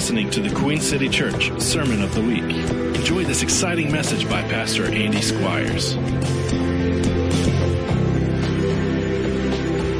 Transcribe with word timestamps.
listening 0.00 0.30
to 0.30 0.40
the 0.40 0.48
Queen 0.54 0.80
City 0.80 1.10
Church 1.10 1.52
Sermon 1.60 2.00
of 2.00 2.14
the 2.14 2.22
Week. 2.22 2.56
Enjoy 2.96 3.22
this 3.22 3.42
exciting 3.42 3.92
message 3.92 4.26
by 4.30 4.40
Pastor 4.44 4.86
Andy 4.86 5.20
Squires. 5.20 5.92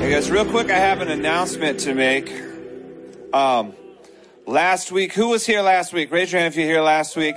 Hey 0.00 0.10
guys, 0.10 0.30
real 0.30 0.46
quick, 0.46 0.70
I 0.70 0.78
have 0.78 1.02
an 1.02 1.10
announcement 1.10 1.80
to 1.80 1.92
make. 1.92 2.32
Um, 3.34 3.74
last 4.46 4.90
week, 4.90 5.12
who 5.12 5.28
was 5.28 5.44
here 5.44 5.60
last 5.60 5.92
week? 5.92 6.10
Raise 6.10 6.32
your 6.32 6.40
hand 6.40 6.54
if 6.54 6.58
you're 6.58 6.66
here 6.66 6.80
last 6.80 7.14
week. 7.14 7.36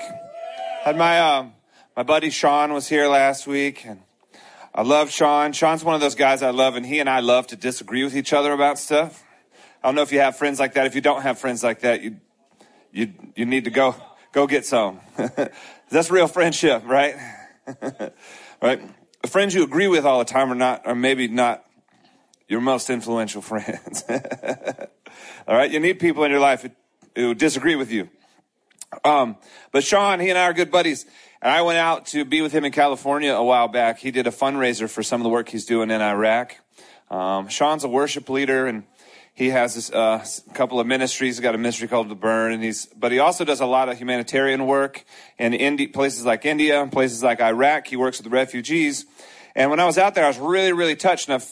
Had 0.86 0.98
my 0.98 1.20
um, 1.20 1.52
my 1.98 2.04
buddy 2.04 2.30
Sean 2.30 2.72
was 2.72 2.88
here 2.88 3.10
last 3.10 3.46
week, 3.46 3.84
and 3.86 4.00
I 4.74 4.84
love 4.84 5.12
Sean. 5.12 5.52
Sean's 5.52 5.84
one 5.84 5.96
of 5.96 6.02
those 6.02 6.16
guys 6.16 6.42
I 6.42 6.52
love, 6.52 6.78
and 6.78 6.86
he 6.86 7.02
and 7.02 7.10
I 7.10 7.20
love 7.20 7.46
to 7.48 7.58
disagree 7.58 8.06
with 8.06 8.16
each 8.16 8.32
other 8.32 8.54
about 8.54 8.80
stuff. 8.80 9.22
I 9.84 9.90
don't 9.90 9.96
know 9.96 10.02
if 10.02 10.14
you 10.14 10.22
have 10.22 10.38
friends 10.38 10.62
like 10.62 10.76
that. 10.76 10.86
If 10.86 10.96
you 10.96 11.02
don't 11.02 11.24
have 11.24 11.38
friends 11.38 11.62
like 11.62 11.82
that, 11.82 12.02
you 12.02 12.22
you 12.94 13.14
you 13.36 13.46
need 13.46 13.66
to 13.66 13.72
go 13.72 13.96
go 14.32 14.48
get 14.48 14.66
some. 14.66 15.02
That's 15.90 16.10
real 16.10 16.28
friendship, 16.28 16.84
right? 16.86 17.16
right? 18.62 18.82
The 19.22 19.28
friends 19.28 19.54
you 19.54 19.64
agree 19.64 19.88
with 19.88 20.06
all 20.06 20.20
the 20.20 20.26
time 20.26 20.52
are 20.52 20.56
not, 20.56 20.86
are 20.86 20.96
maybe 20.96 21.28
not 21.28 21.66
your 22.48 22.62
most 22.62 22.90
influential 22.90 23.42
friends. 23.52 24.04
all 24.10 25.56
right, 25.56 25.72
you 25.72 25.80
need 25.80 26.00
people 26.00 26.24
in 26.24 26.32
your 26.32 26.40
life 26.40 26.62
who, 26.62 26.70
who 27.16 27.36
disagree 27.36 27.76
with 27.76 27.92
you. 27.92 28.10
Um, 29.04 29.38
but 29.72 29.84
Sean, 29.84 30.20
he 30.20 30.30
and 30.30 30.38
I 30.38 30.44
are 30.44 30.54
good 30.54 30.72
buddies. 30.72 31.06
And 31.42 31.52
I 31.52 31.62
went 31.62 31.78
out 31.78 32.06
to 32.08 32.26
be 32.26 32.42
with 32.42 32.52
him 32.52 32.64
in 32.64 32.72
California 32.72 33.34
a 33.34 33.44
while 33.44 33.68
back. 33.68 34.00
He 34.00 34.12
did 34.12 34.28
a 34.28 34.32
fundraiser 34.32 34.90
for 34.90 35.04
some 35.04 35.20
of 35.20 35.24
the 35.24 35.30
work 35.30 35.50
he's 35.50 35.66
doing 35.66 35.90
in 35.90 36.02
Iraq. 36.02 36.58
Um, 37.10 37.48
Sean's 37.48 37.84
a 37.84 37.88
worship 37.88 38.30
leader 38.30 38.66
and 38.66 38.84
he 39.34 39.50
has 39.50 39.90
a 39.90 39.98
uh, 39.98 40.26
couple 40.54 40.80
of 40.80 40.86
ministries. 40.86 41.38
He's 41.38 41.42
got 41.42 41.56
a 41.56 41.58
ministry 41.58 41.88
called 41.88 42.08
The 42.08 42.16
Burn, 42.16 42.54
and 42.54 42.64
he's, 42.64 42.86
but 42.86 43.12
he 43.12 43.18
also 43.18 43.44
does 43.44 43.62
a 43.62 43.66
lot 43.66 43.90
of 43.90 43.98
humanitarian 43.98 44.68
work 44.68 45.04
in 45.40 45.54
Indi- 45.54 45.88
places 45.88 46.24
like 46.24 46.46
India, 46.46 46.88
places 46.92 47.24
like 47.24 47.42
Iraq. 47.42 47.88
He 47.88 47.96
works 47.96 48.22
with 48.22 48.32
refugees. 48.32 49.06
And 49.56 49.72
when 49.72 49.80
I 49.80 49.86
was 49.86 49.98
out 49.98 50.14
there, 50.14 50.26
I 50.26 50.28
was 50.28 50.38
really, 50.38 50.72
really 50.72 50.96
touched 50.96 51.30
enough. 51.30 51.52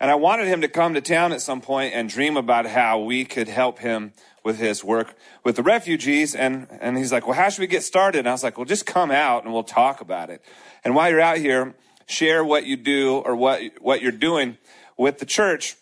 And 0.00 0.10
I 0.10 0.16
wanted 0.16 0.48
him 0.48 0.60
to 0.60 0.68
come 0.68 0.94
to 0.94 1.00
town 1.00 1.32
at 1.32 1.40
some 1.40 1.60
point 1.60 1.94
and 1.94 2.08
dream 2.08 2.36
about 2.36 2.66
how 2.66 3.00
we 3.00 3.24
could 3.24 3.48
help 3.48 3.78
him 3.78 4.12
with 4.44 4.58
his 4.58 4.82
work 4.82 5.16
with 5.44 5.56
the 5.56 5.62
refugees. 5.62 6.34
And, 6.34 6.66
and 6.80 6.96
he's 6.96 7.12
like, 7.12 7.26
well, 7.26 7.36
how 7.36 7.48
should 7.48 7.60
we 7.60 7.66
get 7.68 7.82
started? 7.82 8.20
And 8.20 8.28
I 8.28 8.32
was 8.32 8.42
like, 8.42 8.58
well, 8.58 8.64
just 8.64 8.86
come 8.86 9.10
out 9.10 9.44
and 9.44 9.52
we'll 9.52 9.64
talk 9.64 10.00
about 10.00 10.30
it. 10.30 10.42
And 10.84 10.94
while 10.94 11.10
you're 11.10 11.20
out 11.20 11.38
here, 11.38 11.74
share 12.06 12.44
what 12.44 12.64
you 12.64 12.76
do 12.76 13.18
or 13.18 13.36
what, 13.36 13.60
what 13.80 14.00
you're 14.02 14.12
doing 14.12 14.56
with 14.96 15.18
the 15.18 15.26
church. 15.26 15.76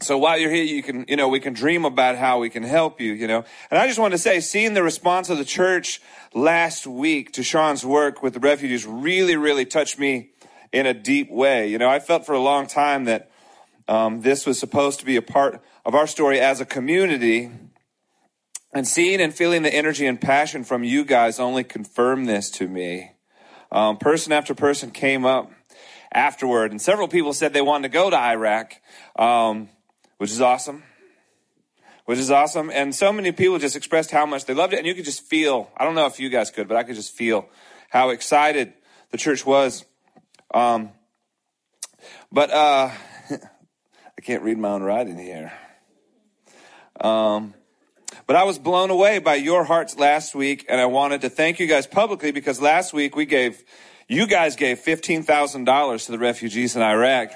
So 0.00 0.18
while 0.18 0.36
you're 0.36 0.50
here, 0.50 0.64
you 0.64 0.82
can, 0.82 1.06
you 1.08 1.16
know, 1.16 1.28
we 1.28 1.40
can 1.40 1.52
dream 1.52 1.84
about 1.84 2.16
how 2.16 2.40
we 2.40 2.50
can 2.50 2.62
help 2.62 3.00
you, 3.00 3.12
you 3.12 3.26
know. 3.26 3.44
And 3.70 3.78
I 3.78 3.86
just 3.86 3.98
want 3.98 4.12
to 4.12 4.18
say, 4.18 4.40
seeing 4.40 4.74
the 4.74 4.82
response 4.82 5.30
of 5.30 5.38
the 5.38 5.44
church 5.44 6.00
last 6.34 6.86
week 6.86 7.32
to 7.32 7.42
Sean's 7.42 7.86
work 7.86 8.22
with 8.22 8.34
the 8.34 8.40
refugees 8.40 8.84
really, 8.84 9.36
really 9.36 9.64
touched 9.64 9.98
me 9.98 10.30
in 10.72 10.86
a 10.86 10.92
deep 10.92 11.30
way. 11.30 11.68
You 11.68 11.78
know, 11.78 11.88
I 11.88 12.00
felt 12.00 12.26
for 12.26 12.34
a 12.34 12.40
long 12.40 12.66
time 12.66 13.04
that 13.04 13.30
um, 13.86 14.22
this 14.22 14.46
was 14.46 14.58
supposed 14.58 14.98
to 15.00 15.06
be 15.06 15.16
a 15.16 15.22
part 15.22 15.62
of 15.84 15.94
our 15.94 16.06
story 16.06 16.40
as 16.40 16.60
a 16.60 16.66
community, 16.66 17.50
and 18.72 18.88
seeing 18.88 19.20
and 19.20 19.32
feeling 19.32 19.62
the 19.62 19.72
energy 19.72 20.06
and 20.06 20.20
passion 20.20 20.64
from 20.64 20.82
you 20.82 21.04
guys 21.04 21.38
only 21.38 21.62
confirmed 21.62 22.28
this 22.28 22.50
to 22.50 22.66
me. 22.66 23.12
Um, 23.70 23.98
person 23.98 24.32
after 24.32 24.54
person 24.54 24.90
came 24.90 25.24
up 25.24 25.52
afterward, 26.12 26.72
and 26.72 26.82
several 26.82 27.06
people 27.06 27.32
said 27.32 27.52
they 27.52 27.60
wanted 27.60 27.84
to 27.84 27.92
go 27.92 28.10
to 28.10 28.18
Iraq, 28.18 28.74
um, 29.16 29.68
which 30.18 30.30
is 30.30 30.40
awesome. 30.40 30.82
Which 32.04 32.18
is 32.18 32.30
awesome. 32.30 32.70
And 32.70 32.94
so 32.94 33.12
many 33.12 33.32
people 33.32 33.58
just 33.58 33.76
expressed 33.76 34.10
how 34.10 34.26
much 34.26 34.44
they 34.44 34.54
loved 34.54 34.74
it. 34.74 34.78
And 34.78 34.86
you 34.86 34.94
could 34.94 35.04
just 35.04 35.22
feel, 35.22 35.70
I 35.76 35.84
don't 35.84 35.94
know 35.94 36.06
if 36.06 36.20
you 36.20 36.28
guys 36.28 36.50
could, 36.50 36.68
but 36.68 36.76
I 36.76 36.82
could 36.82 36.96
just 36.96 37.14
feel 37.14 37.48
how 37.88 38.10
excited 38.10 38.74
the 39.10 39.16
church 39.16 39.46
was. 39.46 39.84
Um, 40.52 40.90
but 42.30 42.50
uh, 42.50 42.90
I 43.30 44.20
can't 44.22 44.42
read 44.42 44.58
my 44.58 44.70
own 44.70 44.82
writing 44.82 45.18
here. 45.18 45.52
Um, 47.00 47.54
but 48.26 48.36
I 48.36 48.44
was 48.44 48.58
blown 48.58 48.90
away 48.90 49.18
by 49.18 49.34
your 49.34 49.64
hearts 49.64 49.98
last 49.98 50.34
week, 50.34 50.64
and 50.68 50.80
I 50.80 50.86
wanted 50.86 51.20
to 51.22 51.30
thank 51.30 51.58
you 51.58 51.66
guys 51.66 51.86
publicly 51.86 52.32
because 52.32 52.60
last 52.60 52.92
week 52.92 53.16
we 53.16 53.26
gave, 53.26 53.62
you 54.08 54.26
guys 54.26 54.56
gave 54.56 54.78
$15,000 54.78 56.06
to 56.06 56.12
the 56.12 56.18
refugees 56.18 56.76
in 56.76 56.82
Iraq. 56.82 57.32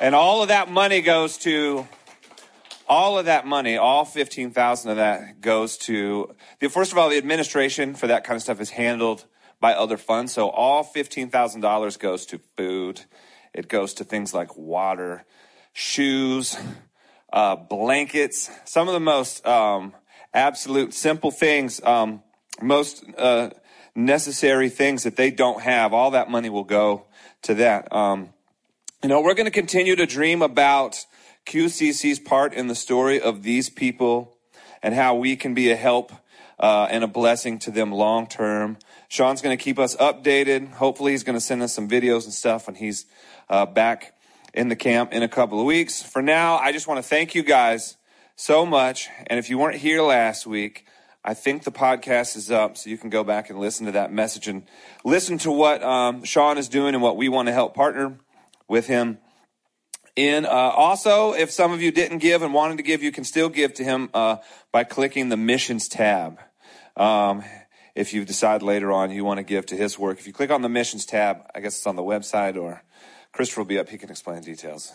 And 0.00 0.14
all 0.14 0.42
of 0.42 0.48
that 0.48 0.70
money 0.70 1.00
goes 1.00 1.38
to, 1.38 1.88
all 2.88 3.18
of 3.18 3.26
that 3.26 3.46
money, 3.46 3.76
all 3.76 4.04
15,000 4.04 4.90
of 4.90 4.96
that 4.96 5.40
goes 5.40 5.76
to, 5.78 6.34
the, 6.60 6.68
first 6.68 6.92
of 6.92 6.98
all, 6.98 7.08
the 7.10 7.18
administration 7.18 7.94
for 7.94 8.06
that 8.06 8.22
kind 8.24 8.36
of 8.36 8.42
stuff 8.42 8.60
is 8.60 8.70
handled 8.70 9.24
by 9.60 9.74
other 9.74 9.96
funds. 9.96 10.32
So 10.32 10.50
all 10.50 10.84
$15,000 10.84 11.98
goes 11.98 12.26
to 12.26 12.38
food. 12.56 13.02
It 13.52 13.68
goes 13.68 13.94
to 13.94 14.04
things 14.04 14.32
like 14.32 14.56
water, 14.56 15.24
shoes, 15.72 16.56
uh, 17.32 17.56
blankets, 17.56 18.50
some 18.64 18.86
of 18.86 18.94
the 18.94 19.00
most 19.00 19.44
um, 19.46 19.94
absolute 20.32 20.94
simple 20.94 21.32
things, 21.32 21.82
um, 21.82 22.22
most 22.62 23.04
uh, 23.18 23.50
necessary 23.96 24.68
things 24.68 25.02
that 25.02 25.16
they 25.16 25.32
don't 25.32 25.60
have. 25.62 25.92
All 25.92 26.12
that 26.12 26.30
money 26.30 26.50
will 26.50 26.64
go 26.64 27.06
to 27.42 27.54
that. 27.54 27.92
Um, 27.92 28.30
you 29.02 29.08
know, 29.08 29.20
we're 29.20 29.34
going 29.34 29.46
to 29.46 29.52
continue 29.52 29.94
to 29.94 30.06
dream 30.06 30.42
about 30.42 31.04
QCC's 31.46 32.18
part 32.18 32.52
in 32.52 32.66
the 32.66 32.74
story 32.74 33.20
of 33.20 33.44
these 33.44 33.70
people 33.70 34.36
and 34.82 34.92
how 34.92 35.14
we 35.14 35.36
can 35.36 35.54
be 35.54 35.70
a 35.70 35.76
help 35.76 36.10
uh, 36.58 36.88
and 36.90 37.04
a 37.04 37.06
blessing 37.06 37.60
to 37.60 37.70
them 37.70 37.92
long 37.92 38.26
term. 38.26 38.76
Sean's 39.08 39.40
going 39.40 39.56
to 39.56 39.62
keep 39.62 39.78
us 39.78 39.94
updated. 39.96 40.72
Hopefully, 40.72 41.12
he's 41.12 41.22
going 41.22 41.36
to 41.36 41.40
send 41.40 41.62
us 41.62 41.72
some 41.72 41.88
videos 41.88 42.24
and 42.24 42.32
stuff 42.32 42.66
when 42.66 42.74
he's 42.74 43.06
uh, 43.48 43.66
back 43.66 44.14
in 44.52 44.68
the 44.68 44.74
camp 44.74 45.12
in 45.12 45.22
a 45.22 45.28
couple 45.28 45.60
of 45.60 45.64
weeks. 45.64 46.02
For 46.02 46.20
now, 46.20 46.56
I 46.56 46.72
just 46.72 46.88
want 46.88 46.98
to 46.98 47.08
thank 47.08 47.36
you 47.36 47.44
guys 47.44 47.96
so 48.34 48.66
much. 48.66 49.08
And 49.28 49.38
if 49.38 49.48
you 49.48 49.58
weren't 49.58 49.78
here 49.78 50.02
last 50.02 50.44
week, 50.44 50.86
I 51.24 51.34
think 51.34 51.62
the 51.62 51.70
podcast 51.70 52.36
is 52.36 52.50
up, 52.50 52.76
so 52.76 52.90
you 52.90 52.98
can 52.98 53.10
go 53.10 53.22
back 53.22 53.48
and 53.48 53.60
listen 53.60 53.86
to 53.86 53.92
that 53.92 54.12
message 54.12 54.48
and 54.48 54.64
listen 55.04 55.38
to 55.38 55.52
what 55.52 55.84
um, 55.84 56.24
Sean 56.24 56.58
is 56.58 56.68
doing 56.68 56.94
and 56.94 57.02
what 57.02 57.16
we 57.16 57.28
want 57.28 57.46
to 57.46 57.52
help 57.52 57.76
partner 57.76 58.18
with 58.68 58.86
him 58.86 59.18
in. 60.16 60.44
Uh, 60.44 60.48
also, 60.48 61.32
if 61.32 61.50
some 61.50 61.72
of 61.72 61.80
you 61.80 61.90
didn't 61.90 62.18
give 62.18 62.42
and 62.42 62.52
wanted 62.52 62.76
to 62.76 62.82
give, 62.82 63.02
you 63.02 63.12
can 63.12 63.24
still 63.24 63.48
give 63.48 63.74
to 63.74 63.84
him 63.84 64.10
uh, 64.14 64.36
by 64.72 64.84
clicking 64.84 65.28
the 65.28 65.36
missions 65.36 65.88
tab. 65.88 66.38
Um, 66.96 67.44
if 67.94 68.12
you 68.12 68.24
decide 68.24 68.62
later 68.62 68.92
on 68.92 69.10
you 69.10 69.24
want 69.24 69.38
to 69.38 69.44
give 69.44 69.66
to 69.66 69.76
his 69.76 69.98
work, 69.98 70.18
if 70.18 70.26
you 70.26 70.32
click 70.32 70.50
on 70.50 70.62
the 70.62 70.68
missions 70.68 71.06
tab, 71.06 71.42
I 71.54 71.60
guess 71.60 71.76
it's 71.76 71.86
on 71.86 71.96
the 71.96 72.02
website 72.02 72.56
or 72.56 72.82
Christopher 73.32 73.62
will 73.62 73.66
be 73.66 73.78
up. 73.78 73.88
He 73.88 73.98
can 73.98 74.10
explain 74.10 74.42
details. 74.42 74.92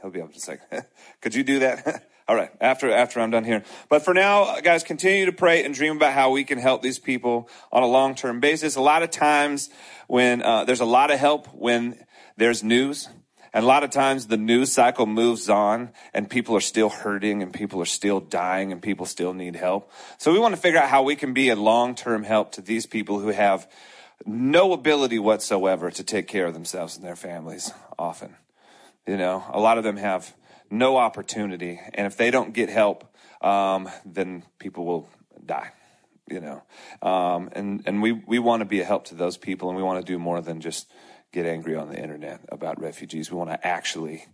He'll 0.00 0.10
be 0.10 0.20
up 0.20 0.30
in 0.30 0.36
a 0.36 0.40
second. 0.40 0.84
Could 1.20 1.34
you 1.34 1.44
do 1.44 1.60
that? 1.60 2.04
All 2.28 2.34
right. 2.34 2.50
After, 2.60 2.90
after 2.90 3.20
I'm 3.20 3.30
done 3.30 3.44
here. 3.44 3.62
But 3.88 4.04
for 4.04 4.12
now, 4.12 4.60
guys, 4.60 4.82
continue 4.82 5.26
to 5.26 5.32
pray 5.32 5.64
and 5.64 5.74
dream 5.74 5.96
about 5.96 6.12
how 6.12 6.30
we 6.30 6.44
can 6.44 6.58
help 6.58 6.82
these 6.82 6.98
people 6.98 7.48
on 7.70 7.82
a 7.82 7.86
long-term 7.86 8.40
basis. 8.40 8.76
A 8.76 8.80
lot 8.80 9.02
of 9.02 9.10
times 9.10 9.70
when, 10.08 10.42
uh, 10.42 10.64
there's 10.64 10.80
a 10.80 10.86
lot 10.86 11.10
of 11.10 11.18
help 11.18 11.46
when 11.54 12.04
there's 12.36 12.62
news. 12.62 13.08
And 13.52 13.64
a 13.64 13.68
lot 13.68 13.84
of 13.84 13.90
times 13.90 14.26
the 14.26 14.36
news 14.36 14.72
cycle 14.72 15.06
moves 15.06 15.48
on 15.48 15.90
and 16.12 16.28
people 16.28 16.54
are 16.56 16.60
still 16.60 16.90
hurting 16.90 17.42
and 17.42 17.52
people 17.54 17.80
are 17.80 17.86
still 17.86 18.20
dying 18.20 18.70
and 18.70 18.82
people 18.82 19.06
still 19.06 19.32
need 19.32 19.56
help. 19.56 19.90
So 20.18 20.32
we 20.32 20.38
want 20.38 20.54
to 20.54 20.60
figure 20.60 20.78
out 20.78 20.90
how 20.90 21.02
we 21.02 21.16
can 21.16 21.32
be 21.32 21.48
a 21.48 21.56
long-term 21.56 22.24
help 22.24 22.52
to 22.52 22.60
these 22.60 22.84
people 22.84 23.18
who 23.18 23.28
have 23.28 23.66
no 24.26 24.72
ability 24.72 25.18
whatsoever 25.18 25.90
to 25.90 26.04
take 26.04 26.28
care 26.28 26.46
of 26.46 26.54
themselves 26.54 26.96
and 26.96 27.04
their 27.06 27.16
families 27.16 27.72
often. 27.98 28.36
You 29.06 29.16
know, 29.16 29.44
a 29.50 29.60
lot 29.60 29.78
of 29.78 29.84
them 29.84 29.96
have 29.96 30.34
no 30.70 30.96
opportunity. 30.96 31.80
And 31.94 32.06
if 32.06 32.16
they 32.16 32.30
don't 32.30 32.52
get 32.52 32.68
help, 32.68 33.04
um, 33.40 33.88
then 34.04 34.42
people 34.58 34.84
will 34.84 35.08
die, 35.44 35.70
you 36.28 36.40
know. 36.40 36.62
Um, 37.08 37.50
and, 37.52 37.82
and 37.86 38.02
we, 38.02 38.12
we 38.12 38.38
want 38.38 38.60
to 38.60 38.64
be 38.64 38.80
a 38.80 38.84
help 38.84 39.06
to 39.06 39.14
those 39.14 39.36
people 39.36 39.68
and 39.68 39.76
we 39.76 39.82
want 39.82 40.04
to 40.04 40.12
do 40.12 40.18
more 40.18 40.40
than 40.40 40.60
just 40.60 40.90
get 41.32 41.46
angry 41.46 41.76
on 41.76 41.88
the 41.88 42.00
internet 42.00 42.40
about 42.50 42.80
refugees. 42.80 43.30
We 43.30 43.36
want 43.36 43.50
to 43.50 43.66
actually 43.66 44.26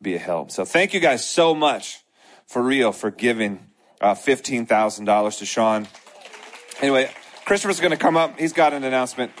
be 0.00 0.14
a 0.14 0.18
help. 0.18 0.50
So 0.50 0.64
thank 0.64 0.94
you 0.94 1.00
guys 1.00 1.26
so 1.26 1.54
much 1.54 2.04
for 2.46 2.62
real 2.62 2.92
for 2.92 3.10
giving 3.10 3.60
uh, 4.00 4.14
$15,000 4.14 5.38
to 5.38 5.46
Sean. 5.46 5.88
Anyway, 6.80 7.10
Christopher's 7.44 7.80
going 7.80 7.90
to 7.90 7.96
come 7.96 8.16
up. 8.16 8.38
He's 8.38 8.52
got 8.52 8.72
an 8.72 8.84
announcement. 8.84 9.32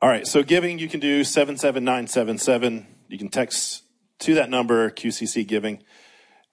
All 0.00 0.08
right, 0.08 0.26
so 0.26 0.42
giving 0.42 0.78
you 0.78 0.88
can 0.88 1.00
do 1.00 1.24
77977. 1.24 2.86
You 3.08 3.18
can 3.18 3.28
text 3.30 3.84
to 4.20 4.34
that 4.34 4.50
number, 4.50 4.90
QCC 4.90 5.46
Giving. 5.46 5.82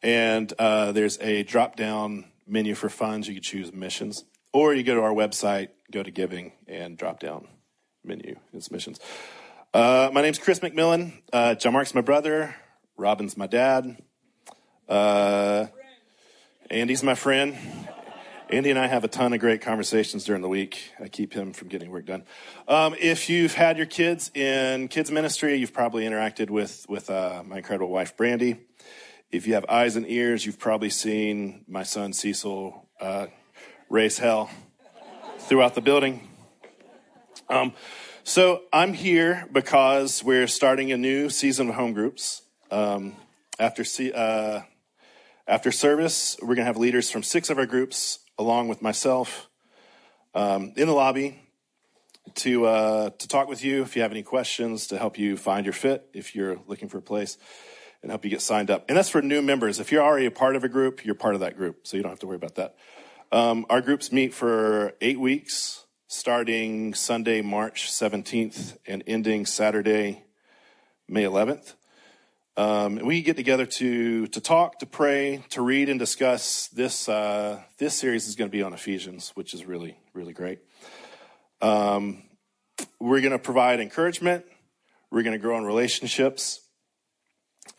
And 0.01 0.51
uh, 0.57 0.93
there's 0.93 1.19
a 1.19 1.43
drop 1.43 1.75
down 1.75 2.25
menu 2.47 2.75
for 2.75 2.89
funds. 2.89 3.27
You 3.27 3.33
can 3.35 3.43
choose 3.43 3.73
missions. 3.73 4.23
Or 4.53 4.73
you 4.73 4.83
go 4.83 4.95
to 4.95 5.01
our 5.01 5.13
website, 5.13 5.69
go 5.91 6.03
to 6.03 6.11
giving, 6.11 6.51
and 6.67 6.97
drop 6.97 7.19
down 7.19 7.47
menu. 8.03 8.35
It's 8.53 8.71
missions. 8.71 8.99
Uh, 9.73 10.09
my 10.11 10.21
name's 10.21 10.39
Chris 10.39 10.59
McMillan. 10.59 11.13
Uh, 11.31 11.55
John 11.55 11.73
Mark's 11.73 11.95
my 11.95 12.01
brother. 12.01 12.55
Robin's 12.97 13.37
my 13.37 13.47
dad. 13.47 13.97
Uh, 14.89 15.67
Andy's 16.69 17.03
my 17.03 17.15
friend. 17.15 17.57
Andy 18.49 18.69
and 18.69 18.77
I 18.77 18.87
have 18.87 19.05
a 19.05 19.07
ton 19.07 19.31
of 19.31 19.39
great 19.39 19.61
conversations 19.61 20.25
during 20.25 20.41
the 20.41 20.49
week. 20.49 20.91
I 20.99 21.07
keep 21.07 21.31
him 21.31 21.53
from 21.53 21.69
getting 21.69 21.89
work 21.89 22.05
done. 22.05 22.25
Um, 22.67 22.95
if 22.99 23.29
you've 23.29 23.53
had 23.53 23.77
your 23.77 23.85
kids 23.85 24.29
in 24.35 24.89
kids 24.89 25.09
ministry, 25.09 25.55
you've 25.55 25.73
probably 25.73 26.03
interacted 26.03 26.49
with 26.49 26.85
with 26.89 27.09
uh, 27.09 27.43
my 27.45 27.57
incredible 27.57 27.89
wife 27.89 28.17
Brandy. 28.17 28.57
If 29.31 29.47
you 29.47 29.53
have 29.53 29.65
eyes 29.69 29.95
and 29.95 30.05
ears, 30.05 30.45
you've 30.45 30.59
probably 30.59 30.89
seen 30.89 31.63
my 31.69 31.83
son 31.83 32.11
Cecil 32.11 32.89
uh, 32.99 33.27
raise 33.91 34.17
hell 34.17 34.49
throughout 35.37 35.75
the 35.75 35.81
building. 35.81 36.25
Um, 37.49 37.73
so 38.23 38.61
I'm 38.71 38.93
here 38.93 39.45
because 39.51 40.23
we're 40.23 40.47
starting 40.47 40.93
a 40.93 40.97
new 40.97 41.29
season 41.29 41.67
of 41.67 41.75
home 41.75 41.91
groups. 41.91 42.41
Um, 42.71 43.17
after 43.59 43.83
uh, 44.15 44.61
after 45.45 45.71
service, 45.73 46.37
we're 46.41 46.55
going 46.55 46.59
to 46.59 46.63
have 46.63 46.77
leaders 46.77 47.11
from 47.11 47.21
six 47.21 47.49
of 47.49 47.57
our 47.57 47.65
groups 47.65 48.19
along 48.39 48.69
with 48.69 48.81
myself 48.81 49.49
um, 50.33 50.71
in 50.77 50.87
the 50.87 50.93
lobby 50.93 51.41
to 52.35 52.67
uh, 52.67 53.09
to 53.09 53.27
talk 53.27 53.49
with 53.49 53.61
you 53.61 53.81
if 53.81 53.97
you 53.97 54.03
have 54.03 54.11
any 54.11 54.23
questions, 54.23 54.87
to 54.87 54.97
help 54.97 55.19
you 55.19 55.35
find 55.35 55.65
your 55.65 55.73
fit 55.73 56.07
if 56.13 56.33
you're 56.33 56.59
looking 56.65 56.87
for 56.87 56.99
a 56.99 57.01
place, 57.01 57.37
and 58.01 58.09
help 58.09 58.23
you 58.23 58.31
get 58.31 58.41
signed 58.41 58.71
up. 58.71 58.85
And 58.87 58.97
that's 58.97 59.09
for 59.09 59.21
new 59.21 59.41
members. 59.41 59.81
If 59.81 59.91
you're 59.91 60.03
already 60.03 60.27
a 60.27 60.31
part 60.31 60.55
of 60.55 60.63
a 60.63 60.69
group, 60.69 61.03
you're 61.03 61.13
part 61.13 61.33
of 61.33 61.41
that 61.41 61.57
group, 61.57 61.85
so 61.85 61.97
you 61.97 62.03
don't 62.03 62.11
have 62.11 62.19
to 62.19 62.27
worry 62.27 62.37
about 62.37 62.55
that. 62.55 62.75
Um, 63.33 63.65
our 63.69 63.79
groups 63.79 64.11
meet 64.11 64.33
for 64.33 64.91
eight 64.99 65.17
weeks, 65.17 65.85
starting 66.07 66.93
Sunday, 66.93 67.41
March 67.41 67.89
17th, 67.89 68.75
and 68.85 69.05
ending 69.07 69.45
Saturday, 69.45 70.25
May 71.07 71.23
11th. 71.23 71.75
Um, 72.57 72.97
we 72.97 73.21
get 73.21 73.37
together 73.37 73.65
to 73.65 74.27
to 74.27 74.41
talk, 74.41 74.79
to 74.79 74.85
pray, 74.85 75.45
to 75.51 75.61
read, 75.61 75.87
and 75.87 75.97
discuss. 75.97 76.67
This 76.67 77.07
uh, 77.07 77.61
this 77.77 77.97
series 77.97 78.27
is 78.27 78.35
going 78.35 78.49
to 78.49 78.51
be 78.51 78.63
on 78.63 78.73
Ephesians, 78.73 79.31
which 79.33 79.53
is 79.53 79.63
really 79.63 79.97
really 80.13 80.33
great. 80.33 80.59
Um, 81.61 82.23
we're 82.99 83.21
going 83.21 83.31
to 83.31 83.39
provide 83.39 83.79
encouragement. 83.79 84.43
We're 85.09 85.23
going 85.23 85.37
to 85.37 85.41
grow 85.41 85.57
in 85.57 85.63
relationships. 85.63 86.59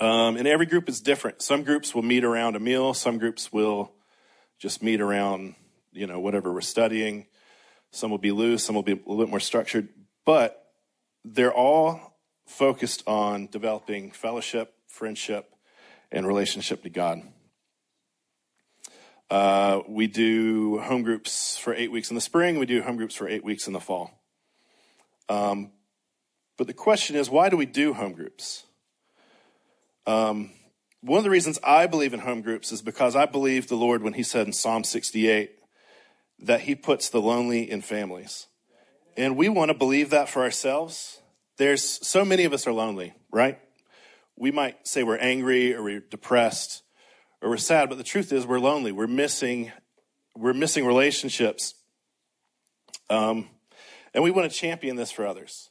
Um, 0.00 0.38
and 0.38 0.48
every 0.48 0.64
group 0.64 0.88
is 0.88 1.02
different. 1.02 1.42
Some 1.42 1.62
groups 1.62 1.94
will 1.94 2.02
meet 2.02 2.24
around 2.24 2.56
a 2.56 2.60
meal. 2.60 2.94
Some 2.94 3.18
groups 3.18 3.52
will 3.52 3.92
just 4.62 4.80
meet 4.80 5.00
around 5.00 5.56
you 5.90 6.06
know 6.06 6.20
whatever 6.20 6.52
we're 6.52 6.60
studying. 6.60 7.26
Some 7.90 8.12
will 8.12 8.18
be 8.18 8.30
loose. 8.30 8.64
Some 8.64 8.76
will 8.76 8.84
be 8.84 8.92
a 8.92 8.94
little 8.94 9.18
bit 9.18 9.28
more 9.28 9.40
structured. 9.40 9.88
But 10.24 10.64
they're 11.24 11.52
all 11.52 12.16
focused 12.46 13.02
on 13.08 13.48
developing 13.48 14.12
fellowship, 14.12 14.72
friendship, 14.86 15.52
and 16.12 16.26
relationship 16.26 16.84
to 16.84 16.90
God. 16.90 17.22
Uh, 19.28 19.80
we 19.88 20.06
do 20.06 20.78
home 20.78 21.02
groups 21.02 21.58
for 21.58 21.74
eight 21.74 21.90
weeks 21.90 22.10
in 22.10 22.14
the 22.14 22.20
spring. 22.20 22.58
We 22.58 22.66
do 22.66 22.82
home 22.82 22.96
groups 22.96 23.16
for 23.16 23.28
eight 23.28 23.42
weeks 23.42 23.66
in 23.66 23.72
the 23.72 23.80
fall. 23.80 24.22
Um, 25.28 25.72
but 26.56 26.68
the 26.68 26.74
question 26.74 27.16
is, 27.16 27.28
why 27.28 27.48
do 27.48 27.56
we 27.56 27.66
do 27.66 27.94
home 27.94 28.12
groups? 28.12 28.64
Um, 30.06 30.52
one 31.02 31.18
of 31.18 31.24
the 31.24 31.30
reasons 31.30 31.58
I 31.64 31.86
believe 31.86 32.14
in 32.14 32.20
home 32.20 32.42
groups 32.42 32.70
is 32.70 32.80
because 32.80 33.16
I 33.16 33.26
believe 33.26 33.66
the 33.66 33.74
Lord 33.74 34.02
when 34.02 34.12
He 34.12 34.22
said 34.22 34.46
in 34.46 34.52
Psalm 34.52 34.84
68 34.84 35.50
that 36.38 36.60
He 36.60 36.74
puts 36.74 37.08
the 37.08 37.20
lonely 37.20 37.68
in 37.68 37.82
families. 37.82 38.46
And 39.16 39.36
we 39.36 39.48
want 39.48 39.70
to 39.70 39.76
believe 39.76 40.10
that 40.10 40.28
for 40.28 40.42
ourselves. 40.42 41.20
There's 41.58 41.82
so 42.06 42.24
many 42.24 42.44
of 42.44 42.52
us 42.52 42.66
are 42.66 42.72
lonely, 42.72 43.14
right? 43.30 43.58
We 44.36 44.52
might 44.52 44.86
say 44.86 45.02
we're 45.02 45.18
angry 45.18 45.74
or 45.74 45.82
we're 45.82 46.00
depressed 46.00 46.82
or 47.42 47.50
we're 47.50 47.56
sad, 47.56 47.88
but 47.88 47.98
the 47.98 48.04
truth 48.04 48.32
is 48.32 48.46
we're 48.46 48.60
lonely. 48.60 48.92
We're 48.92 49.08
missing, 49.08 49.72
we're 50.36 50.54
missing 50.54 50.86
relationships. 50.86 51.74
Um, 53.10 53.48
and 54.14 54.22
we 54.22 54.30
want 54.30 54.50
to 54.50 54.56
champion 54.56 54.96
this 54.96 55.10
for 55.10 55.26
others. 55.26 55.68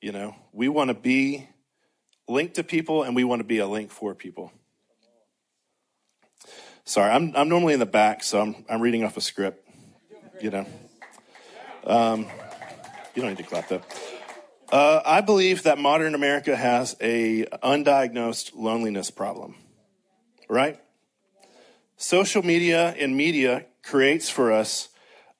You 0.00 0.12
know, 0.12 0.36
we 0.52 0.68
want 0.68 0.88
to 0.88 0.94
be 0.94 1.48
linked 2.28 2.54
to 2.54 2.64
people 2.64 3.02
and 3.02 3.14
we 3.14 3.24
want 3.24 3.40
to 3.40 3.44
be 3.44 3.58
a 3.58 3.66
link 3.66 3.90
for 3.90 4.14
people. 4.14 4.52
Sorry, 6.84 7.10
I'm, 7.10 7.32
I'm 7.34 7.48
normally 7.48 7.74
in 7.74 7.80
the 7.80 7.86
back, 7.86 8.22
so 8.22 8.40
I'm, 8.40 8.64
I'm 8.68 8.80
reading 8.80 9.04
off 9.04 9.16
a 9.16 9.20
script, 9.20 9.66
you 10.40 10.50
know. 10.50 10.66
Um, 11.86 12.26
you 13.14 13.22
don't 13.22 13.30
need 13.30 13.38
to 13.38 13.44
clap 13.44 13.68
though. 13.68 13.82
Uh, 14.70 15.00
I 15.04 15.20
believe 15.20 15.62
that 15.62 15.78
modern 15.78 16.14
America 16.14 16.56
has 16.56 16.96
a 17.00 17.44
undiagnosed 17.62 18.52
loneliness 18.54 19.10
problem, 19.10 19.54
right? 20.48 20.80
Social 21.96 22.44
media 22.44 22.88
and 22.98 23.16
media 23.16 23.66
creates 23.82 24.28
for 24.28 24.50
us 24.50 24.88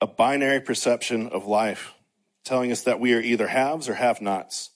a 0.01 0.07
binary 0.07 0.61
perception 0.61 1.29
of 1.29 1.47
life, 1.47 1.95
telling 2.45 2.71
us 2.71 2.83
that 2.83 3.01
we 3.01 3.13
are 3.15 3.21
either 3.21 3.49
haves 3.49 3.89
or 3.89 3.95
have 3.95 4.21
nots, 4.21 4.71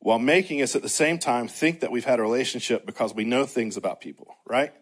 while 0.00 0.18
making 0.18 0.62
us 0.62 0.76
at 0.76 0.82
the 0.82 0.88
same 0.88 1.18
time 1.18 1.48
think 1.48 1.80
that 1.80 1.90
we've 1.90 2.04
had 2.04 2.18
a 2.18 2.22
relationship 2.22 2.86
because 2.86 3.14
we 3.14 3.24
know 3.24 3.44
things 3.44 3.76
about 3.76 4.00
people, 4.00 4.36
right? 4.46 4.72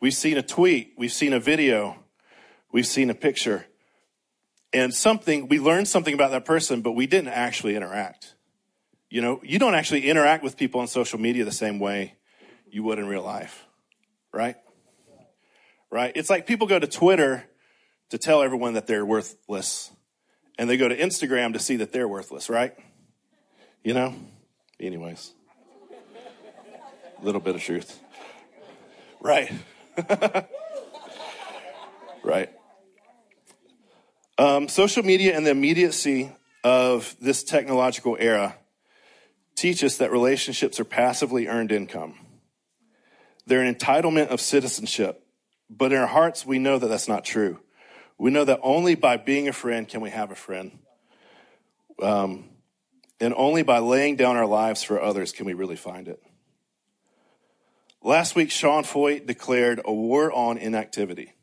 We've 0.00 0.14
seen 0.14 0.36
a 0.36 0.42
tweet, 0.42 0.94
we've 0.98 1.12
seen 1.12 1.32
a 1.32 1.40
video, 1.40 1.96
we've 2.72 2.86
seen 2.86 3.10
a 3.10 3.14
picture, 3.14 3.66
and 4.72 4.92
something, 4.92 5.48
we 5.48 5.60
learned 5.60 5.86
something 5.86 6.12
about 6.12 6.32
that 6.32 6.44
person, 6.44 6.82
but 6.82 6.92
we 6.92 7.06
didn't 7.06 7.28
actually 7.28 7.76
interact. 7.76 8.34
You 9.08 9.22
know, 9.22 9.40
you 9.44 9.60
don't 9.60 9.74
actually 9.74 10.08
interact 10.08 10.42
with 10.42 10.56
people 10.56 10.80
on 10.80 10.88
social 10.88 11.20
media 11.20 11.44
the 11.44 11.52
same 11.52 11.78
way 11.78 12.16
you 12.68 12.82
would 12.82 12.98
in 12.98 13.06
real 13.06 13.22
life, 13.22 13.64
right? 14.32 14.56
Right? 15.90 16.12
It's 16.16 16.28
like 16.28 16.46
people 16.46 16.66
go 16.66 16.80
to 16.80 16.88
Twitter 16.88 17.44
to 18.10 18.18
tell 18.18 18.42
everyone 18.42 18.74
that 18.74 18.88
they're 18.88 19.06
worthless, 19.06 19.92
and 20.58 20.68
they 20.68 20.76
go 20.76 20.88
to 20.88 20.96
Instagram 20.96 21.52
to 21.52 21.60
see 21.60 21.76
that 21.76 21.92
they're 21.92 22.08
worthless, 22.08 22.50
right? 22.50 22.74
You 23.84 23.94
know? 23.94 24.14
Anyways, 24.86 25.32
a 27.18 27.24
little 27.24 27.40
bit 27.40 27.54
of 27.54 27.62
truth. 27.62 28.00
Right. 29.18 29.50
right. 32.22 32.50
Um, 34.36 34.68
social 34.68 35.02
media 35.02 35.34
and 35.34 35.46
the 35.46 35.50
immediacy 35.50 36.32
of 36.62 37.16
this 37.18 37.44
technological 37.44 38.18
era 38.20 38.56
teach 39.54 39.82
us 39.82 39.96
that 39.96 40.12
relationships 40.12 40.78
are 40.78 40.84
passively 40.84 41.46
earned 41.46 41.72
income. 41.72 42.18
They're 43.46 43.62
an 43.62 43.74
entitlement 43.74 44.28
of 44.28 44.40
citizenship, 44.40 45.26
but 45.70 45.92
in 45.92 45.98
our 45.98 46.06
hearts, 46.06 46.44
we 46.44 46.58
know 46.58 46.78
that 46.78 46.88
that's 46.88 47.08
not 47.08 47.24
true. 47.24 47.60
We 48.18 48.30
know 48.30 48.44
that 48.44 48.60
only 48.62 48.96
by 48.96 49.16
being 49.16 49.48
a 49.48 49.52
friend 49.54 49.88
can 49.88 50.02
we 50.02 50.10
have 50.10 50.30
a 50.30 50.34
friend. 50.34 50.78
Um, 52.02 52.50
and 53.20 53.34
only 53.36 53.62
by 53.62 53.78
laying 53.78 54.16
down 54.16 54.36
our 54.36 54.46
lives 54.46 54.82
for 54.82 55.00
others 55.00 55.32
can 55.32 55.46
we 55.46 55.54
really 55.54 55.76
find 55.76 56.08
it. 56.08 56.22
Last 58.02 58.36
week, 58.36 58.50
Sean 58.50 58.84
Feucht 58.84 59.26
declared 59.26 59.80
a 59.84 59.92
war 59.92 60.30
on 60.30 60.58
inactivity. 60.58 61.34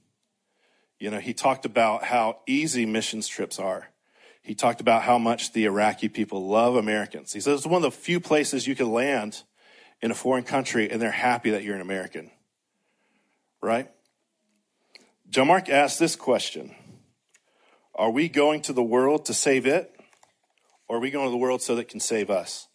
You 0.99 1.09
know, 1.09 1.19
he 1.19 1.33
talked 1.33 1.65
about 1.65 2.03
how 2.03 2.39
easy 2.45 2.85
missions 2.85 3.27
trips 3.27 3.57
are. 3.57 3.87
He 4.43 4.53
talked 4.53 4.81
about 4.81 5.03
how 5.03 5.17
much 5.17 5.53
the 5.53 5.65
Iraqi 5.65 6.09
people 6.09 6.47
love 6.47 6.75
Americans. 6.75 7.33
He 7.33 7.39
says 7.39 7.59
it's 7.59 7.67
one 7.67 7.83
of 7.83 7.91
the 7.91 7.97
few 7.97 8.19
places 8.19 8.67
you 8.67 8.75
can 8.75 8.91
land 8.91 9.41
in 10.01 10.11
a 10.11 10.15
foreign 10.15 10.43
country 10.43 10.91
and 10.91 11.01
they're 11.01 11.11
happy 11.11 11.51
that 11.51 11.63
you're 11.63 11.75
an 11.75 11.81
American. 11.81 12.29
Right? 13.61 13.89
John 15.29 15.47
Mark 15.47 15.69
asked 15.69 15.99
this 15.99 16.15
question 16.15 16.75
Are 17.95 18.11
we 18.11 18.29
going 18.29 18.61
to 18.63 18.73
the 18.73 18.83
world 18.83 19.25
to 19.25 19.33
save 19.33 19.65
it? 19.65 19.95
Or 20.91 20.97
are 20.97 20.99
we 20.99 21.09
going 21.09 21.25
to 21.25 21.31
the 21.31 21.37
world 21.37 21.61
so 21.61 21.77
that 21.77 21.87
can 21.87 22.01
save 22.01 22.29
us? 22.29 22.67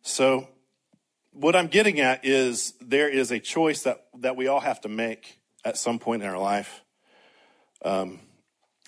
So, 0.00 0.46
what 1.32 1.56
I'm 1.56 1.66
getting 1.66 1.98
at 1.98 2.24
is 2.24 2.74
there 2.80 3.08
is 3.08 3.32
a 3.32 3.40
choice 3.40 3.82
that, 3.82 4.04
that 4.20 4.36
we 4.36 4.46
all 4.46 4.60
have 4.60 4.80
to 4.82 4.88
make 4.88 5.40
at 5.64 5.76
some 5.76 5.98
point 5.98 6.22
in 6.22 6.28
our 6.28 6.38
life. 6.38 6.84
Um, 7.84 8.20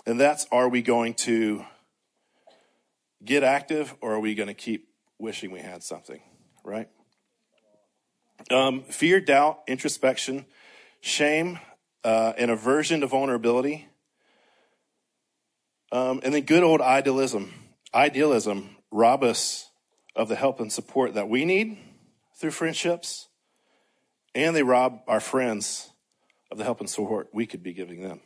and 0.06 0.20
that's 0.20 0.46
are 0.52 0.68
we 0.68 0.80
going 0.82 1.14
to 1.14 1.64
get 3.24 3.42
active 3.42 3.96
or 4.00 4.12
are 4.12 4.20
we 4.20 4.36
going 4.36 4.46
to 4.46 4.54
keep 4.54 4.86
wishing 5.18 5.50
we 5.50 5.58
had 5.58 5.82
something, 5.82 6.20
right? 6.62 6.88
Um, 8.48 8.84
fear, 8.84 9.20
doubt, 9.20 9.58
introspection, 9.66 10.46
shame, 11.00 11.58
uh, 12.04 12.34
and 12.38 12.48
aversion 12.48 13.00
to 13.00 13.08
vulnerability. 13.08 13.88
Um, 15.90 16.20
and 16.22 16.32
then 16.32 16.42
good 16.42 16.62
old 16.62 16.80
idealism. 16.80 17.52
Idealism 17.94 18.76
rob 18.90 19.22
us 19.22 19.70
of 20.14 20.28
the 20.28 20.36
help 20.36 20.60
and 20.60 20.72
support 20.72 21.14
that 21.14 21.28
we 21.28 21.44
need 21.44 21.78
through 22.36 22.50
friendships, 22.50 23.28
and 24.34 24.54
they 24.54 24.62
rob 24.62 25.00
our 25.08 25.20
friends 25.20 25.90
of 26.50 26.58
the 26.58 26.64
help 26.64 26.80
and 26.80 26.88
support 26.88 27.28
we 27.32 27.46
could 27.46 27.62
be 27.62 27.72
giving 27.72 28.02
them. 28.02 28.20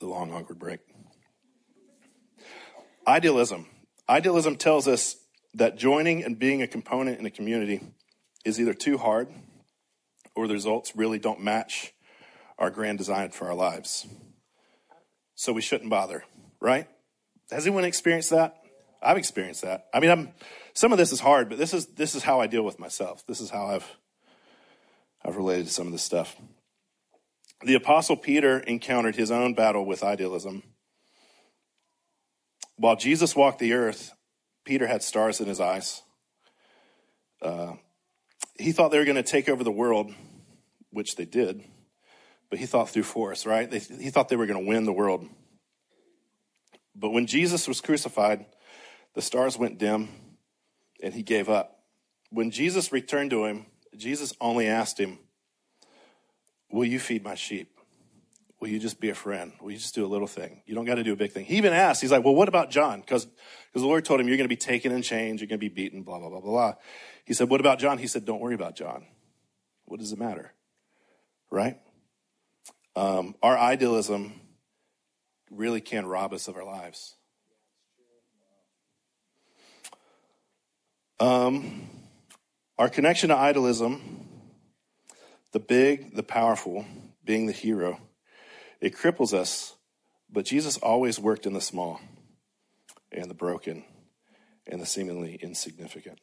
the 0.00 0.06
long, 0.06 0.32
awkward 0.32 0.58
break. 0.58 0.80
Idealism. 3.06 3.66
Idealism 4.08 4.56
tells 4.56 4.88
us 4.88 5.16
that 5.54 5.76
joining 5.76 6.24
and 6.24 6.38
being 6.38 6.62
a 6.62 6.66
component 6.66 7.20
in 7.20 7.26
a 7.26 7.30
community 7.30 7.80
is 8.44 8.58
either 8.58 8.74
too 8.74 8.98
hard 8.98 9.28
or 10.34 10.46
the 10.46 10.54
results 10.54 10.96
really 10.96 11.18
don't 11.18 11.40
match 11.40 11.92
our 12.58 12.70
grand 12.70 12.98
design 12.98 13.30
for 13.30 13.48
our 13.48 13.54
lives. 13.54 14.06
So 15.34 15.52
we 15.52 15.62
shouldn't 15.62 15.90
bother, 15.90 16.24
right? 16.60 16.88
Has 17.50 17.66
anyone 17.66 17.84
experienced 17.84 18.30
that? 18.30 18.56
I've 19.02 19.16
experienced 19.16 19.62
that. 19.62 19.86
I 19.94 20.00
mean, 20.00 20.10
I'm, 20.10 20.28
some 20.74 20.92
of 20.92 20.98
this 20.98 21.12
is 21.12 21.20
hard, 21.20 21.48
but 21.48 21.58
this 21.58 21.72
is, 21.72 21.86
this 21.86 22.14
is 22.14 22.22
how 22.22 22.40
I 22.40 22.46
deal 22.46 22.62
with 22.62 22.78
myself. 22.78 23.26
This 23.26 23.40
is 23.40 23.50
how 23.50 23.66
I've, 23.66 23.96
I've 25.24 25.36
related 25.36 25.66
to 25.66 25.72
some 25.72 25.86
of 25.86 25.92
this 25.92 26.02
stuff. 26.02 26.36
The 27.64 27.74
apostle 27.74 28.16
Peter 28.16 28.58
encountered 28.58 29.16
his 29.16 29.30
own 29.30 29.54
battle 29.54 29.84
with 29.84 30.02
idealism. 30.02 30.62
While 32.76 32.96
Jesus 32.96 33.36
walked 33.36 33.58
the 33.58 33.72
earth, 33.72 34.12
Peter 34.64 34.86
had 34.86 35.02
stars 35.02 35.40
in 35.40 35.46
his 35.46 35.60
eyes. 35.60 36.02
Uh, 37.42 37.72
he 38.60 38.72
thought 38.72 38.90
they 38.90 38.98
were 38.98 39.04
going 39.04 39.16
to 39.16 39.22
take 39.22 39.48
over 39.48 39.64
the 39.64 39.72
world, 39.72 40.12
which 40.90 41.16
they 41.16 41.24
did, 41.24 41.64
but 42.48 42.58
he 42.58 42.66
thought 42.66 42.90
through 42.90 43.04
force, 43.04 43.46
right? 43.46 43.70
They, 43.70 43.78
he 43.78 44.10
thought 44.10 44.28
they 44.28 44.36
were 44.36 44.46
going 44.46 44.62
to 44.62 44.68
win 44.68 44.84
the 44.84 44.92
world. 44.92 45.28
But 46.94 47.10
when 47.10 47.26
Jesus 47.26 47.66
was 47.66 47.80
crucified, 47.80 48.44
the 49.14 49.22
stars 49.22 49.56
went 49.56 49.78
dim 49.78 50.08
and 51.02 51.14
he 51.14 51.22
gave 51.22 51.48
up. 51.48 51.80
When 52.30 52.50
Jesus 52.50 52.92
returned 52.92 53.30
to 53.30 53.44
him, 53.44 53.66
Jesus 53.96 54.32
only 54.40 54.66
asked 54.68 54.98
him, 54.98 55.18
Will 56.70 56.84
you 56.84 57.00
feed 57.00 57.24
my 57.24 57.34
sheep? 57.34 57.79
Will 58.60 58.68
you 58.68 58.78
just 58.78 59.00
be 59.00 59.08
a 59.08 59.14
friend? 59.14 59.52
Will 59.60 59.70
you 59.70 59.78
just 59.78 59.94
do 59.94 60.04
a 60.04 60.06
little 60.06 60.26
thing? 60.26 60.62
You 60.66 60.74
don't 60.74 60.84
got 60.84 60.96
to 60.96 61.02
do 61.02 61.14
a 61.14 61.16
big 61.16 61.32
thing. 61.32 61.46
He 61.46 61.56
even 61.56 61.72
asked, 61.72 62.02
he's 62.02 62.12
like, 62.12 62.22
Well, 62.22 62.34
what 62.34 62.48
about 62.48 62.70
John? 62.70 63.00
Because 63.00 63.26
the 63.74 63.80
Lord 63.80 64.04
told 64.04 64.20
him, 64.20 64.28
You're 64.28 64.36
going 64.36 64.44
to 64.44 64.48
be 64.48 64.56
taken 64.56 64.92
in 64.92 65.00
chains, 65.00 65.40
you're 65.40 65.48
going 65.48 65.58
to 65.58 65.68
be 65.68 65.70
beaten, 65.70 66.02
blah, 66.02 66.18
blah, 66.18 66.28
blah, 66.28 66.40
blah, 66.40 66.50
blah. 66.50 66.74
He 67.24 67.32
said, 67.32 67.48
What 67.48 67.60
about 67.60 67.78
John? 67.78 67.96
He 67.96 68.06
said, 68.06 68.26
Don't 68.26 68.40
worry 68.40 68.54
about 68.54 68.76
John. 68.76 69.06
What 69.86 69.98
does 69.98 70.12
it 70.12 70.18
matter? 70.18 70.52
Right? 71.50 71.78
Um, 72.94 73.34
our 73.42 73.56
idealism 73.58 74.34
really 75.50 75.80
can 75.80 76.06
rob 76.06 76.34
us 76.34 76.46
of 76.46 76.56
our 76.56 76.64
lives. 76.64 77.16
Um, 81.18 81.88
our 82.78 82.88
connection 82.88 83.30
to 83.30 83.34
idolism, 83.36 84.00
the 85.52 85.60
big, 85.60 86.14
the 86.14 86.22
powerful, 86.22 86.84
being 87.24 87.46
the 87.46 87.52
hero, 87.52 88.00
it 88.80 88.96
cripples 88.96 89.32
us, 89.32 89.74
but 90.30 90.44
Jesus 90.44 90.76
always 90.78 91.18
worked 91.18 91.46
in 91.46 91.52
the 91.52 91.60
small 91.60 92.00
and 93.12 93.30
the 93.30 93.34
broken 93.34 93.84
and 94.66 94.80
the 94.80 94.86
seemingly 94.86 95.38
insignificant. 95.42 96.18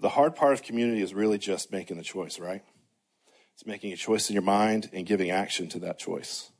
The 0.00 0.10
hard 0.10 0.34
part 0.34 0.52
of 0.52 0.62
community 0.62 1.02
is 1.02 1.14
really 1.14 1.38
just 1.38 1.70
making 1.70 1.96
the 1.96 2.02
choice, 2.02 2.38
right? 2.38 2.62
It's 3.54 3.66
making 3.66 3.92
a 3.92 3.96
choice 3.96 4.30
in 4.30 4.34
your 4.34 4.42
mind 4.42 4.90
and 4.92 5.06
giving 5.06 5.30
action 5.30 5.68
to 5.70 5.78
that 5.80 5.98
choice. 5.98 6.52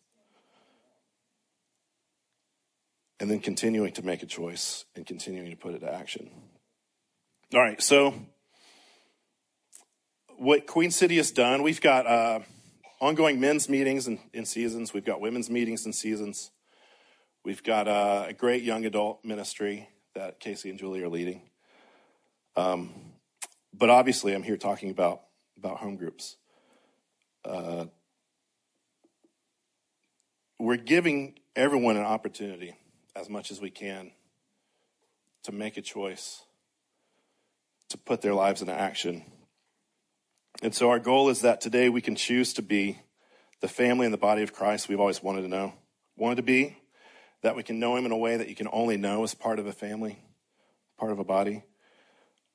and 3.23 3.31
then 3.31 3.39
continuing 3.39 3.93
to 3.93 4.05
make 4.05 4.25
a 4.25 4.27
choice 4.27 4.85
and 4.97 5.07
continuing 5.07 5.49
to 5.49 5.57
put 5.57 5.75
it 5.75 5.79
to 5.79 5.95
action. 5.95 6.29
All 7.55 7.61
right, 7.61 7.81
so 7.81 8.15
what 10.39 10.67
Queen 10.67 10.91
City 10.91 11.19
has 11.19 11.31
done, 11.31 11.62
we've 11.62 11.81
got 11.81 12.05
uh, 12.05 12.41
ongoing 13.02 13.40
men's 13.40 13.68
meetings 13.68 14.06
in, 14.06 14.21
in, 14.32 14.47
seasons, 14.47 14.94
we've 14.94 15.04
got 15.04 15.21
women's 15.21 15.50
meetings 15.50 15.85
in 15.85 15.92
seasons, 15.92 16.52
we've 17.44 17.62
got 17.64 17.88
uh, 17.88 18.26
a 18.28 18.32
great 18.32 18.62
young 18.62 18.87
adult 18.87 19.25
ministry 19.25 19.88
that 20.14 20.38
Casey 20.38 20.71
and 20.71 20.78
Julie 20.78 21.02
are 21.02 21.09
leading. 21.09 21.42
Um, 22.54 22.92
but 23.75 23.90
obviously, 23.90 24.35
I'm 24.35 24.44
here 24.44 24.56
talking 24.56 24.90
about, 24.90 25.23
about 25.59 25.78
home 25.78 25.97
groups. 25.97 26.37
Uh, 27.44 27.87
we're 30.61 30.76
giving 30.76 31.40
everyone 31.56 31.97
an 31.97 32.04
opportunity 32.04 32.76
as 33.16 33.28
much 33.28 33.50
as 33.50 33.61
we 33.61 33.71
can 33.71 34.12
to 35.42 35.50
make 35.50 35.76
a 35.76 35.82
choice, 35.82 36.42
to 37.88 37.99
put 37.99 38.23
their 38.23 38.35
lives 38.35 38.61
into 38.61 38.73
action. 38.73 39.25
And 40.61 40.75
so 40.75 40.90
our 40.90 40.99
goal 40.99 41.28
is 41.28 41.40
that 41.40 41.61
today 41.61 41.88
we 41.88 42.00
can 42.00 42.14
choose 42.14 42.52
to 42.54 42.62
be 42.62 42.99
the 43.61 43.68
family 43.68 44.06
and 44.06 44.12
the 44.12 44.18
body 44.18 44.42
of 44.42 44.52
Christ 44.52 44.88
we've 44.88 45.00
always 45.00 45.23
wanted 45.23 45.42
to 45.42 45.49
know, 45.49 45.73
wanted 46.16 46.37
to 46.37 46.42
be, 46.42 46.76
that 47.42 47.56
we 47.56 47.62
can 47.62 47.80
know 47.80 47.97
him 47.97 48.06
in 48.06 48.12
a 48.12 48.16
way 48.16 48.37
that 48.37 48.49
you 48.49 48.54
can 48.54 48.68
only 48.73 48.97
know 48.97 49.25
as 49.25 49.35
part 49.35 49.59
of 49.59 49.66
a 49.66 49.73
family, 49.73 50.18
part 50.99 51.11
of 51.11 51.18
a 51.18 51.25
body. 51.25 51.64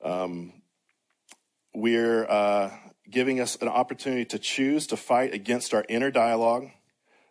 Um, 0.02 0.52
we're 1.74 2.24
uh, 2.24 2.70
giving 3.10 3.40
us 3.40 3.56
an 3.60 3.68
opportunity 3.68 4.24
to 4.26 4.38
choose 4.38 4.86
to 4.86 4.96
fight 4.96 5.34
against 5.34 5.74
our 5.74 5.84
inner 5.88 6.10
dialogue, 6.10 6.68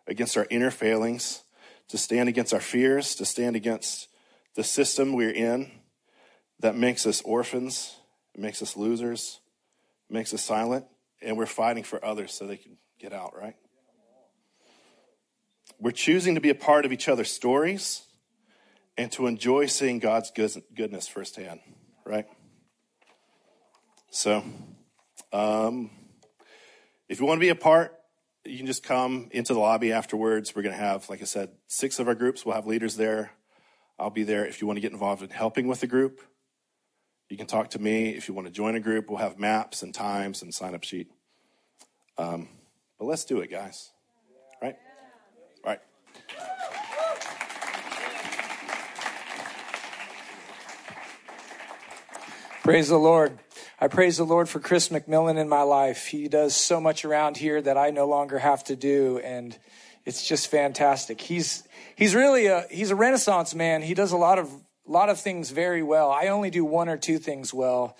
against 0.06 0.36
our 0.36 0.46
inner 0.50 0.70
failings, 0.70 1.42
to 1.88 1.98
stand 1.98 2.28
against 2.28 2.52
our 2.52 2.60
fears, 2.60 3.14
to 3.16 3.24
stand 3.24 3.56
against 3.56 4.08
the 4.54 4.64
system 4.64 5.12
we're 5.12 5.30
in 5.30 5.70
that 6.60 6.76
makes 6.76 7.06
us 7.06 7.20
orphans, 7.22 7.96
makes 8.36 8.62
us 8.62 8.76
losers, 8.76 9.40
makes 10.10 10.32
us 10.34 10.42
silent, 10.42 10.86
and 11.22 11.36
we're 11.36 11.46
fighting 11.46 11.84
for 11.84 12.04
others 12.04 12.32
so 12.32 12.46
they 12.46 12.56
can 12.56 12.76
get 12.98 13.12
out, 13.12 13.34
right? 13.36 13.54
We're 15.80 15.90
choosing 15.92 16.34
to 16.34 16.40
be 16.40 16.50
a 16.50 16.54
part 16.54 16.84
of 16.84 16.92
each 16.92 17.08
other's 17.08 17.30
stories 17.30 18.02
and 18.96 19.12
to 19.12 19.26
enjoy 19.26 19.66
seeing 19.66 20.00
God's 20.00 20.32
goodness 20.32 21.06
firsthand, 21.06 21.60
right? 22.04 22.26
So, 24.10 24.42
um, 25.32 25.90
if 27.08 27.20
you 27.20 27.26
want 27.26 27.38
to 27.38 27.44
be 27.44 27.50
a 27.50 27.54
part, 27.54 27.94
you 28.44 28.56
can 28.56 28.66
just 28.66 28.82
come 28.82 29.28
into 29.30 29.52
the 29.52 29.60
lobby 29.60 29.92
afterwards. 29.92 30.56
We're 30.56 30.62
going 30.62 30.74
to 30.74 30.80
have, 30.80 31.08
like 31.08 31.20
I 31.20 31.26
said, 31.26 31.50
six 31.68 31.98
of 31.98 32.08
our 32.08 32.14
groups. 32.14 32.44
We'll 32.44 32.54
have 32.54 32.66
leaders 32.66 32.96
there. 32.96 33.32
I'll 33.98 34.10
be 34.10 34.24
there 34.24 34.46
if 34.46 34.60
you 34.60 34.66
want 34.66 34.78
to 34.78 34.80
get 34.80 34.92
involved 34.92 35.22
in 35.22 35.30
helping 35.30 35.68
with 35.68 35.80
the 35.80 35.86
group. 35.86 36.20
You 37.28 37.36
can 37.36 37.46
talk 37.46 37.70
to 37.70 37.78
me 37.78 38.10
if 38.10 38.26
you 38.26 38.34
want 38.34 38.46
to 38.46 38.52
join 38.52 38.74
a 38.74 38.80
group. 38.80 39.10
We'll 39.10 39.18
have 39.18 39.38
maps 39.38 39.82
and 39.82 39.92
times 39.92 40.40
and 40.40 40.54
sign 40.54 40.74
up 40.74 40.82
sheet. 40.82 41.10
Um, 42.16 42.48
but 42.98 43.04
let's 43.04 43.26
do 43.26 43.40
it, 43.40 43.50
guys. 43.50 43.90
Right? 44.62 44.76
Right. 45.64 45.80
Praise 52.62 52.88
the 52.88 52.98
Lord. 52.98 53.38
I 53.78 53.88
praise 53.88 54.16
the 54.16 54.24
Lord 54.24 54.48
for 54.48 54.58
Chris 54.58 54.88
McMillan 54.88 55.38
in 55.38 55.48
my 55.50 55.62
life. 55.62 56.06
He 56.06 56.28
does 56.28 56.56
so 56.56 56.80
much 56.80 57.04
around 57.04 57.36
here 57.36 57.60
that 57.60 57.76
I 57.76 57.90
no 57.90 58.06
longer 58.06 58.38
have 58.38 58.64
to 58.64 58.74
do, 58.74 59.20
and 59.22 59.56
it's 60.06 60.26
just 60.26 60.50
fantastic. 60.50 61.20
He's 61.20 61.62
he's 61.94 62.14
really 62.14 62.46
a 62.46 62.64
he's 62.70 62.90
a 62.90 62.96
renaissance 62.96 63.54
man. 63.54 63.82
He 63.82 63.94
does 63.94 64.12
a 64.12 64.16
lot 64.16 64.38
of 64.38 64.50
a 64.88 64.90
lot 64.90 65.10
of 65.10 65.20
things 65.20 65.50
very 65.50 65.82
well. 65.82 66.10
I 66.10 66.28
only 66.28 66.50
do 66.50 66.64
one 66.64 66.88
or 66.88 66.96
two 66.96 67.18
things 67.18 67.52
well. 67.52 67.96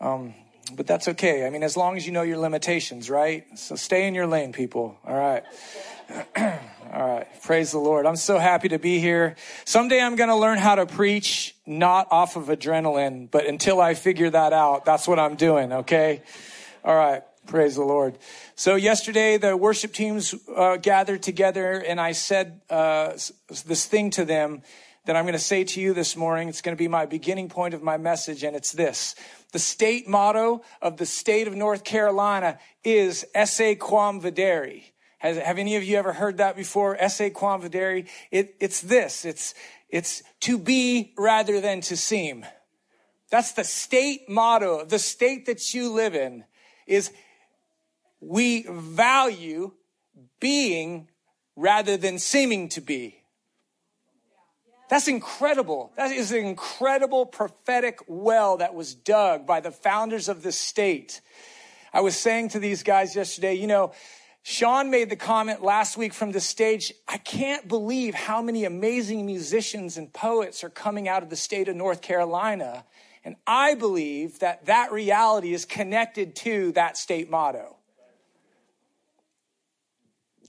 Um, 0.00 0.34
but 0.76 0.86
that's 0.86 1.08
okay. 1.08 1.44
I 1.44 1.50
mean, 1.50 1.64
as 1.64 1.76
long 1.76 1.96
as 1.96 2.06
you 2.06 2.12
know 2.12 2.22
your 2.22 2.38
limitations, 2.38 3.10
right? 3.10 3.44
So 3.58 3.74
stay 3.74 4.06
in 4.06 4.14
your 4.14 4.28
lane, 4.28 4.52
people. 4.52 4.96
All 5.04 5.16
right. 5.16 5.42
All 6.92 7.14
right. 7.14 7.26
Praise 7.42 7.72
the 7.72 7.78
Lord. 7.78 8.06
I'm 8.06 8.16
so 8.16 8.38
happy 8.38 8.68
to 8.68 8.78
be 8.78 9.00
here. 9.00 9.34
Someday 9.64 10.00
I'm 10.00 10.14
going 10.14 10.28
to 10.28 10.36
learn 10.36 10.58
how 10.58 10.76
to 10.76 10.86
preach 10.86 11.56
not 11.66 12.06
off 12.12 12.36
of 12.36 12.46
adrenaline, 12.46 13.28
but 13.28 13.46
until 13.46 13.80
I 13.80 13.94
figure 13.94 14.30
that 14.30 14.52
out, 14.52 14.84
that's 14.84 15.08
what 15.08 15.18
I'm 15.18 15.34
doing. 15.34 15.72
Okay. 15.72 16.22
All 16.84 16.94
right. 16.94 17.22
Praise 17.46 17.74
the 17.74 17.82
Lord. 17.82 18.16
So 18.54 18.76
yesterday 18.76 19.36
the 19.36 19.56
worship 19.56 19.92
teams 19.92 20.34
uh, 20.54 20.76
gathered 20.76 21.22
together 21.22 21.82
and 21.84 22.00
I 22.00 22.12
said 22.12 22.60
uh, 22.70 23.14
this 23.66 23.86
thing 23.86 24.10
to 24.10 24.24
them 24.24 24.62
that 25.06 25.16
I'm 25.16 25.24
going 25.24 25.32
to 25.32 25.38
say 25.38 25.64
to 25.64 25.80
you 25.80 25.94
this 25.94 26.16
morning. 26.16 26.48
It's 26.48 26.62
going 26.62 26.76
to 26.76 26.78
be 26.78 26.88
my 26.88 27.06
beginning 27.06 27.48
point 27.48 27.74
of 27.74 27.82
my 27.82 27.96
message 27.96 28.44
and 28.44 28.54
it's 28.54 28.72
this. 28.72 29.14
The 29.52 29.58
state 29.58 30.08
motto 30.08 30.62
of 30.80 30.96
the 30.96 31.06
state 31.06 31.48
of 31.48 31.54
North 31.54 31.84
Carolina 31.84 32.58
is 32.84 33.26
esse 33.34 33.76
quam 33.78 34.20
videri 34.20 34.90
has, 35.20 35.36
have 35.36 35.58
any 35.58 35.76
of 35.76 35.84
you 35.84 35.98
ever 35.98 36.14
heard 36.14 36.38
that 36.38 36.56
before? 36.56 36.96
Esse 36.98 37.30
quam 37.34 37.60
videri. 37.60 38.08
It, 38.30 38.56
it's 38.58 38.80
this. 38.80 39.26
It's, 39.26 39.54
it's 39.90 40.22
to 40.40 40.56
be 40.56 41.12
rather 41.18 41.60
than 41.60 41.82
to 41.82 41.96
seem. 41.96 42.46
That's 43.30 43.52
the 43.52 43.64
state 43.64 44.30
motto. 44.30 44.86
The 44.86 44.98
state 44.98 45.44
that 45.44 45.74
you 45.74 45.92
live 45.92 46.14
in 46.14 46.44
is 46.86 47.12
we 48.20 48.64
value 48.70 49.72
being 50.40 51.08
rather 51.54 51.98
than 51.98 52.18
seeming 52.18 52.70
to 52.70 52.80
be. 52.80 53.19
That's 54.90 55.06
incredible. 55.06 55.92
That 55.96 56.10
is 56.10 56.32
an 56.32 56.44
incredible 56.44 57.24
prophetic 57.24 58.00
well 58.08 58.56
that 58.56 58.74
was 58.74 58.92
dug 58.92 59.46
by 59.46 59.60
the 59.60 59.70
founders 59.70 60.28
of 60.28 60.42
the 60.42 60.50
state. 60.50 61.20
I 61.92 62.00
was 62.00 62.16
saying 62.16 62.50
to 62.50 62.58
these 62.58 62.82
guys 62.82 63.14
yesterday, 63.14 63.54
you 63.54 63.68
know, 63.68 63.92
Sean 64.42 64.90
made 64.90 65.08
the 65.08 65.16
comment 65.16 65.62
last 65.62 65.96
week 65.96 66.12
from 66.12 66.32
the 66.32 66.40
stage 66.40 66.92
I 67.06 67.18
can't 67.18 67.68
believe 67.68 68.14
how 68.14 68.42
many 68.42 68.64
amazing 68.64 69.26
musicians 69.26 69.96
and 69.96 70.12
poets 70.12 70.64
are 70.64 70.70
coming 70.70 71.08
out 71.08 71.22
of 71.22 71.30
the 71.30 71.36
state 71.36 71.68
of 71.68 71.76
North 71.76 72.02
Carolina. 72.02 72.84
And 73.24 73.36
I 73.46 73.74
believe 73.74 74.40
that 74.40 74.66
that 74.66 74.90
reality 74.90 75.54
is 75.54 75.64
connected 75.64 76.34
to 76.36 76.72
that 76.72 76.96
state 76.96 77.30
motto. 77.30 77.76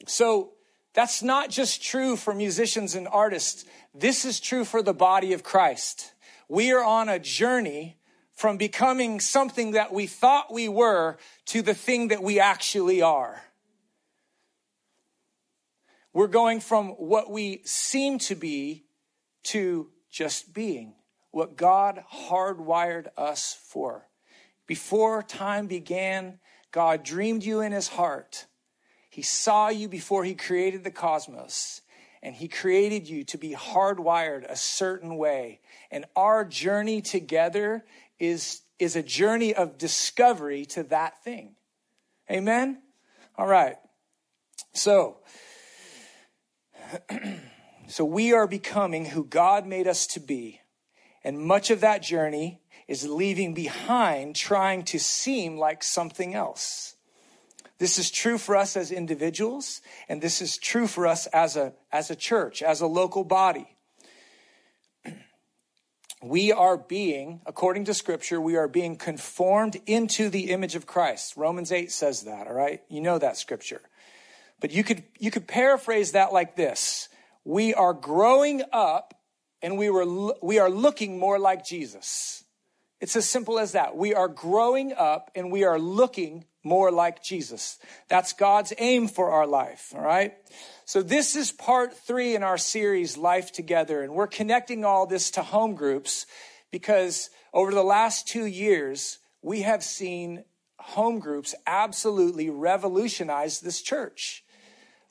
So 0.07 0.53
that's 0.93 1.23
not 1.23 1.49
just 1.49 1.83
true 1.83 2.15
for 2.15 2.33
musicians 2.33 2.95
and 2.95 3.07
artists. 3.07 3.65
This 3.93 4.25
is 4.25 4.39
true 4.39 4.65
for 4.65 4.81
the 4.81 4.93
body 4.93 5.33
of 5.33 5.43
Christ. 5.43 6.13
We 6.49 6.71
are 6.73 6.83
on 6.83 7.07
a 7.07 7.19
journey 7.19 7.97
from 8.33 8.57
becoming 8.57 9.19
something 9.19 9.71
that 9.71 9.93
we 9.93 10.07
thought 10.07 10.51
we 10.51 10.67
were 10.67 11.17
to 11.45 11.61
the 11.61 11.73
thing 11.73 12.09
that 12.09 12.23
we 12.23 12.39
actually 12.39 13.01
are. 13.01 13.41
We're 16.13 16.27
going 16.27 16.59
from 16.59 16.89
what 16.89 17.31
we 17.31 17.61
seem 17.63 18.19
to 18.19 18.35
be 18.35 18.83
to 19.43 19.89
just 20.09 20.53
being 20.53 20.93
what 21.31 21.55
God 21.55 22.03
hardwired 22.13 23.07
us 23.17 23.57
for. 23.69 24.07
Before 24.67 25.23
time 25.23 25.67
began, 25.67 26.39
God 26.71 27.03
dreamed 27.03 27.43
you 27.43 27.61
in 27.61 27.71
his 27.71 27.87
heart. 27.87 28.45
He 29.11 29.21
saw 29.23 29.67
you 29.67 29.89
before 29.89 30.23
he 30.23 30.33
created 30.35 30.85
the 30.85 30.89
cosmos, 30.89 31.81
and 32.23 32.33
he 32.33 32.47
created 32.47 33.09
you 33.09 33.25
to 33.25 33.37
be 33.37 33.53
hardwired 33.53 34.49
a 34.49 34.55
certain 34.55 35.17
way. 35.17 35.59
And 35.91 36.05
our 36.15 36.45
journey 36.45 37.01
together 37.01 37.83
is, 38.19 38.61
is 38.79 38.95
a 38.95 39.03
journey 39.03 39.53
of 39.53 39.77
discovery 39.77 40.63
to 40.67 40.83
that 40.83 41.21
thing. 41.25 41.55
Amen? 42.31 42.81
All 43.37 43.47
right. 43.47 43.75
So, 44.71 45.17
so 47.87 48.05
we 48.05 48.31
are 48.31 48.47
becoming 48.47 49.07
who 49.07 49.25
God 49.25 49.67
made 49.67 49.87
us 49.87 50.07
to 50.07 50.21
be. 50.21 50.61
And 51.21 51.37
much 51.37 51.69
of 51.69 51.81
that 51.81 52.01
journey 52.01 52.61
is 52.87 53.09
leaving 53.09 53.53
behind 53.53 54.37
trying 54.37 54.83
to 54.83 54.99
seem 54.99 55.57
like 55.57 55.83
something 55.83 56.33
else. 56.33 56.90
This 57.81 57.97
is 57.97 58.11
true 58.11 58.37
for 58.37 58.55
us 58.55 58.77
as 58.77 58.91
individuals, 58.91 59.81
and 60.07 60.21
this 60.21 60.39
is 60.39 60.59
true 60.59 60.85
for 60.85 61.07
us 61.07 61.25
as 61.25 61.55
a, 61.55 61.73
as 61.91 62.11
a 62.11 62.15
church, 62.15 62.61
as 62.61 62.79
a 62.79 62.85
local 62.85 63.23
body. 63.23 63.75
We 66.23 66.51
are 66.51 66.77
being, 66.77 67.41
according 67.47 67.85
to 67.85 67.95
scripture, 67.95 68.39
we 68.39 68.55
are 68.55 68.67
being 68.67 68.97
conformed 68.97 69.81
into 69.87 70.29
the 70.29 70.51
image 70.51 70.75
of 70.75 70.85
Christ. 70.85 71.35
Romans 71.35 71.71
8 71.71 71.91
says 71.91 72.25
that, 72.25 72.45
all 72.45 72.53
right? 72.53 72.83
You 72.87 73.01
know 73.01 73.17
that 73.17 73.37
scripture. 73.37 73.81
But 74.59 74.69
you 74.69 74.83
could, 74.83 75.01
you 75.17 75.31
could 75.31 75.47
paraphrase 75.47 76.11
that 76.11 76.31
like 76.31 76.55
this. 76.55 77.09
We 77.43 77.73
are 77.73 77.93
growing 77.93 78.61
up 78.71 79.15
and 79.63 79.79
we 79.79 79.89
were, 79.89 80.35
we 80.43 80.59
are 80.59 80.69
looking 80.69 81.17
more 81.17 81.39
like 81.39 81.65
Jesus. 81.65 82.43
It's 82.99 83.15
as 83.15 83.27
simple 83.27 83.57
as 83.57 83.71
that. 83.71 83.97
We 83.97 84.13
are 84.13 84.27
growing 84.27 84.93
up 84.93 85.31
and 85.33 85.51
we 85.51 85.63
are 85.63 85.79
looking 85.79 86.45
more 86.63 86.91
like 86.91 87.23
Jesus. 87.23 87.79
That's 88.07 88.33
God's 88.33 88.73
aim 88.77 89.07
for 89.07 89.31
our 89.31 89.47
life, 89.47 89.93
all 89.95 90.01
right? 90.01 90.33
So 90.85 91.01
this 91.01 91.35
is 91.35 91.51
part 91.51 91.93
three 91.93 92.35
in 92.35 92.43
our 92.43 92.57
series, 92.57 93.17
Life 93.17 93.51
Together, 93.51 94.03
and 94.03 94.13
we're 94.13 94.27
connecting 94.27 94.85
all 94.85 95.05
this 95.05 95.31
to 95.31 95.41
home 95.41 95.75
groups 95.75 96.25
because 96.71 97.29
over 97.53 97.71
the 97.71 97.83
last 97.83 98.27
two 98.27 98.45
years, 98.45 99.19
we 99.41 99.61
have 99.61 99.83
seen 99.83 100.43
home 100.77 101.19
groups 101.19 101.53
absolutely 101.67 102.49
revolutionize 102.49 103.59
this 103.59 103.81
church. 103.81 104.43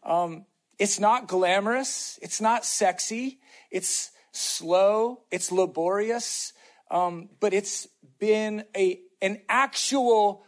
Um, 0.03 0.47
it's 0.79 0.99
not 0.99 1.29
glamorous. 1.29 2.19
It's 2.23 2.41
not 2.41 2.65
sexy. 2.65 3.39
It's 3.71 4.11
slow. 4.33 5.23
It's 5.31 5.53
laborious. 5.53 6.53
Um, 6.91 7.29
but 7.39 7.53
it's 7.53 7.87
been 8.19 8.65
a, 8.77 9.01
an 9.21 9.43
actual 9.49 10.45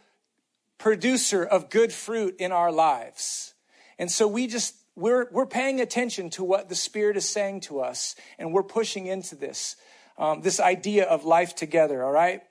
producer 0.77 1.43
of 1.43 1.69
good 1.69 1.93
fruit 1.93 2.35
in 2.39 2.51
our 2.51 2.71
lives. 2.71 3.53
And 3.97 4.11
so 4.11 4.27
we 4.27 4.47
just, 4.47 4.75
we're, 4.95 5.27
we're 5.31 5.45
paying 5.45 5.79
attention 5.79 6.29
to 6.31 6.43
what 6.43 6.69
the 6.69 6.75
Spirit 6.75 7.17
is 7.17 7.29
saying 7.29 7.61
to 7.61 7.79
us, 7.79 8.15
and 8.37 8.53
we're 8.53 8.63
pushing 8.63 9.07
into 9.07 9.35
this, 9.35 9.75
um, 10.17 10.41
this 10.41 10.59
idea 10.59 11.05
of 11.05 11.25
life 11.25 11.55
together, 11.55 12.03
all 12.03 12.11
right? 12.11 12.41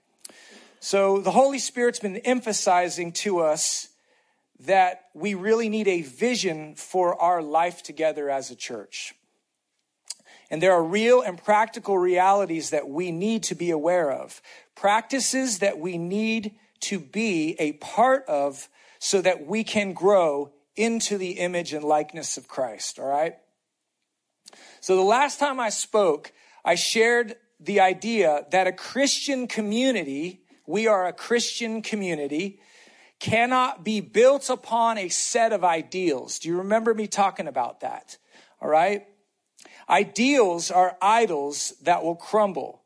So 0.81 1.21
the 1.21 1.31
Holy 1.31 1.59
Spirit's 1.59 2.01
been 2.01 2.17
emphasizing 2.19 3.13
to 3.13 3.41
us 3.41 3.89
that 4.61 5.05
we 5.15 5.35
really 5.35 5.69
need 5.69 5.89
a 5.89 6.03
vision 6.03 6.75
for 6.75 7.21
our 7.21 7.43
life 7.43 7.83
together 7.83 8.31
as 8.31 8.51
a 8.51 8.57
church. 8.57 9.15
And 10.51 10.63
there 10.63 10.73
are 10.73 10.85
real 10.85 11.23
and 11.23 11.43
practical 11.43 11.99
realities 11.99 12.71
that 12.71 12.89
we 12.89 13.11
need 13.11 13.43
to 13.45 13.55
be 13.55 13.71
aware 13.71 14.11
of, 14.11 14.43
practices 14.75 15.61
that 15.61 15.79
we 15.79 15.99
need 15.99 16.55
to 16.83 17.01
be 17.01 17.57
a 17.59 17.73
part 17.73 18.25
of 18.27 18.69
so 18.99 19.21
that 19.21 19.47
we 19.47 19.65
can 19.65 19.93
grow 19.93 20.53
into 20.77 21.19
the 21.19 21.33
image 21.33 21.73
and 21.73 21.85
likeness 21.85 22.37
of 22.37 22.49
Christ, 22.49 22.99
all 22.99 23.07
right? 23.07 23.35
So 24.81 24.97
the 24.97 25.03
last 25.03 25.39
time 25.39 25.61
I 25.61 25.71
spoke, 25.71 26.33
I 26.65 26.75
shared 26.75 27.37
the 27.61 27.81
idea 27.81 28.47
that 28.51 28.67
a 28.67 28.73
Christian 28.73 29.47
community, 29.47 30.43
we 30.67 30.87
are 30.87 31.07
a 31.07 31.13
Christian 31.13 31.83
community, 31.83 32.61
cannot 33.21 33.85
be 33.85 34.01
built 34.01 34.51
upon 34.51 34.99
a 34.99 35.09
set 35.09 35.53
of 35.53 35.63
ideals. 35.63 36.41
Do 36.41 36.49
you 36.49 36.59
remember 36.59 36.93
me 36.93 37.07
talking 37.07 37.47
about 37.47 37.81
that? 37.81 38.19
All 38.61 38.69
right. 38.69 39.07
Ideals 39.89 40.71
are 40.71 40.97
idols 41.01 41.75
that 41.83 42.03
will 42.03 42.17
crumble. 42.17 42.82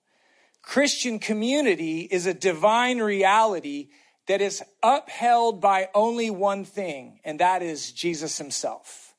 Christian 0.67 1.21
community 1.21 2.01
is 2.01 2.27
a 2.27 2.35
divine 2.35 2.99
reality 2.99 3.89
that 4.27 4.41
is 4.41 4.65
upheld 4.83 5.61
by 5.61 5.89
only 5.95 6.29
one 6.29 6.65
thing, 6.65 7.21
and 7.25 7.39
that 7.39 7.63
is 7.63 7.93
Jesus 7.93 8.37
himself. 8.37 9.15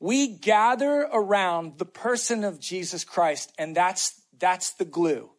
We 0.00 0.28
gather 0.28 1.08
around 1.10 1.78
the 1.78 1.86
person 1.86 2.44
of 2.44 2.60
Jesus 2.60 3.04
Christ, 3.04 3.54
and 3.58 3.74
that's, 3.74 4.20
that's 4.38 4.72
the 4.72 4.84
glue. 4.84 5.30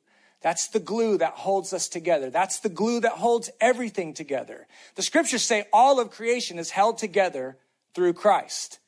That's 0.41 0.69
the 0.69 0.79
glue 0.79 1.19
that 1.19 1.33
holds 1.33 1.71
us 1.71 1.87
together. 1.87 2.31
That's 2.31 2.59
the 2.59 2.69
glue 2.69 2.99
that 3.01 3.11
holds 3.11 3.51
everything 3.61 4.15
together. 4.15 4.65
The 4.95 5.03
scriptures 5.03 5.43
say 5.43 5.65
all 5.71 5.99
of 5.99 6.09
creation 6.09 6.57
is 6.57 6.71
held 6.71 6.97
together 6.97 7.59
through 7.93 8.13
Christ. 8.13 8.79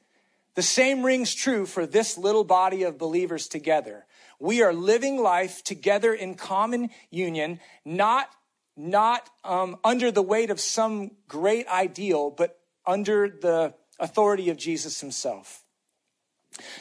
The 0.55 0.63
same 0.63 1.05
rings 1.05 1.35
true 1.35 1.67
for 1.67 1.85
this 1.85 2.17
little 2.17 2.43
body 2.43 2.81
of 2.83 2.97
believers 2.97 3.47
together. 3.47 4.07
We 4.39 4.61
are 4.61 4.73
living 4.73 5.21
life 5.21 5.63
together 5.63 6.13
in 6.13 6.35
common 6.35 6.89
union, 7.11 7.59
not, 7.83 8.29
not 8.77 9.29
um, 9.43 9.77
under 9.83 10.11
the 10.11 10.21
weight 10.21 10.49
of 10.49 10.59
some 10.59 11.11
great 11.27 11.67
ideal, 11.67 12.29
but 12.31 12.57
under 12.85 13.29
the 13.29 13.73
authority 13.99 14.49
of 14.49 14.57
Jesus 14.57 15.01
himself. 15.01 15.63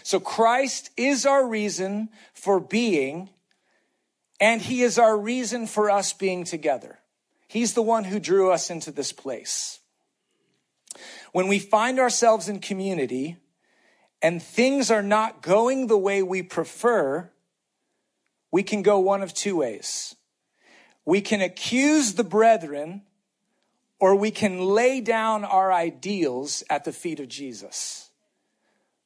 So 0.03 0.21
Christ 0.21 0.91
is 0.97 1.27
our 1.27 1.47
reason 1.47 2.09
for 2.33 2.61
being 2.61 3.31
and 4.41 4.63
he 4.63 4.83
is 4.83 4.99
our 4.99 5.19
reason 5.19 5.67
for 5.67 5.91
us 5.91 6.13
being 6.13 6.45
together. 6.45 7.01
He's 7.49 7.75
the 7.75 7.83
one 7.83 8.05
who 8.05 8.21
drew 8.21 8.53
us 8.53 8.71
into 8.71 8.93
this 8.93 9.13
place. 9.13 9.81
When 11.33 11.49
we 11.49 11.59
find 11.59 11.99
ourselves 11.99 12.49
in 12.49 12.61
community 12.61 13.37
and 14.23 14.43
things 14.43 14.91
are 14.91 15.03
not 15.03 15.43
going 15.43 15.87
the 15.87 15.99
way 15.99 16.23
we 16.23 16.43
prefer, 16.43 17.31
we 18.51 18.63
can 18.63 18.83
go 18.83 18.99
one 18.99 19.23
of 19.23 19.35
two 19.35 19.57
ways. 19.57 20.15
We 21.05 21.21
can 21.21 21.41
accuse 21.41 22.15
the 22.15 22.25
brethren 22.25 23.03
or 23.99 24.15
we 24.15 24.31
can 24.31 24.61
lay 24.61 25.01
down 25.01 25.45
our 25.45 25.73
ideals 25.73 26.63
at 26.71 26.85
the 26.85 26.93
feet 26.93 27.21
of 27.21 27.29
Jesus. 27.29 28.11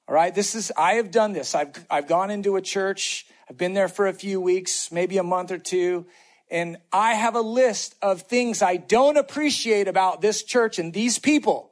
All 0.09 0.15
right. 0.15 0.35
This 0.35 0.55
is, 0.55 0.73
I 0.77 0.95
have 0.95 1.11
done 1.11 1.33
this. 1.33 1.55
I've, 1.55 1.73
I've 1.89 2.09
gone 2.09 2.31
into 2.31 2.57
a 2.57 2.63
church 2.63 3.27
I've 3.53 3.59
been 3.59 3.75
there 3.75 3.89
for 3.89 4.07
a 4.07 4.15
few 4.15 4.41
weeks, 4.41 4.91
maybe 4.91 5.19
a 5.19 5.23
month 5.23 5.51
or 5.51 5.59
two, 5.59 6.07
and 6.51 6.79
I 6.91 7.13
have 7.13 7.35
a 7.35 7.43
list 7.43 7.95
of 8.01 8.23
things 8.23 8.63
I 8.63 8.79
don't 8.79 9.19
appreciate 9.19 9.89
about 9.89 10.23
this 10.23 10.43
church 10.43 10.79
and 10.79 10.91
these 10.91 11.19
people. 11.19 11.71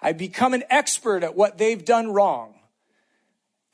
I 0.00 0.12
become 0.12 0.54
an 0.54 0.64
expert 0.70 1.22
at 1.22 1.36
what 1.36 1.58
they've 1.58 1.84
done 1.84 2.12
wrong. 2.12 2.54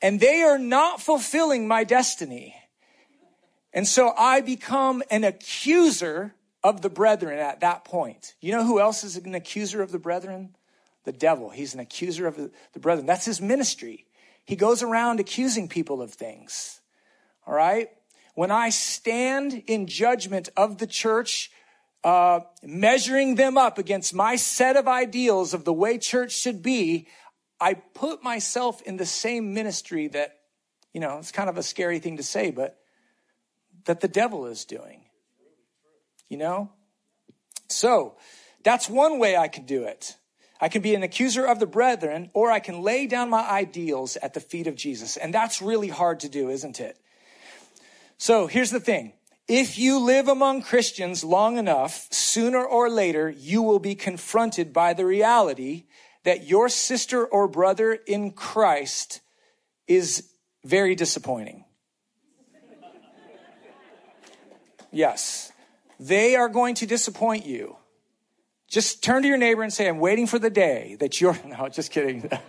And 0.01 0.19
they 0.19 0.41
are 0.41 0.59
not 0.59 1.01
fulfilling 1.01 1.65
my 1.65 1.85
destiny. 1.85 2.55
And 3.73 3.87
so 3.87 4.13
I 4.17 4.41
become 4.41 5.01
an 5.09 5.23
accuser 5.23 6.35
of 6.63 6.81
the 6.81 6.89
brethren 6.89 7.39
at 7.39 7.61
that 7.61 7.83
point. 7.83 8.35
You 8.39 8.51
know 8.53 8.65
who 8.65 8.79
else 8.79 9.03
is 9.03 9.17
an 9.17 9.35
accuser 9.35 9.81
of 9.81 9.91
the 9.91 9.99
brethren? 9.99 10.55
The 11.03 11.11
devil. 11.11 11.49
He's 11.49 11.73
an 11.73 11.79
accuser 11.79 12.27
of 12.27 12.37
the 12.37 12.79
brethren. 12.79 13.05
That's 13.05 13.25
his 13.25 13.41
ministry. 13.41 14.05
He 14.45 14.55
goes 14.55 14.83
around 14.83 15.19
accusing 15.19 15.67
people 15.67 16.01
of 16.01 16.13
things. 16.13 16.81
All 17.45 17.53
right. 17.53 17.89
When 18.35 18.51
I 18.51 18.69
stand 18.69 19.63
in 19.67 19.87
judgment 19.87 20.49
of 20.55 20.77
the 20.77 20.87
church, 20.87 21.51
uh, 22.03 22.41
measuring 22.61 23.35
them 23.35 23.57
up 23.57 23.77
against 23.77 24.13
my 24.13 24.35
set 24.35 24.75
of 24.75 24.87
ideals 24.87 25.53
of 25.53 25.65
the 25.65 25.73
way 25.73 25.97
church 25.97 26.31
should 26.31 26.61
be, 26.61 27.07
I 27.59 27.75
put 27.75 28.23
myself 28.23 28.81
in 28.81 28.97
the 28.97 29.05
same 29.05 29.53
ministry 29.53 30.07
that, 30.09 30.37
you 30.93 30.99
know, 30.99 31.17
it's 31.17 31.31
kind 31.31 31.49
of 31.49 31.57
a 31.57 31.63
scary 31.63 31.99
thing 31.99 32.17
to 32.17 32.23
say, 32.23 32.51
but 32.51 32.77
that 33.85 34.01
the 34.01 34.07
devil 34.07 34.45
is 34.45 34.65
doing. 34.65 35.01
You 36.29 36.37
know? 36.37 36.71
So, 37.69 38.17
that's 38.63 38.89
one 38.89 39.19
way 39.19 39.35
I 39.35 39.47
can 39.47 39.65
do 39.65 39.83
it. 39.83 40.15
I 40.61 40.69
can 40.69 40.81
be 40.81 40.95
an 40.95 41.03
accuser 41.03 41.45
of 41.45 41.59
the 41.59 41.65
brethren, 41.65 42.31
or 42.33 42.49
I 42.49 42.59
can 42.59 42.81
lay 42.81 43.05
down 43.07 43.29
my 43.29 43.41
ideals 43.41 44.15
at 44.17 44.33
the 44.33 44.39
feet 44.39 44.67
of 44.67 44.75
Jesus. 44.75 45.17
And 45.17 45.33
that's 45.33 45.61
really 45.61 45.89
hard 45.89 46.21
to 46.21 46.29
do, 46.29 46.49
isn't 46.49 46.79
it? 46.79 46.97
So 48.17 48.47
here's 48.47 48.71
the 48.71 48.79
thing. 48.79 49.13
If 49.47 49.77
you 49.77 49.99
live 49.99 50.29
among 50.29 50.61
Christians 50.61 51.21
long 51.23 51.57
enough, 51.57 52.07
sooner 52.11 52.63
or 52.63 52.89
later, 52.89 53.29
you 53.29 53.61
will 53.61 53.79
be 53.79 53.95
confronted 53.95 54.71
by 54.71 54.93
the 54.93 55.05
reality 55.05 55.83
that 56.23 56.47
your 56.47 56.69
sister 56.69 57.25
or 57.25 57.49
brother 57.49 57.91
in 57.91 58.31
Christ 58.31 59.19
is 59.85 60.29
very 60.63 60.95
disappointing. 60.95 61.65
Yes, 64.93 65.51
they 65.99 66.35
are 66.35 66.47
going 66.47 66.75
to 66.75 66.85
disappoint 66.85 67.45
you. 67.45 67.75
Just 68.69 69.03
turn 69.03 69.23
to 69.23 69.27
your 69.27 69.37
neighbor 69.37 69.63
and 69.63 69.73
say, 69.73 69.87
I'm 69.87 69.99
waiting 69.99 70.27
for 70.27 70.39
the 70.39 70.49
day 70.49 70.95
that 70.99 71.19
you're, 71.19 71.37
no, 71.45 71.67
just 71.67 71.91
kidding. 71.91 72.29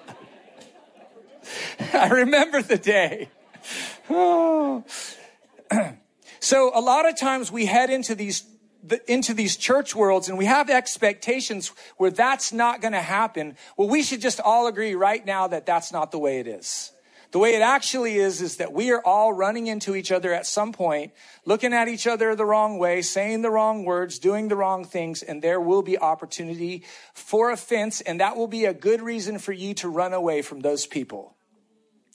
I 1.92 2.08
remember 2.08 2.62
the 2.62 2.78
day. 2.78 3.28
So 6.44 6.72
a 6.74 6.80
lot 6.80 7.08
of 7.08 7.16
times 7.16 7.50
we 7.50 7.64
head 7.64 7.88
into 7.88 8.14
these 8.14 8.44
into 9.08 9.32
these 9.32 9.56
church 9.56 9.94
worlds 9.94 10.28
and 10.28 10.36
we 10.36 10.44
have 10.44 10.68
expectations 10.68 11.72
where 11.96 12.10
that's 12.10 12.52
not 12.52 12.82
going 12.82 12.92
to 12.92 13.00
happen. 13.00 13.56
Well, 13.78 13.88
we 13.88 14.02
should 14.02 14.20
just 14.20 14.40
all 14.40 14.66
agree 14.66 14.94
right 14.94 15.24
now 15.24 15.48
that 15.48 15.64
that's 15.64 15.90
not 15.90 16.12
the 16.12 16.18
way 16.18 16.40
it 16.40 16.46
is. 16.46 16.92
The 17.34 17.40
way 17.40 17.56
it 17.56 17.62
actually 17.62 18.14
is, 18.14 18.40
is 18.40 18.58
that 18.58 18.72
we 18.72 18.92
are 18.92 19.02
all 19.04 19.32
running 19.32 19.66
into 19.66 19.96
each 19.96 20.12
other 20.12 20.32
at 20.32 20.46
some 20.46 20.72
point, 20.72 21.10
looking 21.44 21.72
at 21.72 21.88
each 21.88 22.06
other 22.06 22.36
the 22.36 22.44
wrong 22.44 22.78
way, 22.78 23.02
saying 23.02 23.42
the 23.42 23.50
wrong 23.50 23.84
words, 23.84 24.20
doing 24.20 24.46
the 24.46 24.54
wrong 24.54 24.84
things, 24.84 25.20
and 25.20 25.42
there 25.42 25.60
will 25.60 25.82
be 25.82 25.98
opportunity 25.98 26.84
for 27.12 27.50
offense, 27.50 28.00
and 28.00 28.20
that 28.20 28.36
will 28.36 28.46
be 28.46 28.66
a 28.66 28.72
good 28.72 29.02
reason 29.02 29.40
for 29.40 29.50
you 29.50 29.74
to 29.74 29.88
run 29.88 30.12
away 30.12 30.42
from 30.42 30.60
those 30.60 30.86
people. 30.86 31.34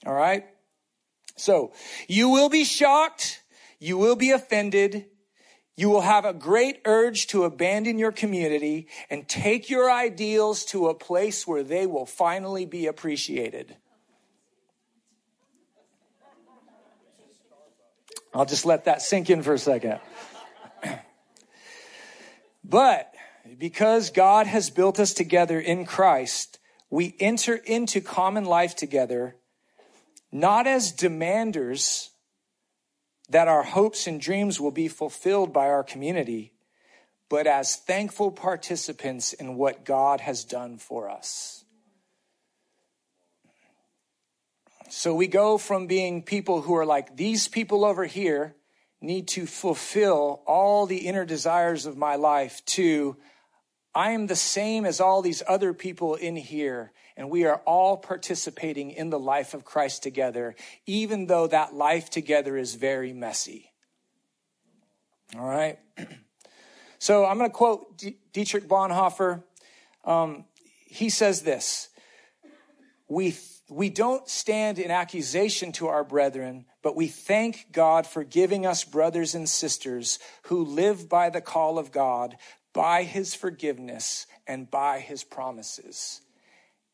All 0.06 0.14
right? 0.14 0.46
So, 1.36 1.74
you 2.08 2.30
will 2.30 2.48
be 2.48 2.64
shocked, 2.64 3.44
you 3.78 3.98
will 3.98 4.16
be 4.16 4.32
offended, 4.32 5.08
you 5.76 5.90
will 5.90 6.00
have 6.00 6.24
a 6.24 6.34
great 6.34 6.80
urge 6.86 7.28
to 7.28 7.44
abandon 7.44 8.00
your 8.00 8.14
community 8.14 8.88
and 9.10 9.28
take 9.28 9.70
your 9.70 9.92
ideals 9.92 10.64
to 10.68 10.88
a 10.88 10.96
place 10.96 11.46
where 11.46 11.64
they 11.64 11.86
will 11.86 12.06
finally 12.06 12.66
be 12.66 12.88
appreciated. 12.88 13.76
I'll 18.34 18.46
just 18.46 18.66
let 18.66 18.86
that 18.86 19.02
sink 19.02 19.30
in 19.30 19.42
for 19.42 19.54
a 19.54 19.60
second. 19.60 20.00
but 22.64 23.14
because 23.58 24.12
God 24.12 24.48
has 24.48 24.70
built 24.70 25.00
us 25.00 25.14
together 25.14 25.60
in 25.60 25.86
Christ, 25.86 26.60
we 26.90 27.16
enter 27.20 27.56
into 27.56 28.02
common 28.02 28.46
life 28.46 28.76
together, 28.76 29.36
not 30.32 30.68
as 30.68 30.94
demanders 30.94 32.10
that 33.30 33.48
our 33.48 33.64
hopes 33.64 34.08
and 34.08 34.20
dreams 34.20 34.60
will 34.60 34.72
be 34.72 34.88
fulfilled 34.88 35.54
by 35.54 35.68
our 35.68 35.84
community, 35.84 36.54
but 37.30 37.46
as 37.46 37.76
thankful 37.76 38.32
participants 38.32 39.34
in 39.34 39.56
what 39.56 39.86
God 39.86 40.22
has 40.22 40.44
done 40.44 40.78
for 40.78 41.10
us. 41.10 41.64
So 44.90 45.14
we 45.14 45.28
go 45.28 45.58
from 45.58 45.86
being 45.86 46.24
people 46.24 46.62
who 46.62 46.76
are 46.76 46.86
like, 46.86 47.16
these 47.16 47.48
people 47.48 47.86
over 47.86 48.06
here 48.06 48.56
need 49.02 49.28
to 49.30 49.46
fulfill 49.46 50.42
all 50.46 50.86
the 50.86 51.08
inner 51.08 51.26
desires 51.26 51.86
of 51.86 51.96
my 51.96 52.16
life 52.16 52.66
to, 52.66 53.16
I 53.94 54.12
am 54.12 54.28
the 54.28 54.36
same 54.36 54.86
as 54.86 55.00
all 55.00 55.22
these 55.22 55.44
other 55.48 55.74
people 55.74 56.16
in 56.16 56.36
here. 56.36 56.92
And 57.16 57.30
we 57.30 57.46
are 57.46 57.62
all 57.66 57.98
participating 57.98 58.92
in 58.92 59.10
the 59.10 59.20
life 59.20 59.54
of 59.54 59.64
Christ 59.64 60.02
together, 60.02 60.56
even 60.86 61.28
though 61.28 61.48
that 61.48 61.76
life 61.76 62.10
together 62.10 62.58
is 62.58 62.76
very 62.76 63.14
messy. 63.14 63.72
All 65.38 65.48
right. 65.48 65.80
So 67.02 67.26
I'm 67.26 67.38
going 67.38 67.50
to 67.50 67.56
quote 67.56 68.04
Dietrich 68.34 68.68
Bonhoeffer. 68.68 69.42
Um, 70.04 70.44
he 70.86 71.10
says 71.10 71.44
this 71.44 71.88
We 73.08 73.38
we 73.70 73.90
don't 73.90 74.28
stand 74.28 74.80
in 74.80 74.92
accusation 74.92 75.72
to 75.74 75.88
our 75.88 76.04
brethren, 76.04 76.66
but 76.82 76.96
we 76.96 77.08
thank 77.08 77.68
God 77.72 78.08
for 78.08 78.24
giving 78.24 78.66
us 78.66 78.84
brothers 78.84 79.36
and 79.36 79.48
sisters 79.48 80.20
who 80.44 80.64
live 80.64 81.10
by 81.10 81.30
the 81.30 81.42
call 81.42 81.78
of 81.78 81.92
God, 81.92 82.36
by 82.74 83.04
his 83.04 83.34
forgiveness, 83.34 84.26
and 84.48 84.70
by 84.70 85.00
his 85.00 85.24
promises. 85.24 86.22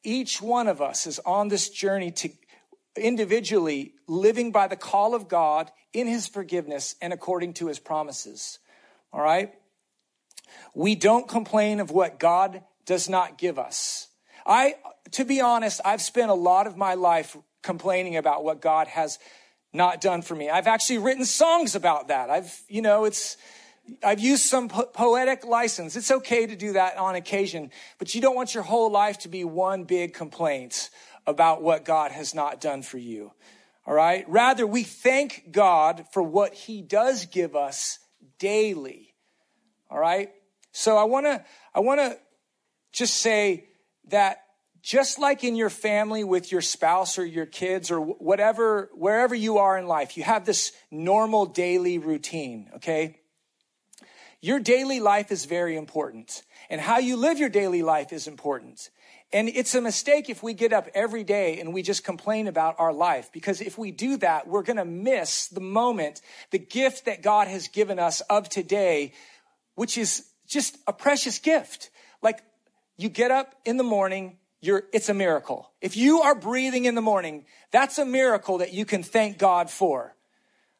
Each 0.04 0.42
one 0.42 0.68
of 0.68 0.82
us 0.82 1.08
is 1.08 1.20
on 1.20 1.48
this 1.48 1.70
journey 1.70 2.12
to 2.12 2.30
individually 2.96 3.94
living 4.08 4.52
by 4.52 4.68
the 4.68 4.76
call 4.76 5.16
of 5.16 5.28
God 5.28 5.72
in 5.94 6.08
his 6.08 6.28
forgiveness 6.28 6.96
and 7.02 7.12
according 7.14 7.54
to 7.56 7.68
his 7.68 7.80
promises. 7.80 8.60
All 9.12 9.22
right? 9.22 9.54
We 10.74 10.96
don't 10.96 11.28
complain 11.28 11.80
of 11.80 11.92
what 11.92 12.20
God 12.20 12.64
does 12.86 13.10
not 13.10 13.38
give 13.38 13.58
us. 13.58 14.08
I, 14.46 14.76
to 15.12 15.26
be 15.26 15.41
honest, 15.41 15.82
I've 15.86 16.02
spent 16.02 16.32
a 16.32 16.36
lot 16.36 16.68
of 16.68 16.78
my 16.78 16.96
life 16.96 17.36
complaining 17.62 18.18
about 18.18 18.44
what 18.44 18.62
God 18.62 18.88
has 18.88 19.20
not 19.74 20.02
done 20.02 20.22
for 20.22 20.36
me. 20.36 20.50
I've 20.50 20.68
actually 20.68 21.00
written 21.00 21.26
songs 21.26 21.76
about 21.76 22.08
that. 22.08 22.30
I've, 22.30 22.62
you 22.68 22.82
know, 22.82 23.06
it's, 23.06 23.38
I've 24.04 24.20
used 24.20 24.44
some 24.44 24.70
po- 24.70 24.86
poetic 24.86 25.46
license. 25.46 25.96
It's 25.96 26.12
okay 26.12 26.46
to 26.46 26.56
do 26.56 26.74
that 26.74 26.98
on 26.98 27.15
occasion, 27.15 27.72
but 27.98 28.15
you 28.15 28.22
don't 28.22 28.36
want 28.36 28.54
your 28.54 28.63
whole 28.63 28.91
life 28.91 29.20
to 29.20 29.30
be 29.30 29.44
one 29.44 29.84
big 29.84 30.13
complaint 30.13 30.89
about 31.28 31.62
what 31.62 31.86
God 31.86 32.12
has 32.12 32.34
not 32.34 32.62
done 32.62 32.82
for 32.82 32.98
you. 32.98 33.32
All 33.86 33.94
right. 33.94 34.26
Rather, 34.28 34.65
we 34.65 34.84
thank 34.84 35.52
God 35.52 36.06
for 36.12 36.24
what 36.24 36.54
he 36.54 36.82
does 36.82 37.26
give 37.26 37.56
us 37.56 38.00
daily. 38.39 39.13
All 39.89 40.00
right. 40.00 40.32
So 40.72 40.98
I 40.98 41.04
want 41.04 41.26
to, 41.26 41.44
I 41.74 41.82
want 41.82 42.00
to 42.00 42.18
just 42.91 43.15
say, 43.18 43.65
that 44.10 44.44
just 44.86 45.17
like 45.17 45.43
in 45.43 45.56
your 45.56 45.71
family 45.71 46.24
with 46.24 46.52
your 46.52 46.62
spouse 46.62 47.17
or 47.17 47.26
your 47.26 47.48
kids 47.48 47.89
or 47.89 48.00
whatever, 48.00 48.91
wherever 48.93 49.34
you 49.34 49.58
are 49.58 49.80
in 49.80 49.88
life, 49.88 50.15
you 50.15 50.21
have 50.21 50.45
this 50.45 50.74
normal 50.91 51.48
daily 51.48 51.98
routine, 51.98 52.69
okay? 52.76 53.19
Your 54.41 54.60
daily 54.60 55.00
life 55.00 55.32
is 55.32 55.45
very 55.45 55.76
important, 55.76 56.43
and 56.69 56.80
how 56.80 57.00
you 57.00 57.15
live 57.15 57.39
your 57.39 57.50
daily 57.50 57.82
life 57.82 58.13
is 58.13 58.28
important. 58.28 58.91
And 59.34 59.50
it's 59.50 59.74
a 59.74 59.82
mistake 59.82 60.30
if 60.30 60.43
we 60.43 60.54
get 60.54 60.71
up 60.71 60.88
every 60.93 61.24
day 61.24 61.60
and 61.60 61.74
we 61.74 61.82
just 61.82 62.04
complain 62.04 62.45
about 62.45 62.76
our 62.78 62.93
life, 62.93 63.32
because 63.34 63.62
if 63.62 63.80
we 63.80 63.89
do 63.89 64.17
that, 64.17 64.48
we're 64.48 64.62
gonna 64.62 64.86
miss 64.86 65.48
the 65.48 65.62
moment, 65.62 66.21
the 66.52 66.60
gift 66.60 67.06
that 67.06 67.24
God 67.24 67.48
has 67.48 67.69
given 67.69 67.98
us 67.98 68.21
of 68.30 68.50
today, 68.50 69.13
which 69.74 69.98
is 69.98 70.28
just 70.48 70.78
a 70.86 70.93
precious 70.93 71.39
gift. 71.39 71.89
Like 72.21 72.43
you 72.98 73.10
get 73.10 73.32
up 73.32 73.56
in 73.65 73.78
the 73.78 73.84
morning, 73.84 74.38
you're, 74.62 74.84
it's 74.94 75.10
a 75.10 75.13
miracle. 75.13 75.72
If 75.82 75.98
you 75.98 76.22
are 76.22 76.36
breathing 76.36 76.86
in 76.86 76.96
the 76.96 77.02
morning, 77.02 77.46
that's 77.72 77.98
a 77.98 78.06
miracle 78.06 78.60
that 78.60 78.74
you 78.74 78.86
can 78.86 79.04
thank 79.04 79.38
God 79.38 79.70
for. 79.70 80.15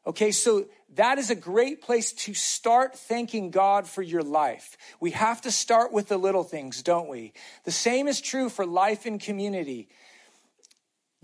Okay, 0.08 0.32
so 0.32 0.66
that 0.96 1.18
is 1.18 1.30
a 1.30 1.36
great 1.36 1.82
place 1.82 2.14
to 2.14 2.34
start 2.34 2.98
thanking 2.98 3.50
God 3.50 3.88
for 3.88 4.02
your 4.02 4.22
life. 4.22 4.78
We 5.00 5.12
have 5.12 5.42
to 5.42 5.52
start 5.52 5.92
with 5.92 6.08
the 6.08 6.18
little 6.18 6.44
things, 6.44 6.84
don't 6.84 7.10
we? 7.10 7.34
The 7.64 7.72
same 7.72 8.08
is 8.08 8.22
true 8.22 8.50
for 8.50 8.66
life 8.66 9.06
in 9.06 9.20
community. 9.20 9.90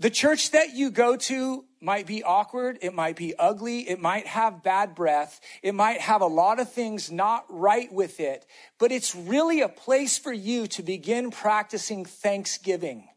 The 0.02 0.10
church 0.10 0.50
that 0.50 0.74
you 0.74 0.90
go 0.90 1.14
to 1.14 1.64
might 1.80 2.08
be 2.08 2.24
awkward. 2.24 2.76
It 2.82 2.92
might 2.92 3.14
be 3.14 3.36
ugly. 3.38 3.88
It 3.88 4.00
might 4.00 4.26
have 4.26 4.64
bad 4.64 4.96
breath. 4.96 5.40
It 5.62 5.76
might 5.76 6.00
have 6.00 6.22
a 6.22 6.26
lot 6.26 6.58
of 6.58 6.72
things 6.72 7.12
not 7.12 7.44
right 7.48 7.90
with 7.92 8.18
it, 8.18 8.44
but 8.80 8.90
it's 8.90 9.14
really 9.14 9.60
a 9.60 9.68
place 9.68 10.18
for 10.18 10.32
you 10.32 10.66
to 10.66 10.82
begin 10.82 11.30
practicing 11.30 12.04
thanksgiving. 12.04 13.10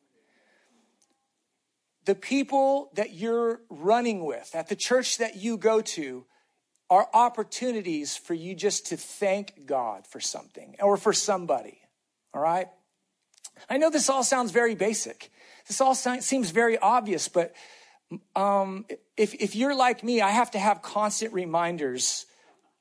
The 2.06 2.14
people 2.14 2.92
that 2.94 3.16
you're 3.16 3.62
running 3.72 4.24
with 4.24 4.52
at 4.54 4.70
the 4.70 4.76
church 4.76 5.18
that 5.18 5.38
you 5.38 5.58
go 5.58 5.82
to 5.82 6.28
are 6.92 7.10
opportunities 7.16 8.16
for 8.16 8.36
you 8.36 8.54
just 8.54 8.86
to 8.88 8.98
thank 8.98 9.66
God 9.66 10.06
for 10.06 10.20
something 10.20 10.76
or 10.80 10.98
for 10.98 11.14
somebody. 11.14 11.80
All 12.32 12.42
right? 12.42 12.68
I 13.68 13.78
know 13.78 13.90
this 13.90 14.08
all 14.08 14.24
sounds 14.24 14.52
very 14.52 14.76
basic. 14.76 15.32
This 15.68 15.82
all 15.82 15.96
seems 15.96 16.52
very 16.52 16.78
obvious, 16.78 17.28
but 17.28 17.54
um, 18.36 18.86
if, 19.18 19.34
if 19.34 19.56
you're 19.56 19.76
like 19.76 20.04
me, 20.04 20.22
I 20.22 20.30
have 20.30 20.52
to 20.52 20.60
have 20.60 20.82
constant 20.82 21.34
reminders 21.34 22.26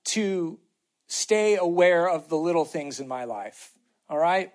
to 0.05 0.59
stay 1.07 1.57
aware 1.57 2.09
of 2.09 2.29
the 2.29 2.37
little 2.37 2.65
things 2.65 3.01
in 3.01 3.09
my 3.09 3.25
life. 3.25 3.73
All 4.09 4.19
right? 4.19 4.53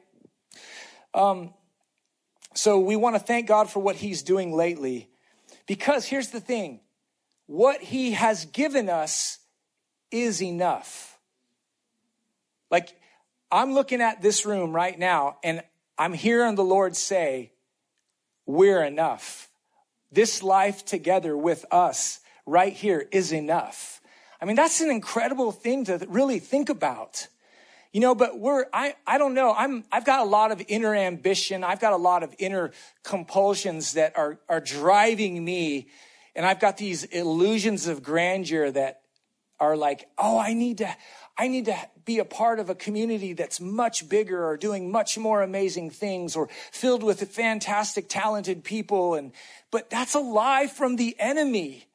Um, 1.14 1.54
so 2.54 2.80
we 2.80 2.96
want 2.96 3.16
to 3.16 3.20
thank 3.20 3.48
God 3.48 3.70
for 3.70 3.80
what 3.80 3.96
He's 3.96 4.22
doing 4.22 4.54
lately. 4.54 5.10
Because 5.66 6.06
here's 6.06 6.30
the 6.30 6.40
thing 6.40 6.82
what 7.48 7.82
He 7.82 8.12
has 8.12 8.46
given 8.46 8.90
us 8.90 9.40
is 10.12 10.42
enough. 10.42 11.18
Like, 12.70 12.96
I'm 13.52 13.74
looking 13.74 14.02
at 14.02 14.22
this 14.22 14.46
room 14.46 14.72
right 14.72 14.98
now, 14.98 15.38
and 15.44 15.64
I'm 15.98 16.14
hearing 16.14 16.56
the 16.56 16.64
Lord 16.64 16.96
say, 16.96 17.54
We're 18.50 18.84
enough. 18.84 19.48
This 20.12 20.42
life 20.42 20.84
together 20.84 21.38
with 21.38 21.68
us 21.70 22.20
right 22.48 22.74
here 22.74 23.08
is 23.12 23.32
enough. 23.32 24.02
I 24.42 24.46
mean, 24.46 24.56
that's 24.56 24.82
an 24.82 24.90
incredible 24.90 25.52
thing 25.52 25.86
to 25.86 26.04
really 26.10 26.40
think 26.40 26.70
about. 26.70 27.28
You 27.94 28.02
know, 28.02 28.16
but 28.16 28.40
we're, 28.40 28.66
I, 28.74 28.96
I 29.06 29.20
don't 29.20 29.36
know. 29.36 29.54
I'm, 29.56 29.84
I've 29.92 30.04
got 30.04 30.22
a 30.22 30.28
lot 30.28 30.52
of 30.52 30.64
inner 30.68 30.96
ambition. 30.96 31.64
I've 31.64 31.80
got 31.80 31.94
a 31.94 31.98
lot 31.98 32.24
of 32.24 32.34
inner 32.40 32.72
compulsions 33.04 33.94
that 33.94 34.18
are, 34.18 34.40
are 34.50 34.62
driving 34.62 35.46
me. 35.46 35.90
And 36.36 36.44
I've 36.44 36.60
got 36.60 36.78
these 36.78 37.04
illusions 37.04 37.86
of 37.86 38.02
grandeur 38.02 38.72
that 38.72 39.02
are 39.60 39.78
like, 39.78 40.08
oh, 40.18 40.40
I 40.40 40.56
need 40.56 40.80
to, 40.80 40.90
I 41.40 41.48
need 41.48 41.66
to 41.66 41.78
be 42.04 42.20
a 42.20 42.26
part 42.26 42.60
of 42.60 42.70
a 42.70 42.76
community 42.76 43.32
that's 43.32 43.62
much 43.62 44.10
bigger 44.10 44.46
or 44.46 44.58
doing 44.58 44.92
much 44.92 45.18
more 45.18 45.42
amazing 45.42 45.90
things 45.90 46.36
or 46.36 46.50
filled 46.70 47.02
with 47.02 47.26
fantastic, 47.32 48.10
talented 48.10 48.66
people. 48.66 49.16
And, 49.16 49.32
but 49.72 49.90
that's 49.90 50.16
a 50.16 50.20
lie 50.20 50.68
from 50.68 50.98
the 50.98 51.16
enemy. 51.18 51.88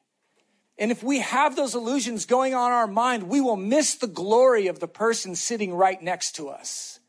And 0.79 0.91
if 0.91 1.03
we 1.03 1.19
have 1.19 1.55
those 1.55 1.75
illusions 1.75 2.25
going 2.25 2.55
on 2.55 2.71
our 2.71 2.87
mind, 2.87 3.29
we 3.29 3.39
will 3.39 3.55
miss 3.55 3.93
the 3.93 4.07
glory 4.07 4.65
of 4.65 4.79
the 4.79 4.87
person 4.87 5.35
sitting 5.35 5.75
right 5.75 6.01
next 6.01 6.37
to 6.37 6.49
us. 6.49 6.99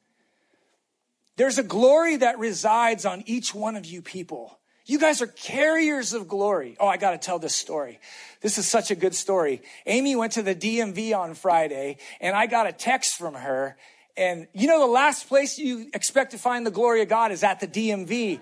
There's 1.37 1.57
a 1.57 1.63
glory 1.63 2.17
that 2.17 2.39
resides 2.39 3.07
on 3.07 3.25
each 3.25 3.55
one 3.55 3.77
of 3.77 3.87
you 3.87 4.03
people. 4.03 4.59
You 4.87 5.01
guys 5.01 5.21
are 5.21 5.27
carriers 5.27 6.13
of 6.13 6.29
glory. 6.29 6.77
Oh, 6.79 6.87
I 6.87 6.97
got 6.97 7.11
to 7.11 7.19
tell 7.19 7.41
this 7.41 7.55
story. 7.55 7.99
This 8.41 8.57
is 8.57 8.69
such 8.69 8.93
a 8.93 8.95
good 8.95 9.15
story. 9.15 9.63
Amy 9.85 10.15
went 10.15 10.33
to 10.33 10.43
the 10.43 10.55
DMV 10.55 11.17
on 11.17 11.35
Friday 11.35 11.99
and 12.21 12.37
I 12.37 12.47
got 12.47 12.69
a 12.69 12.73
text 12.73 13.19
from 13.19 13.35
her. 13.35 13.77
And 14.17 14.47
you 14.55 14.69
know, 14.69 14.79
the 14.79 14.93
last 14.93 15.29
place 15.29 15.59
you 15.59 15.91
expect 15.93 16.31
to 16.31 16.39
find 16.39 16.65
the 16.65 16.71
glory 16.71 17.03
of 17.03 17.09
God 17.09 17.33
is 17.33 17.43
at 17.43 17.59
the 17.59 17.67
DMV 17.67 18.41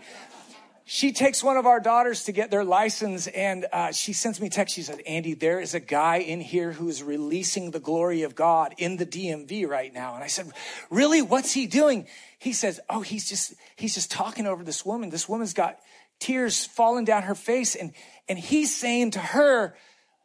she 0.87 1.13
takes 1.13 1.43
one 1.43 1.57
of 1.57 1.65
our 1.65 1.81
daughters 1.81 2.25
to 2.25 2.33
get 2.33 2.51
their 2.51 2.65
license 2.65 3.27
and 3.29 3.67
uh, 3.73 3.91
she 3.91 4.13
sends 4.13 4.41
me 4.41 4.51
text 4.51 4.75
she 4.75 4.83
said 4.83 5.01
andy 5.07 5.33
there 5.33 5.59
is 5.59 5.75
a 5.75 5.81
guy 5.81 6.17
in 6.17 6.41
here 6.41 6.73
who 6.73 6.89
is 6.89 7.03
releasing 7.03 7.71
the 7.71 7.81
glory 7.81 8.23
of 8.23 8.35
god 8.35 8.75
in 8.77 8.97
the 8.99 9.07
dmv 9.07 9.67
right 9.67 9.95
now 9.95 10.15
and 10.15 10.23
i 10.23 10.27
said 10.27 10.51
really 10.91 11.23
what's 11.23 11.53
he 11.53 11.67
doing 11.67 12.07
he 12.39 12.53
says 12.53 12.81
oh 12.91 13.01
he's 13.01 13.29
just 13.29 13.55
he's 13.77 13.95
just 13.95 14.11
talking 14.11 14.47
over 14.47 14.63
this 14.63 14.85
woman 14.85 15.09
this 15.09 15.29
woman's 15.29 15.55
got 15.55 15.79
tears 16.21 16.65
falling 16.65 17.05
down 17.05 17.25
her 17.25 17.35
face 17.35 17.75
and 17.75 17.93
and 18.29 18.39
he's 18.39 18.75
saying 18.75 19.13
to 19.13 19.19
her 19.19 19.77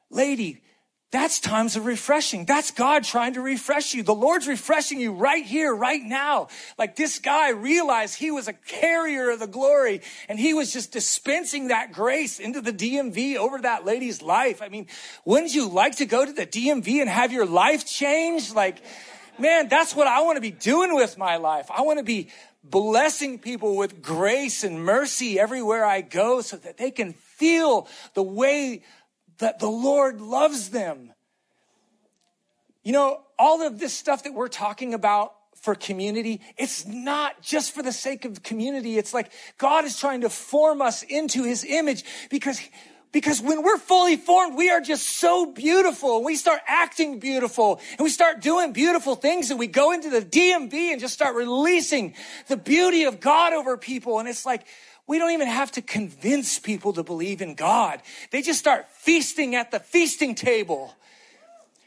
lady 0.10 0.62
that's 1.12 1.40
times 1.40 1.76
of 1.76 1.88
refreshing. 1.88 2.46
That's 2.46 2.70
God 2.70 3.04
trying 3.04 3.34
to 3.34 3.42
refresh 3.42 3.96
you. 3.96 4.04
The 4.04 4.14
Lord's 4.14 4.48
refreshing 4.48 5.00
you 5.00 5.12
right 5.12 5.44
here, 5.44 5.74
right 5.74 6.02
now. 6.04 6.50
Like 6.78 6.96
this 6.96 7.18
guy 7.18 7.50
realized 7.50 8.16
he 8.16 8.30
was 8.30 8.48
a 8.48 8.54
carrier 8.54 9.32
of 9.32 9.40
the 9.40 9.48
glory 9.48 10.02
and 10.28 10.40
he 10.40 10.54
was 10.54 10.72
just 10.72 10.92
dispensing 10.92 11.70
that 11.70 11.94
grace 11.94 12.40
into 12.40 12.62
the 12.62 12.72
DMV 12.72 13.38
over 13.38 13.60
that 13.62 13.86
lady's 13.86 14.22
life. 14.22 14.62
I 14.62 14.70
mean, 14.70 14.86
wouldn't 15.26 15.56
you 15.56 15.68
like 15.68 15.96
to 15.96 16.06
go 16.06 16.24
to 16.24 16.32
the 16.32 16.46
DMV 16.46 17.02
and 17.02 17.10
have 17.10 17.32
your 17.32 17.48
life 17.48 17.88
changed? 17.88 18.54
Like, 18.54 18.78
man, 19.40 19.68
that's 19.68 19.96
what 19.96 20.08
I 20.08 20.22
want 20.22 20.38
to 20.38 20.42
be 20.42 20.52
doing 20.52 20.96
with 20.96 21.18
my 21.18 21.38
life. 21.38 21.70
I 21.72 21.82
want 21.82 22.00
to 22.00 22.04
be 22.04 22.30
blessing 22.64 23.40
people 23.40 23.76
with 23.78 24.02
grace 24.02 24.64
and 24.64 24.84
mercy 24.84 25.40
everywhere 25.40 25.86
I 25.86 26.02
go 26.02 26.42
so 26.42 26.58
that 26.58 26.78
they 26.78 26.92
can 26.92 27.14
feel 27.14 27.88
the 28.14 28.24
way 28.24 28.84
that 29.38 29.60
the 29.60 29.70
Lord 29.70 30.22
loves 30.22 30.70
them. 30.70 31.14
You 32.84 32.94
know, 32.94 33.22
all 33.38 33.62
of 33.66 33.80
this 33.80 33.94
stuff 33.94 34.24
that 34.24 34.34
we're 34.34 34.48
talking 34.48 34.94
about 34.94 35.34
for 35.62 35.76
community, 35.76 36.42
it's 36.58 36.86
not 36.86 37.42
just 37.42 37.74
for 37.74 37.84
the 37.84 37.92
sake 37.92 38.26
of 38.26 38.44
community. 38.44 38.98
It's 38.98 39.14
like 39.14 39.32
God 39.58 39.86
is 39.86 40.00
trying 40.00 40.22
to 40.22 40.30
form 40.30 40.82
us 40.82 41.04
into 41.04 41.44
his 41.44 41.66
image 41.66 42.04
because 42.30 42.60
because 43.12 43.42
when 43.42 43.64
we're 43.64 43.78
fully 43.78 44.18
formed, 44.18 44.56
we 44.56 44.70
are 44.70 44.82
just 44.82 45.08
so 45.18 45.46
beautiful. 45.48 46.18
And 46.18 46.26
we 46.26 46.36
start 46.36 46.62
acting 46.68 47.20
beautiful 47.20 47.80
and 47.92 48.02
we 48.02 48.10
start 48.10 48.42
doing 48.42 48.72
beautiful 48.72 49.16
things 49.16 49.50
and 49.50 49.60
we 49.60 49.68
go 49.68 49.92
into 49.92 50.10
the 50.10 50.22
DMV 50.22 50.74
and 50.92 51.00
just 51.02 51.14
start 51.14 51.36
releasing 51.36 52.14
the 52.48 52.58
beauty 52.58 53.06
of 53.06 53.20
God 53.20 53.54
over 53.54 53.78
people. 53.78 54.20
And 54.20 54.30
it's 54.30 54.46
like, 54.46 54.66
we 55.08 55.18
don't 55.18 55.32
even 55.32 55.48
have 55.48 55.72
to 55.72 55.82
convince 55.82 56.60
people 56.60 56.94
to 56.94 57.04
believe 57.04 57.42
in 57.42 57.56
God. 57.56 58.00
They 58.30 58.44
just 58.44 58.60
start 58.60 58.88
feasting 58.92 59.56
at 59.56 59.72
the 59.72 59.80
feasting 59.80 60.36
table. 60.36 60.94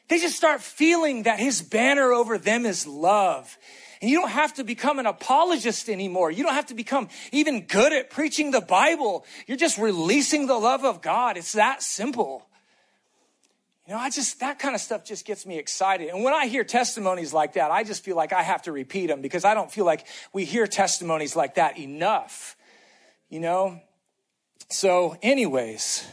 They 0.08 0.18
just 0.18 0.36
start 0.36 0.60
feeling 0.60 1.22
that 1.22 1.38
his 1.38 1.62
banner 1.62 2.12
over 2.12 2.36
them 2.36 2.66
is 2.66 2.84
love. 2.84 3.56
And 4.02 4.10
you 4.10 4.20
don't 4.20 4.30
have 4.30 4.52
to 4.54 4.64
become 4.64 4.98
an 4.98 5.06
apologist 5.06 5.88
anymore. 5.88 6.30
You 6.30 6.42
don't 6.42 6.52
have 6.52 6.66
to 6.66 6.74
become 6.74 7.08
even 7.30 7.66
good 7.66 7.94
at 7.94 8.10
preaching 8.10 8.50
the 8.50 8.60
Bible. 8.60 9.24
You're 9.46 9.56
just 9.56 9.78
releasing 9.78 10.46
the 10.46 10.58
love 10.58 10.84
of 10.84 11.00
God. 11.00 11.38
It's 11.38 11.52
that 11.52 11.82
simple. 11.82 12.46
You 13.86 13.94
know, 13.94 14.00
I 14.00 14.10
just, 14.10 14.40
that 14.40 14.58
kind 14.58 14.74
of 14.74 14.80
stuff 14.80 15.04
just 15.04 15.24
gets 15.24 15.46
me 15.46 15.58
excited. 15.58 16.08
And 16.08 16.22
when 16.22 16.34
I 16.34 16.48
hear 16.48 16.64
testimonies 16.64 17.32
like 17.32 17.54
that, 17.54 17.70
I 17.70 17.82
just 17.82 18.04
feel 18.04 18.16
like 18.16 18.34
I 18.34 18.42
have 18.42 18.62
to 18.62 18.72
repeat 18.72 19.06
them 19.06 19.22
because 19.22 19.44
I 19.44 19.54
don't 19.54 19.72
feel 19.72 19.84
like 19.86 20.06
we 20.34 20.44
hear 20.44 20.66
testimonies 20.66 21.34
like 21.34 21.54
that 21.54 21.78
enough 21.78 22.56
you 23.32 23.40
know? 23.40 23.80
So, 24.68 25.16
anyways, 25.22 26.06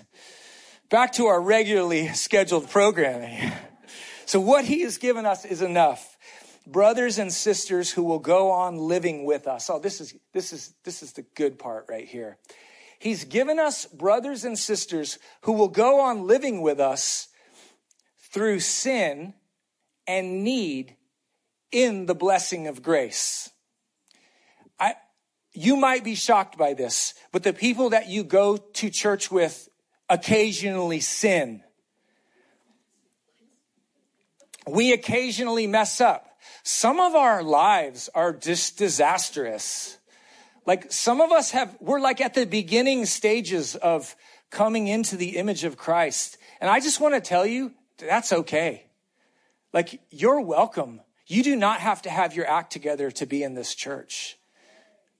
back 0.89 1.11
to 1.13 1.25
our 1.25 1.39
regularly 1.39 2.07
scheduled 2.13 2.69
programming. 2.69 3.51
So, 4.25 4.39
what 4.39 4.63
he 4.63 4.81
has 4.83 4.97
given 4.97 5.25
us 5.25 5.43
is 5.43 5.61
enough. 5.61 6.08
Brothers 6.67 7.17
and 7.17 7.31
sisters 7.31 7.91
who 7.91 8.03
will 8.03 8.19
go 8.19 8.51
on 8.51 8.77
living 8.77 9.25
with 9.25 9.47
us. 9.47 9.69
Oh, 9.69 9.79
this 9.79 10.01
is, 10.01 10.13
this 10.33 10.53
is, 10.53 10.73
this 10.83 11.01
is 11.01 11.13
the 11.13 11.23
good 11.35 11.57
part 11.57 11.85
right 11.89 12.07
here. 12.07 12.37
He's 12.99 13.23
given 13.23 13.59
us 13.59 13.85
brothers 13.85 14.43
and 14.43 14.59
sisters 14.59 15.19
who 15.41 15.53
will 15.53 15.69
go 15.69 16.01
on 16.01 16.27
living 16.27 16.61
with 16.61 16.79
us 16.79 17.29
through 18.31 18.59
sin 18.59 19.33
and 20.05 20.43
need 20.43 20.95
in 21.71 22.05
the 22.07 22.15
blessing 22.15 22.67
of 22.67 22.83
grace. 22.83 23.49
I, 24.79 24.95
you 25.53 25.75
might 25.75 26.03
be 26.03 26.15
shocked 26.15 26.57
by 26.57 26.73
this, 26.73 27.13
but 27.31 27.43
the 27.43 27.53
people 27.53 27.91
that 27.91 28.09
you 28.09 28.23
go 28.23 28.57
to 28.57 28.89
church 28.89 29.31
with 29.31 29.69
occasionally 30.09 30.99
sin. 30.99 31.63
We 34.67 34.93
occasionally 34.93 35.67
mess 35.67 36.01
up. 36.01 36.28
Some 36.63 36.99
of 36.99 37.15
our 37.15 37.43
lives 37.43 38.09
are 38.13 38.33
just 38.33 38.77
disastrous. 38.77 39.97
Like 40.65 40.91
some 40.91 41.21
of 41.21 41.31
us 41.31 41.51
have, 41.51 41.75
we're 41.79 41.99
like 41.99 42.21
at 42.21 42.33
the 42.33 42.45
beginning 42.45 43.05
stages 43.05 43.75
of 43.75 44.15
coming 44.49 44.87
into 44.87 45.17
the 45.17 45.37
image 45.37 45.63
of 45.63 45.77
Christ. 45.77 46.37
And 46.61 46.69
I 46.69 46.79
just 46.79 46.99
want 46.99 47.15
to 47.15 47.21
tell 47.21 47.45
you, 47.45 47.71
that's 47.97 48.33
okay. 48.33 48.85
Like 49.73 50.01
you're 50.09 50.41
welcome. 50.41 51.01
You 51.27 51.43
do 51.43 51.55
not 51.55 51.79
have 51.79 52.01
to 52.03 52.09
have 52.09 52.35
your 52.35 52.47
act 52.47 52.71
together 52.71 53.11
to 53.11 53.25
be 53.25 53.43
in 53.43 53.53
this 53.53 53.75
church. 53.75 54.37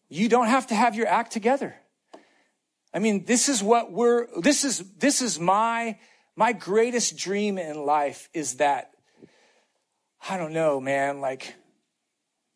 You 0.09 0.27
don't 0.27 0.47
have 0.47 0.67
to 0.67 0.75
have 0.75 0.95
your 0.95 1.07
act 1.07 1.31
together. 1.31 1.75
I 2.93 2.99
mean, 2.99 3.25
this 3.25 3.47
is 3.47 3.61
what 3.61 3.91
we're, 3.91 4.27
this 4.41 4.63
is, 4.63 4.83
this 4.97 5.21
is 5.21 5.39
my, 5.39 5.99
my 6.35 6.53
greatest 6.53 7.17
dream 7.17 7.59
in 7.59 7.85
life 7.85 8.29
is 8.33 8.55
that, 8.55 8.88
I 10.27 10.37
don't 10.37 10.53
know, 10.53 10.79
man, 10.79 11.21
like 11.21 11.55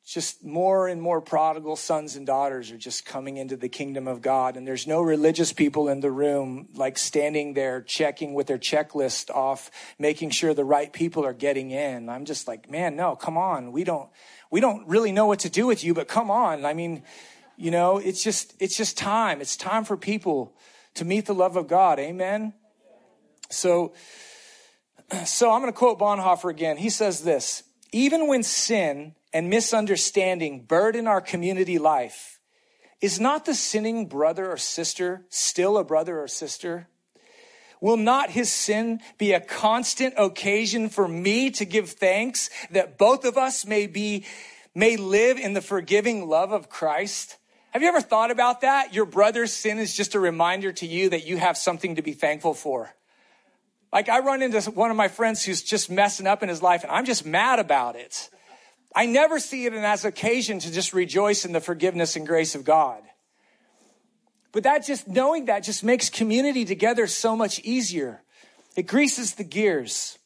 just 0.06 0.44
more 0.44 0.90
and 0.90 1.02
more 1.02 1.22
prodigal 1.22 1.78
sons 1.78 2.18
and 2.18 2.28
daughters 2.28 2.72
are 2.72 2.78
just 2.78 3.06
coming 3.06 3.38
into 3.38 3.56
the 3.56 3.70
kingdom 3.70 4.06
of 4.06 4.22
God. 4.22 4.58
And 4.58 4.68
there's 4.68 4.86
no 4.86 5.02
religious 5.02 5.54
people 5.54 5.88
in 5.88 6.02
the 6.02 6.12
room, 6.12 6.68
like 6.76 6.98
standing 6.98 7.54
there 7.54 7.82
checking 7.82 8.34
with 8.34 8.48
their 8.48 8.58
checklist 8.58 9.30
off, 9.30 9.72
making 9.98 10.32
sure 10.32 10.54
the 10.54 10.66
right 10.66 10.92
people 10.92 11.26
are 11.26 11.34
getting 11.34 11.72
in. 11.72 12.10
I'm 12.10 12.26
just 12.26 12.50
like, 12.50 12.70
man, 12.70 12.98
no, 12.98 13.16
come 13.16 13.38
on. 13.38 13.72
We 13.72 13.86
don't, 13.86 14.10
we 14.52 14.60
don't 14.60 14.86
really 14.88 15.14
know 15.14 15.26
what 15.26 15.40
to 15.40 15.50
do 15.50 15.66
with 15.66 15.86
you, 15.86 15.94
but 15.94 16.10
come 16.10 16.30
on. 16.30 16.66
I 16.66 16.74
mean, 16.74 17.04
you 17.56 17.72
know, 17.72 17.98
it's 17.98 18.22
just, 18.22 18.56
it's 18.60 18.76
just 18.76 18.98
time. 18.98 19.40
It's 19.40 19.56
time 19.56 19.86
for 19.86 19.96
people 19.96 20.54
to 20.96 21.06
meet 21.06 21.28
the 21.28 21.34
love 21.34 21.56
of 21.56 21.68
God. 21.68 21.98
Amen. 21.98 22.54
So, 23.50 23.94
so 25.26 25.52
I'm 25.52 25.62
going 25.62 25.72
to 25.72 25.78
quote 25.78 26.00
Bonhoeffer 26.00 26.50
again. 26.50 26.78
He 26.78 26.90
says 26.90 27.22
this, 27.22 27.64
even 27.92 28.28
when 28.28 28.44
sin 28.44 29.16
and 29.34 29.50
misunderstanding 29.50 30.64
burden 30.64 31.08
our 31.08 31.22
community 31.22 31.78
life, 31.78 32.40
is 33.02 33.20
not 33.20 33.46
the 33.46 33.56
sinning 33.56 34.08
brother 34.08 34.52
or 34.52 34.58
sister 34.58 35.26
still 35.30 35.78
a 35.78 35.84
brother 35.84 36.22
or 36.22 36.28
sister? 36.28 36.88
Will 37.82 37.98
not 37.98 38.30
his 38.30 38.50
sin 38.50 39.02
be 39.18 39.34
a 39.34 39.42
constant 39.42 40.14
occasion 40.18 40.88
for 40.88 41.06
me 41.06 41.52
to 41.52 41.66
give 41.66 41.90
thanks 41.90 42.50
that 42.72 42.98
both 42.98 43.26
of 43.26 43.38
us 43.38 43.66
may 43.66 43.88
be, 43.88 44.26
may 44.74 44.96
live 44.96 45.38
in 45.38 45.52
the 45.52 45.62
forgiving 45.62 46.30
love 46.30 46.54
of 46.54 46.70
Christ? 46.70 47.38
Have 47.72 47.82
you 47.82 47.90
ever 47.90 48.00
thought 48.00 48.32
about 48.32 48.62
that? 48.62 48.94
Your 48.94 49.06
brother's 49.06 49.52
sin 49.52 49.80
is 49.80 49.94
just 49.94 50.16
a 50.16 50.20
reminder 50.20 50.72
to 50.72 50.88
you 50.88 51.10
that 51.10 51.28
you 51.28 51.38
have 51.38 51.58
something 51.58 51.96
to 51.96 52.02
be 52.02 52.14
thankful 52.14 52.54
for. 52.54 52.96
Like 53.94 54.10
I 54.10 54.20
run 54.20 54.42
into 54.42 54.60
one 54.72 54.90
of 54.90 54.98
my 54.98 55.08
friends 55.08 55.46
who's 55.46 55.62
just 55.62 55.92
messing 55.92 56.26
up 56.26 56.42
in 56.42 56.50
his 56.50 56.64
life 56.64 56.82
and 56.82 56.92
I'm 56.92 57.06
just 57.06 57.28
mad 57.28 57.60
about 57.60 57.96
it. 57.96 58.30
I 58.96 59.06
never 59.06 59.40
see 59.40 59.68
it 59.68 59.74
as 59.74 60.04
an 60.04 60.10
occasion 60.10 60.58
to 60.60 60.72
just 60.72 60.94
rejoice 60.94 61.46
in 61.46 61.54
the 61.54 61.62
forgiveness 61.62 62.16
and 62.16 62.26
grace 62.26 62.56
of 62.56 62.64
God. 62.64 63.04
But 64.52 64.64
that 64.64 64.86
just, 64.86 65.08
knowing 65.08 65.46
that 65.46 65.64
just 65.64 65.84
makes 65.84 66.10
community 66.10 66.66
together 66.66 67.06
so 67.06 67.36
much 67.36 67.60
easier. 67.60 68.24
It 68.76 68.88
greases 68.88 69.36
the 69.36 69.44
gears. 69.44 70.18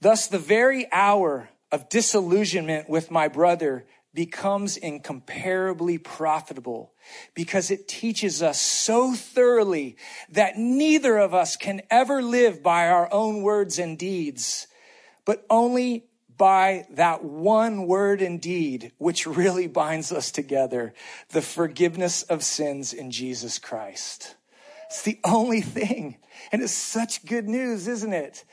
Thus, 0.00 0.26
the 0.26 0.38
very 0.38 0.90
hour 0.92 1.48
of 1.70 1.88
disillusionment 1.88 2.88
with 2.88 3.12
my 3.12 3.28
brother 3.28 3.84
becomes 4.16 4.76
incomparably 4.76 5.98
profitable 5.98 6.92
because 7.34 7.70
it 7.70 7.86
teaches 7.86 8.42
us 8.42 8.60
so 8.60 9.14
thoroughly 9.14 9.96
that 10.30 10.56
neither 10.56 11.18
of 11.18 11.34
us 11.34 11.54
can 11.54 11.82
ever 11.90 12.22
live 12.22 12.62
by 12.62 12.88
our 12.88 13.12
own 13.12 13.42
words 13.42 13.78
and 13.78 13.96
deeds, 13.96 14.66
but 15.24 15.44
only 15.50 16.06
by 16.36 16.86
that 16.90 17.22
one 17.22 17.86
word 17.86 18.22
and 18.22 18.40
deed, 18.40 18.90
which 18.98 19.26
really 19.26 19.66
binds 19.82 20.10
us 20.10 20.32
together 20.32 20.94
the 21.30 21.42
forgiveness 21.42 22.22
of 22.22 22.42
sins 22.42 22.92
in 22.94 23.10
Jesus 23.10 23.58
Christ. 23.58 24.34
It's 24.86 25.02
the 25.02 25.20
only 25.24 25.60
thing. 25.60 26.16
And 26.50 26.62
it's 26.62 26.72
such 26.72 27.26
good 27.26 27.48
news, 27.48 27.86
isn't 27.86 28.12
it? 28.12 28.44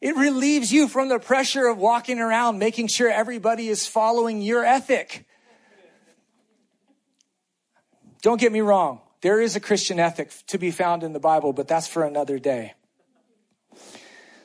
It 0.00 0.16
relieves 0.16 0.72
you 0.72 0.88
from 0.88 1.08
the 1.08 1.18
pressure 1.18 1.66
of 1.66 1.78
walking 1.78 2.20
around 2.20 2.58
making 2.58 2.88
sure 2.88 3.10
everybody 3.10 3.68
is 3.68 3.86
following 3.86 4.40
your 4.40 4.64
ethic. 4.64 5.26
Don't 8.22 8.40
get 8.40 8.52
me 8.52 8.60
wrong. 8.60 9.00
There 9.20 9.40
is 9.40 9.56
a 9.56 9.60
Christian 9.60 9.98
ethic 9.98 10.32
to 10.48 10.58
be 10.58 10.70
found 10.70 11.02
in 11.02 11.12
the 11.12 11.20
Bible, 11.20 11.52
but 11.52 11.66
that's 11.66 11.88
for 11.88 12.04
another 12.04 12.38
day. 12.38 12.74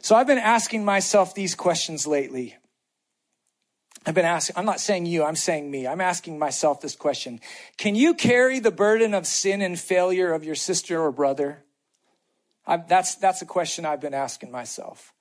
So 0.02 0.16
I've 0.16 0.28
been 0.28 0.38
asking 0.38 0.84
myself 0.84 1.36
these 1.36 1.56
questions 1.56 2.08
lately. 2.08 2.56
I've 4.06 4.16
been 4.16 4.26
asking, 4.26 4.58
I'm 4.58 4.66
not 4.66 4.82
saying 4.82 5.06
you, 5.06 5.24
I'm 5.24 5.36
saying 5.36 5.70
me. 5.70 5.88
I'm 5.88 6.02
asking 6.02 6.38
myself 6.38 6.82
this 6.82 6.96
question. 6.96 7.40
Can 7.78 7.96
you 7.96 8.14
carry 8.14 8.60
the 8.60 8.72
burden 8.72 9.14
of 9.14 9.26
sin 9.26 9.62
and 9.62 9.80
failure 9.80 10.34
of 10.34 10.44
your 10.44 10.56
sister 10.56 11.00
or 11.00 11.12
brother? 11.12 11.64
i 12.68 12.78
that's, 12.78 13.16
that's 13.16 13.42
a 13.42 13.46
question 13.46 13.86
I've 13.86 14.02
been 14.02 14.14
asking 14.14 14.52
myself. 14.52 15.14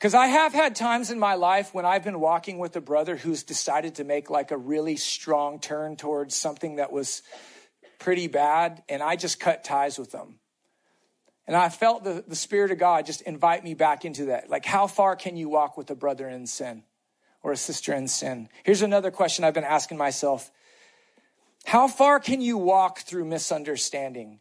Because 0.00 0.14
I 0.14 0.28
have 0.28 0.54
had 0.54 0.74
times 0.74 1.10
in 1.10 1.18
my 1.18 1.34
life 1.34 1.74
when 1.74 1.84
I've 1.84 2.02
been 2.02 2.20
walking 2.20 2.58
with 2.58 2.74
a 2.74 2.80
brother 2.80 3.16
who's 3.16 3.42
decided 3.42 3.96
to 3.96 4.04
make 4.04 4.30
like 4.30 4.50
a 4.50 4.56
really 4.56 4.96
strong 4.96 5.60
turn 5.60 5.96
towards 5.96 6.34
something 6.34 6.76
that 6.76 6.90
was 6.90 7.22
pretty 7.98 8.26
bad, 8.26 8.82
and 8.88 9.02
I 9.02 9.16
just 9.16 9.38
cut 9.38 9.62
ties 9.62 9.98
with 9.98 10.10
them. 10.10 10.40
And 11.46 11.54
I 11.54 11.68
felt 11.68 12.02
the, 12.02 12.24
the 12.26 12.34
Spirit 12.34 12.70
of 12.70 12.78
God 12.78 13.04
just 13.04 13.20
invite 13.20 13.62
me 13.62 13.74
back 13.74 14.06
into 14.06 14.26
that. 14.26 14.48
Like, 14.48 14.64
how 14.64 14.86
far 14.86 15.16
can 15.16 15.36
you 15.36 15.50
walk 15.50 15.76
with 15.76 15.90
a 15.90 15.94
brother 15.94 16.28
in 16.28 16.46
sin? 16.46 16.82
or 17.42 17.52
a 17.52 17.56
sister 17.56 17.92
in 17.92 18.08
sin? 18.08 18.48
Here's 18.64 18.82
another 18.82 19.10
question 19.10 19.44
I've 19.44 19.54
been 19.54 19.64
asking 19.64 19.98
myself 19.98 20.50
How 21.64 21.88
far 21.88 22.20
can 22.20 22.40
you 22.40 22.56
walk 22.56 23.00
through 23.00 23.24
misunderstanding? 23.24 24.40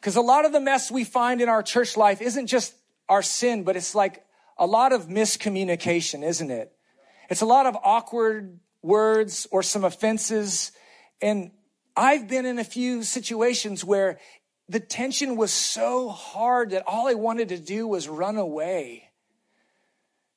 Because 0.00 0.16
a 0.16 0.22
lot 0.22 0.46
of 0.46 0.52
the 0.52 0.60
mess 0.60 0.90
we 0.90 1.04
find 1.04 1.42
in 1.42 1.48
our 1.48 1.62
church 1.62 1.96
life 1.96 2.22
isn't 2.22 2.46
just 2.46 2.74
our 3.10 3.22
sin, 3.22 3.64
but 3.64 3.76
it's 3.76 3.94
like 3.94 4.24
a 4.56 4.66
lot 4.66 4.92
of 4.92 5.08
miscommunication, 5.08 6.22
isn't 6.22 6.50
it? 6.50 6.72
It's 7.28 7.42
a 7.42 7.46
lot 7.46 7.66
of 7.66 7.76
awkward 7.82 8.60
words 8.82 9.46
or 9.50 9.62
some 9.62 9.84
offenses. 9.84 10.72
And 11.20 11.50
I've 11.96 12.28
been 12.28 12.46
in 12.46 12.58
a 12.58 12.64
few 12.64 13.02
situations 13.02 13.84
where 13.84 14.18
the 14.68 14.80
tension 14.80 15.36
was 15.36 15.52
so 15.52 16.08
hard 16.08 16.70
that 16.70 16.84
all 16.86 17.08
I 17.08 17.14
wanted 17.14 17.48
to 17.48 17.58
do 17.58 17.88
was 17.88 18.08
run 18.08 18.36
away. 18.36 19.10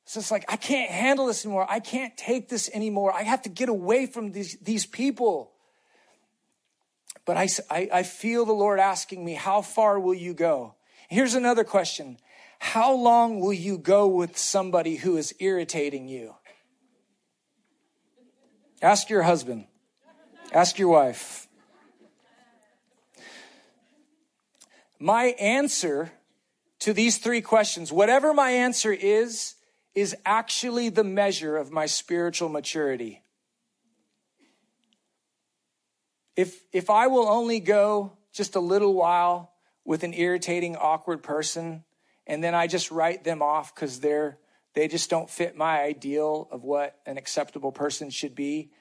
So 0.06 0.20
it's 0.20 0.32
like, 0.32 0.46
I 0.52 0.58
can't 0.58 0.92
handle 0.92 1.28
this 1.28 1.46
anymore. 1.46 1.68
I 1.70 1.80
can't 1.80 2.18
take 2.18 2.50
this 2.50 2.70
anymore. 2.74 3.14
I 3.14 3.24
have 3.24 3.44
to 3.44 3.50
get 3.50 3.70
away 3.70 4.08
from 4.08 4.32
these, 4.32 4.58
these 4.60 4.86
people. 4.86 5.52
But 7.26 7.38
I, 7.38 7.48
I, 7.70 7.90
I 7.94 8.04
feel 8.04 8.46
the 8.46 8.54
Lord 8.54 8.80
asking 8.80 9.24
me, 9.24 9.36
How 9.36 9.62
far 9.62 10.00
will 10.00 10.14
you 10.14 10.34
go? 10.34 10.76
Here's 11.10 11.36
another 11.36 11.64
question 11.64 12.18
How 12.64 12.94
long 12.94 13.42
will 13.42 13.54
you 13.54 13.78
go 13.78 14.08
with 14.08 14.38
somebody 14.38 14.96
who 14.96 15.18
is 15.18 15.36
irritating 15.38 16.08
you? 16.08 16.36
Ask 18.82 19.10
your 19.10 19.22
husband, 19.22 19.66
ask 20.54 20.80
your 20.80 20.88
wife. 20.88 21.50
My 24.98 25.36
answer 25.42 26.14
to 26.80 26.94
these 26.94 27.18
three 27.18 27.42
questions, 27.42 27.92
whatever 27.92 28.34
my 28.34 28.52
answer 28.52 28.94
is, 28.94 29.56
is 29.94 30.16
actually 30.26 30.88
the 30.88 31.04
measure 31.04 31.58
of 31.58 31.70
my 31.70 31.86
spiritual 31.86 32.48
maturity. 32.48 33.24
If, 36.38 36.62
if 36.72 36.90
I 36.90 37.08
will 37.08 37.28
only 37.28 37.60
go 37.60 38.14
just 38.32 38.56
a 38.56 38.62
little 38.62 38.94
while 38.94 39.52
with 39.84 40.04
an 40.04 40.14
irritating, 40.14 40.78
awkward 40.78 41.22
person, 41.22 41.84
and 42.28 42.44
then 42.44 42.56
I 42.56 42.68
just 42.68 42.92
write 42.92 43.24
them 43.24 43.42
off 43.42 43.74
because 43.74 44.00
they're 44.00 44.38
they 44.74 44.88
just 44.88 45.10
don't 45.10 45.30
fit 45.30 45.56
my 45.56 45.82
ideal 45.82 46.48
of 46.52 46.64
what 46.64 47.00
an 47.06 47.18
acceptable 47.18 47.72
person 47.72 48.10
should 48.10 48.34
be. 48.34 48.72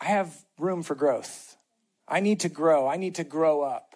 I 0.00 0.06
have 0.06 0.34
room 0.58 0.82
for 0.82 0.94
growth. 0.94 1.56
I 2.08 2.20
need 2.20 2.40
to 2.40 2.48
grow. 2.48 2.88
I 2.88 2.96
need 2.96 3.16
to 3.16 3.24
grow 3.24 3.62
up. 3.62 3.94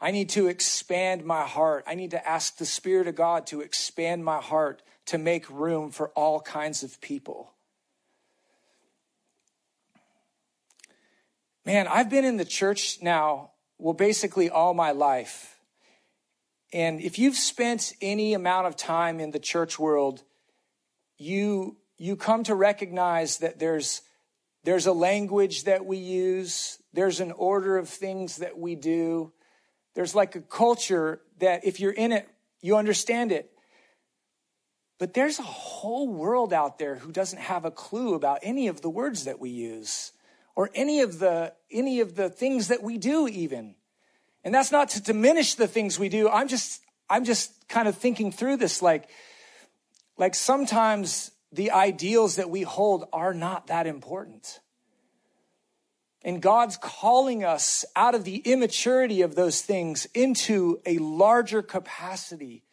I 0.00 0.12
need 0.12 0.30
to 0.30 0.46
expand 0.46 1.24
my 1.24 1.42
heart. 1.42 1.84
I 1.86 1.94
need 1.94 2.12
to 2.12 2.28
ask 2.28 2.56
the 2.56 2.66
Spirit 2.66 3.08
of 3.08 3.16
God 3.16 3.46
to 3.48 3.60
expand 3.60 4.24
my 4.24 4.40
heart 4.40 4.82
to 5.06 5.18
make 5.18 5.48
room 5.50 5.90
for 5.90 6.08
all 6.10 6.40
kinds 6.40 6.82
of 6.82 7.00
people. 7.00 7.52
Man, 11.64 11.86
I've 11.86 12.08
been 12.08 12.24
in 12.24 12.36
the 12.36 12.44
church 12.44 12.98
now, 13.02 13.50
well, 13.78 13.94
basically 13.94 14.50
all 14.50 14.74
my 14.74 14.92
life. 14.92 15.56
And 16.72 17.00
if 17.00 17.18
you've 17.18 17.36
spent 17.36 17.94
any 18.02 18.34
amount 18.34 18.66
of 18.66 18.76
time 18.76 19.20
in 19.20 19.30
the 19.30 19.38
church 19.38 19.78
world, 19.78 20.22
you, 21.16 21.76
you 21.96 22.16
come 22.16 22.44
to 22.44 22.54
recognize 22.54 23.38
that 23.38 23.58
there's, 23.58 24.02
there's 24.64 24.86
a 24.86 24.92
language 24.92 25.64
that 25.64 25.86
we 25.86 25.96
use, 25.96 26.78
there's 26.92 27.20
an 27.20 27.32
order 27.32 27.78
of 27.78 27.88
things 27.88 28.36
that 28.36 28.58
we 28.58 28.74
do 28.74 29.32
there's 29.98 30.14
like 30.14 30.36
a 30.36 30.40
culture 30.40 31.20
that 31.40 31.64
if 31.64 31.80
you're 31.80 31.90
in 31.90 32.12
it, 32.12 32.28
you 32.60 32.76
understand 32.76 33.32
it. 33.32 33.50
But 35.00 35.12
there's 35.12 35.40
a 35.40 35.42
whole 35.42 36.06
world 36.06 36.52
out 36.52 36.78
there 36.78 36.94
who 36.94 37.10
doesn't 37.10 37.40
have 37.40 37.64
a 37.64 37.72
clue 37.72 38.14
about 38.14 38.38
any 38.42 38.68
of 38.68 38.80
the 38.80 38.90
words 38.90 39.24
that 39.24 39.40
we 39.40 39.50
use 39.50 40.12
or 40.58 40.70
any 40.74 41.02
of 41.02 41.20
the 41.20 41.52
any 41.70 42.00
of 42.00 42.16
the 42.16 42.28
things 42.28 42.66
that 42.66 42.82
we 42.82 42.98
do 42.98 43.28
even. 43.28 43.76
And 44.42 44.52
that's 44.52 44.72
not 44.72 44.88
to 44.90 45.00
diminish 45.00 45.54
the 45.54 45.68
things 45.68 46.00
we 46.00 46.08
do. 46.08 46.28
I'm 46.28 46.48
just 46.48 46.82
I'm 47.08 47.24
just 47.24 47.68
kind 47.68 47.86
of 47.86 47.96
thinking 47.96 48.32
through 48.32 48.56
this 48.56 48.82
like 48.82 49.08
like 50.16 50.34
sometimes 50.34 51.30
the 51.52 51.70
ideals 51.70 52.36
that 52.36 52.50
we 52.50 52.62
hold 52.62 53.04
are 53.12 53.32
not 53.32 53.68
that 53.68 53.86
important. 53.86 54.58
And 56.22 56.42
God's 56.42 56.76
calling 56.76 57.44
us 57.44 57.84
out 57.94 58.16
of 58.16 58.24
the 58.24 58.38
immaturity 58.38 59.22
of 59.22 59.36
those 59.36 59.62
things 59.62 60.08
into 60.12 60.80
a 60.84 60.98
larger 60.98 61.62
capacity 61.62 62.64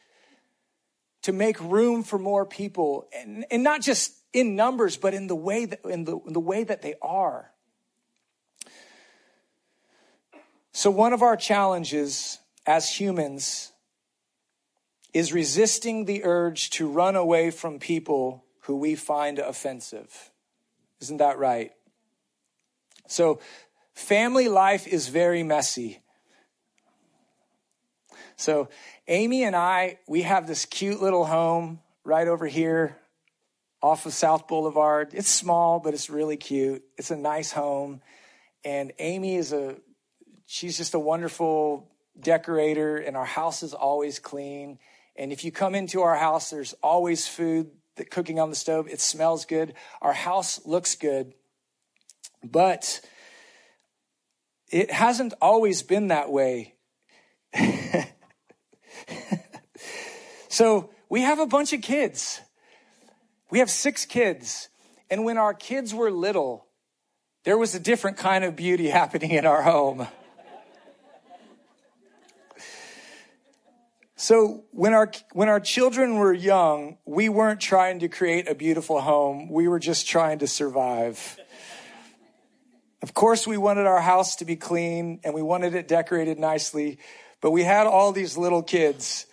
to 1.22 1.32
make 1.32 1.62
room 1.62 2.02
for 2.02 2.18
more 2.18 2.48
people 2.48 3.08
and, 3.16 3.46
and 3.52 3.62
not 3.62 3.82
just 3.82 4.12
in 4.34 4.56
numbers, 4.56 4.98
but 4.98 5.14
in 5.14 5.28
the 5.28 5.36
way 5.36 5.66
that, 5.66 5.82
in 5.86 6.06
the, 6.06 6.18
in 6.26 6.34
the 6.34 6.40
way 6.40 6.64
that 6.64 6.82
they 6.82 6.96
are. 7.00 7.52
So 10.76 10.92
one 10.92 11.14
of 11.14 11.22
our 11.22 11.38
challenges 11.38 12.38
as 12.66 13.00
humans 13.00 13.72
is 15.14 15.32
resisting 15.32 16.04
the 16.04 16.26
urge 16.26 16.70
to 16.72 16.90
run 16.90 17.16
away 17.16 17.50
from 17.50 17.80
people 17.80 18.44
who 18.64 18.76
we 18.76 18.96
find 18.96 19.40
offensive. 19.40 20.32
Isn't 21.00 21.16
that 21.20 21.38
right? 21.38 21.72
So, 23.08 23.40
family 23.94 24.50
life 24.50 24.86
is 24.86 25.08
very 25.08 25.44
messy. 25.44 26.02
So, 28.36 28.68
Amy 29.08 29.46
and 29.46 29.56
I, 29.56 30.00
we 30.10 30.24
have 30.24 30.46
this 30.46 30.66
cute 30.66 31.02
little 31.02 31.26
home 31.26 31.80
right 32.04 32.28
over 32.28 32.48
here 32.48 32.98
off 33.82 34.06
of 34.06 34.12
South 34.12 34.50
Boulevard. 34.50 35.12
It's 35.14 35.30
small, 35.30 35.80
but 35.80 35.94
it's 35.94 36.10
really 36.10 36.36
cute. 36.36 36.84
It's 36.98 37.12
a 37.12 37.16
nice 37.16 37.54
home. 37.54 38.02
And 38.66 38.92
Amy 39.00 39.38
is 39.38 39.54
a, 39.54 39.78
she's 40.46 40.78
just 40.78 40.94
a 40.94 41.00
wonderful 41.00 41.92
decorator, 42.20 42.98
and 42.98 43.18
our 43.18 43.26
house 43.26 43.64
is 43.64 43.74
always 43.74 44.20
clean. 44.20 44.80
And 45.16 45.32
if 45.32 45.44
you 45.44 45.52
come 45.52 45.76
into 45.76 46.02
our 46.02 46.16
house, 46.16 46.50
there's 46.50 46.74
always 46.84 47.28
food 47.28 47.72
that 47.96 48.10
cooking 48.12 48.40
on 48.40 48.50
the 48.50 48.56
stove. 48.56 48.88
It 48.90 49.00
smells 49.00 49.46
good. 49.46 49.74
Our 50.02 50.14
house 50.14 50.66
looks 50.66 50.96
good. 50.96 51.34
But 52.44 53.02
it 54.70 54.92
hasn't 54.92 55.34
always 55.42 55.82
been 55.84 56.08
that 56.08 56.32
way. 56.32 56.76
so 60.50 60.90
we 61.10 61.22
have 61.22 61.40
a 61.40 61.46
bunch 61.46 61.72
of 61.74 61.82
kids. 61.82 62.42
We 63.50 63.60
have 63.60 63.70
six 63.70 64.06
kids. 64.06 64.70
And 65.10 65.24
when 65.24 65.38
our 65.38 65.54
kids 65.54 65.94
were 65.94 66.12
little, 66.12 66.66
there 67.46 67.58
was 67.58 67.76
a 67.76 67.80
different 67.80 68.18
kind 68.18 68.44
of 68.44 68.56
beauty 68.56 68.90
happening 68.90 69.32
in 69.32 69.46
our 69.46 69.62
home. 69.62 70.08
So 74.16 74.64
when 74.72 74.94
our 74.94 75.12
when 75.34 75.50
our 75.50 75.60
children 75.60 76.16
were 76.16 76.34
young, 76.34 76.98
we 77.06 77.28
weren't 77.28 77.60
trying 77.60 78.00
to 78.00 78.08
create 78.08 78.50
a 78.50 78.56
beautiful 78.56 79.02
home. 79.02 79.50
We 79.52 79.68
were 79.68 79.80
just 79.80 80.08
trying 80.08 80.40
to 80.40 80.48
survive. 80.48 81.38
Of 83.02 83.14
course, 83.14 83.46
we 83.46 83.58
wanted 83.58 83.86
our 83.86 84.00
house 84.00 84.38
to 84.38 84.46
be 84.46 84.56
clean 84.56 85.20
and 85.24 85.34
we 85.34 85.42
wanted 85.42 85.76
it 85.76 85.88
decorated 85.88 86.40
nicely, 86.40 86.98
but 87.42 87.52
we 87.52 87.64
had 87.64 87.88
all 87.88 88.14
these 88.14 88.38
little 88.38 88.64
kids 88.64 89.26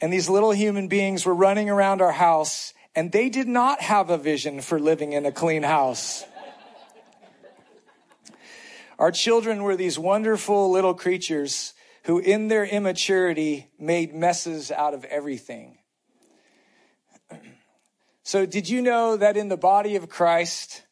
and 0.00 0.12
these 0.12 0.28
little 0.30 0.50
human 0.50 0.88
beings 0.88 1.24
were 1.24 1.34
running 1.34 1.68
around 1.68 2.00
our 2.00 2.12
house 2.12 2.72
and 2.94 3.12
they 3.12 3.28
did 3.28 3.46
not 3.46 3.82
have 3.82 4.08
a 4.08 4.16
vision 4.16 4.62
for 4.62 4.80
living 4.80 5.12
in 5.12 5.26
a 5.26 5.30
clean 5.30 5.62
house. 5.62 6.24
Our 8.98 9.12
children 9.12 9.62
were 9.62 9.76
these 9.76 9.98
wonderful 9.98 10.70
little 10.72 10.94
creatures 10.94 11.74
who, 12.06 12.18
in 12.20 12.48
their 12.48 12.64
immaturity, 12.64 13.68
made 13.80 14.14
messes 14.14 14.70
out 14.70 14.94
of 14.94 15.04
everything. 15.04 15.78
So, 18.22 18.44
did 18.44 18.68
you 18.68 18.82
know 18.82 19.16
that 19.16 19.36
in 19.36 19.46
the 19.48 19.56
body 19.56 19.94
of 19.94 20.08
Christ, 20.08 20.82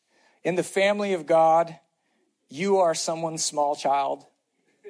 in 0.45 0.55
the 0.55 0.63
family 0.63 1.15
of 1.15 1.27
God, 1.27 1.77
you 2.49 2.79
are 2.79 2.95
someone's 2.95 3.45
small 3.45 3.75
child? 3.75 4.25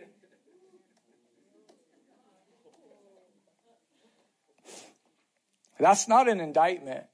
That's 5.81 6.07
not 6.07 6.29
an 6.29 6.39
indictment. 6.39 7.07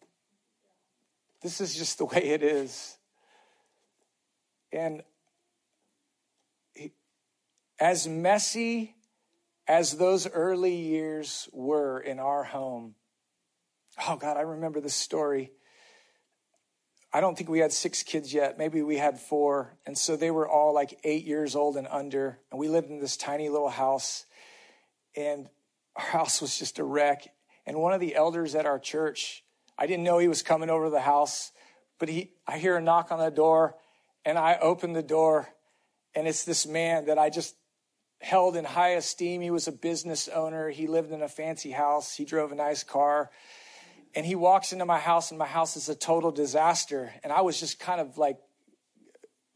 This 1.43 1.61
is 1.61 1.77
just 1.77 1.99
the 1.99 2.07
way 2.07 2.25
it 2.25 2.43
is. 2.43 2.97
And 4.73 5.05
as 7.79 8.09
messy 8.09 8.97
as 9.71 9.99
those 9.99 10.27
early 10.27 10.75
years 10.75 11.49
were 11.53 12.01
in 12.01 12.19
our 12.19 12.43
home, 12.43 12.97
oh 14.09 14.17
God, 14.17 14.37
I 14.37 14.41
remember 14.41 14.81
this 14.81 14.97
story. 14.97 15.53
I 17.13 17.21
don't 17.21 17.39
think 17.39 17.49
we 17.49 17.61
had 17.61 17.73
six 17.73 18.03
kids 18.03 18.35
yet. 18.35 18.59
Maybe 18.59 18.83
we 18.83 18.97
had 18.97 19.21
four. 19.21 19.77
And 19.87 19.97
so 19.97 20.17
they 20.17 20.33
were 20.33 20.49
all 20.49 20.75
like 20.75 20.99
eight 21.05 21.25
years 21.25 21.55
old 21.55 21.77
and 21.77 21.87
under. 21.87 22.41
And 22.51 22.59
we 22.59 22.67
lived 22.67 22.91
in 22.91 22.99
this 22.99 23.17
tiny 23.17 23.49
little 23.49 23.69
house. 23.69 24.27
And 25.17 25.49
our 25.95 26.05
house 26.05 26.41
was 26.41 26.59
just 26.59 26.81
a 26.81 26.85
wreck. 26.85 27.29
And 27.65 27.79
one 27.79 27.93
of 27.93 28.01
the 28.01 28.17
elders 28.17 28.57
at 28.57 28.67
our 28.67 28.81
church, 28.81 29.45
I 29.79 29.87
didn't 29.87 30.03
know 30.03 30.19
he 30.19 30.27
was 30.27 30.43
coming 30.43 30.69
over 30.69 30.87
to 30.87 30.91
the 30.91 30.99
house, 30.99 31.53
but 32.01 32.09
he, 32.09 32.33
I 32.45 32.59
hear 32.59 32.77
a 32.77 32.83
knock 32.83 33.13
on 33.13 33.21
the 33.21 33.31
door 33.31 33.77
and 34.25 34.37
I 34.37 34.59
open 34.61 34.95
the 34.95 35.03
door 35.03 35.49
and 36.13 36.27
it's 36.27 36.45
this 36.45 36.67
man 36.67 37.07
that 37.07 37.19
I 37.19 37.31
just 37.31 37.55
held 38.21 38.57
in 38.57 38.65
high 38.65 38.91
esteem. 38.91 39.41
He 39.41 39.51
was 39.51 39.67
a 39.67 39.73
business 39.73 40.29
owner. 40.29 40.71
He 40.71 40.87
lived 40.87 41.11
in 41.11 41.23
a 41.23 41.29
fancy 41.29 41.71
house. 41.71 42.15
He 42.15 42.25
drove 42.25 42.53
a 42.53 42.55
nice 42.55 42.85
car. 42.85 43.31
And 44.15 44.27
he 44.27 44.35
walks 44.35 44.73
into 44.73 44.85
my 44.85 44.99
house 44.99 45.31
and 45.31 45.39
my 45.39 45.47
house 45.47 45.77
is 45.77 45.89
a 45.89 45.95
total 45.95 46.31
disaster. 46.31 47.13
And 47.25 47.33
I 47.33 47.41
was 47.41 47.59
just 47.59 47.79
kind 47.79 48.01
of 48.01 48.19
like 48.19 48.39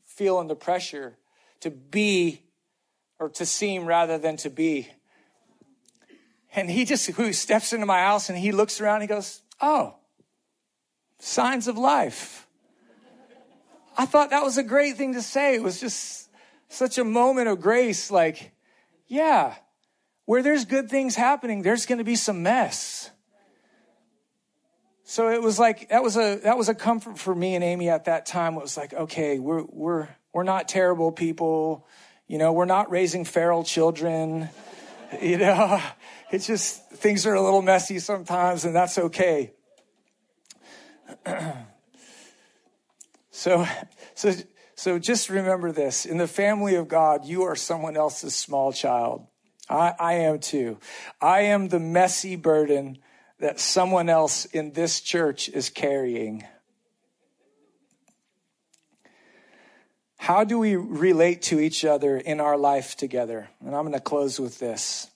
feeling 0.05 0.49
the 0.49 0.57
pressure 0.57 1.17
to 1.61 1.71
be 1.71 2.43
or 3.19 3.29
to 3.31 3.47
seem 3.47 3.85
rather 3.87 4.19
than 4.19 4.37
to 4.39 4.51
be. 4.51 4.89
And 6.55 6.71
he 6.71 6.85
just 6.85 7.07
who 7.11 7.33
steps 7.33 7.73
into 7.73 7.87
my 7.87 8.01
house 8.01 8.29
and 8.29 8.39
he 8.39 8.53
looks 8.53 8.81
around, 8.81 9.03
he 9.03 9.07
goes, 9.07 9.43
Oh, 9.61 9.97
signs 11.19 11.69
of 11.69 11.77
life. 11.77 12.47
I 13.97 14.07
thought 14.07 14.31
that 14.31 14.43
was 14.43 14.59
a 14.59 14.63
great 14.63 14.97
thing 14.97 15.15
to 15.15 15.23
say. 15.23 15.55
It 15.55 15.63
was 15.63 15.81
just 15.81 16.29
such 16.69 16.99
a 16.99 17.05
moment 17.05 17.49
of 17.49 17.61
grace. 17.61 18.11
Like, 18.11 18.54
yeah, 19.15 19.55
where 20.25 20.43
there's 20.43 20.65
good 20.65 20.91
things 20.91 21.15
happening, 21.15 21.63
there's 21.63 21.87
going 21.87 21.99
to 21.99 22.05
be 22.05 22.17
some 22.17 22.43
mess. 22.43 23.11
So 25.05 25.29
it 25.29 25.43
was 25.43 25.59
like 25.59 25.91
that 25.91 26.03
was 26.03 26.17
a 26.17 26.41
that 26.45 26.57
was 26.57 26.69
a 26.69 26.75
comfort 26.75 27.19
for 27.19 27.35
me 27.35 27.55
and 27.55 27.63
Amy 27.63 27.91
at 27.91 28.07
that 28.07 28.27
time. 28.27 28.55
It 28.55 28.63
was 28.63 28.77
like, 28.77 28.93
okay, 28.95 29.39
we're 29.39 29.65
we're 29.69 30.09
we're 30.33 30.45
not 30.45 30.67
terrible 30.67 31.13
people, 31.13 31.87
you 32.27 32.39
know, 32.39 32.53
we're 32.53 32.65
not 32.65 32.91
raising 32.91 33.25
feral 33.25 33.65
children, 33.65 34.49
you 35.23 35.39
know. 35.39 35.81
It's 36.31 36.49
just 36.49 36.91
things 36.91 37.27
are 37.27 37.35
a 37.35 37.41
little 37.41 37.63
messy 37.63 38.01
sometimes, 38.01 38.65
and 38.65 38.75
that's 38.75 38.99
okay. 38.99 39.53
so, 43.31 43.65
so, 44.15 44.33
so 44.85 44.99
just 44.99 45.31
remember 45.31 45.73
this: 45.73 46.05
in 46.05 46.19
the 46.19 46.29
family 46.29 46.75
of 46.75 46.89
God, 46.89 47.25
you 47.25 47.45
are 47.45 47.57
someone 47.57 47.97
else's 47.97 48.35
small 48.35 48.71
child. 48.71 49.27
I, 49.67 49.95
I 49.99 50.13
am 50.13 50.41
too. 50.41 50.77
I 51.23 51.41
am 51.45 51.69
the 51.69 51.81
messy 51.81 52.37
burden 52.37 52.99
that 53.39 53.59
someone 53.59 54.11
else 54.11 54.45
in 54.45 54.75
this 54.75 55.01
church 55.01 55.49
is 55.49 55.71
carrying. 55.71 56.45
How 60.19 60.45
do 60.45 60.59
we 60.59 60.77
relate 60.77 61.41
to 61.45 61.61
each 61.61 61.87
other 61.87 62.19
in 62.19 62.39
our 62.39 62.59
life 62.59 62.95
together? 62.95 63.49
And 63.65 63.75
I'm 63.75 63.85
going 63.85 63.95
to 63.95 64.01
close 64.01 64.39
with 64.39 64.59
this. 64.59 65.11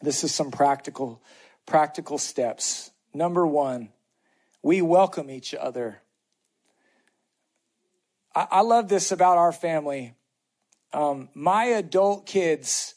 This 0.00 0.24
is 0.24 0.34
some 0.34 0.50
practical, 0.50 1.20
practical 1.66 2.16
steps. 2.16 2.90
Number 3.12 3.46
one, 3.46 3.90
we 4.62 4.80
welcome 4.80 5.28
each 5.28 5.54
other. 5.54 6.00
I, 8.36 8.46
I 8.50 8.60
love 8.60 8.88
this 8.88 9.10
about 9.10 9.38
our 9.38 9.50
family. 9.50 10.14
Um, 10.92 11.30
my 11.34 11.64
adult 11.64 12.26
kids 12.26 12.94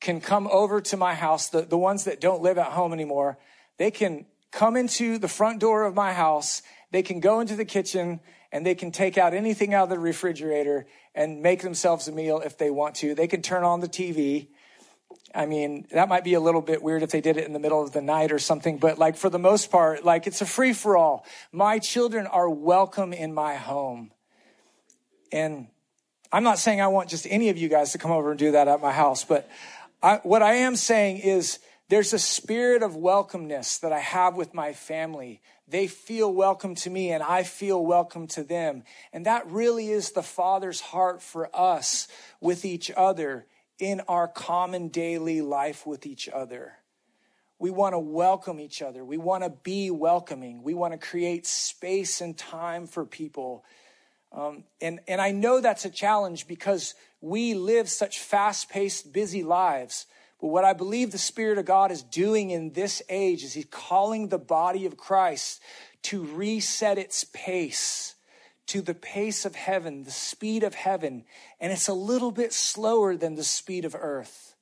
can 0.00 0.20
come 0.20 0.48
over 0.52 0.80
to 0.80 0.96
my 0.96 1.14
house, 1.14 1.48
the, 1.48 1.62
the 1.62 1.78
ones 1.78 2.04
that 2.04 2.20
don't 2.20 2.42
live 2.42 2.58
at 2.58 2.72
home 2.72 2.92
anymore, 2.92 3.38
they 3.78 3.90
can 3.90 4.26
come 4.50 4.76
into 4.76 5.18
the 5.18 5.28
front 5.28 5.60
door 5.60 5.84
of 5.84 5.94
my 5.94 6.12
house, 6.12 6.62
they 6.90 7.02
can 7.02 7.20
go 7.20 7.40
into 7.40 7.56
the 7.56 7.64
kitchen, 7.64 8.20
and 8.52 8.66
they 8.66 8.74
can 8.74 8.92
take 8.92 9.16
out 9.16 9.32
anything 9.32 9.72
out 9.72 9.84
of 9.84 9.88
the 9.88 9.98
refrigerator 9.98 10.86
and 11.14 11.40
make 11.40 11.62
themselves 11.62 12.06
a 12.06 12.12
meal 12.12 12.42
if 12.44 12.58
they 12.58 12.70
want 12.70 12.96
to. 12.96 13.14
They 13.14 13.26
can 13.26 13.42
turn 13.42 13.64
on 13.64 13.80
the 13.80 13.88
TV 13.88 14.48
I 15.34 15.46
mean, 15.46 15.86
that 15.92 16.08
might 16.08 16.24
be 16.24 16.34
a 16.34 16.40
little 16.40 16.60
bit 16.60 16.82
weird 16.82 17.02
if 17.02 17.10
they 17.10 17.20
did 17.20 17.36
it 17.36 17.46
in 17.46 17.52
the 17.52 17.58
middle 17.58 17.82
of 17.82 17.92
the 17.92 18.02
night 18.02 18.32
or 18.32 18.38
something, 18.38 18.78
but 18.78 18.98
like 18.98 19.16
for 19.16 19.30
the 19.30 19.38
most 19.38 19.70
part, 19.70 20.04
like 20.04 20.26
it's 20.26 20.42
a 20.42 20.46
free 20.46 20.72
for 20.72 20.96
all. 20.96 21.24
My 21.50 21.78
children 21.78 22.26
are 22.26 22.50
welcome 22.50 23.12
in 23.12 23.32
my 23.32 23.54
home. 23.54 24.12
And 25.32 25.66
I'm 26.30 26.44
not 26.44 26.58
saying 26.58 26.80
I 26.80 26.88
want 26.88 27.08
just 27.08 27.26
any 27.28 27.48
of 27.48 27.58
you 27.58 27.68
guys 27.68 27.92
to 27.92 27.98
come 27.98 28.10
over 28.10 28.30
and 28.30 28.38
do 28.38 28.52
that 28.52 28.68
at 28.68 28.80
my 28.80 28.92
house, 28.92 29.24
but 29.24 29.48
I, 30.02 30.16
what 30.22 30.42
I 30.42 30.54
am 30.54 30.76
saying 30.76 31.18
is 31.18 31.58
there's 31.88 32.12
a 32.12 32.18
spirit 32.18 32.82
of 32.82 32.92
welcomeness 32.92 33.80
that 33.80 33.92
I 33.92 33.98
have 33.98 34.34
with 34.34 34.54
my 34.54 34.72
family. 34.72 35.42
They 35.68 35.86
feel 35.86 36.32
welcome 36.32 36.74
to 36.76 36.90
me 36.90 37.12
and 37.12 37.22
I 37.22 37.42
feel 37.42 37.84
welcome 37.84 38.26
to 38.28 38.42
them. 38.42 38.84
And 39.12 39.26
that 39.26 39.50
really 39.50 39.90
is 39.90 40.12
the 40.12 40.22
Father's 40.22 40.80
heart 40.80 41.22
for 41.22 41.54
us 41.54 42.08
with 42.40 42.64
each 42.64 42.90
other 42.96 43.46
in 43.78 44.00
our 44.08 44.26
common 44.26 44.88
daily 44.88 45.40
life 45.40 45.86
with 45.86 46.06
each 46.06 46.28
other. 46.28 46.72
We 47.58 47.70
want 47.70 47.92
to 47.92 47.98
welcome 47.98 48.58
each 48.58 48.82
other. 48.82 49.04
We 49.04 49.18
want 49.18 49.44
to 49.44 49.50
be 49.50 49.90
welcoming. 49.90 50.62
We 50.62 50.74
want 50.74 50.94
to 50.94 50.98
create 50.98 51.46
space 51.46 52.20
and 52.20 52.36
time 52.36 52.86
for 52.86 53.04
people. 53.04 53.64
Um, 54.32 54.64
and, 54.80 55.00
and 55.06 55.20
I 55.20 55.30
know 55.30 55.60
that's 55.60 55.84
a 55.84 55.90
challenge 55.90 56.46
because 56.46 56.94
we 57.20 57.54
live 57.54 57.88
such 57.88 58.18
fast 58.18 58.70
paced, 58.70 59.12
busy 59.12 59.42
lives. 59.42 60.06
But 60.40 60.48
what 60.48 60.64
I 60.64 60.72
believe 60.72 61.12
the 61.12 61.18
Spirit 61.18 61.58
of 61.58 61.66
God 61.66 61.90
is 61.90 62.02
doing 62.02 62.50
in 62.50 62.72
this 62.72 63.02
age 63.08 63.44
is 63.44 63.52
He's 63.52 63.66
calling 63.66 64.28
the 64.28 64.38
body 64.38 64.86
of 64.86 64.96
Christ 64.96 65.60
to 66.04 66.24
reset 66.24 66.98
its 66.98 67.24
pace 67.32 68.14
to 68.66 68.80
the 68.80 68.94
pace 68.94 69.44
of 69.44 69.54
heaven, 69.54 70.04
the 70.04 70.10
speed 70.10 70.62
of 70.62 70.74
heaven, 70.74 71.24
and 71.60 71.72
it's 71.72 71.88
a 71.88 71.92
little 71.92 72.30
bit 72.30 72.52
slower 72.52 73.16
than 73.16 73.34
the 73.34 73.44
speed 73.44 73.84
of 73.84 73.94
earth. 73.98 74.54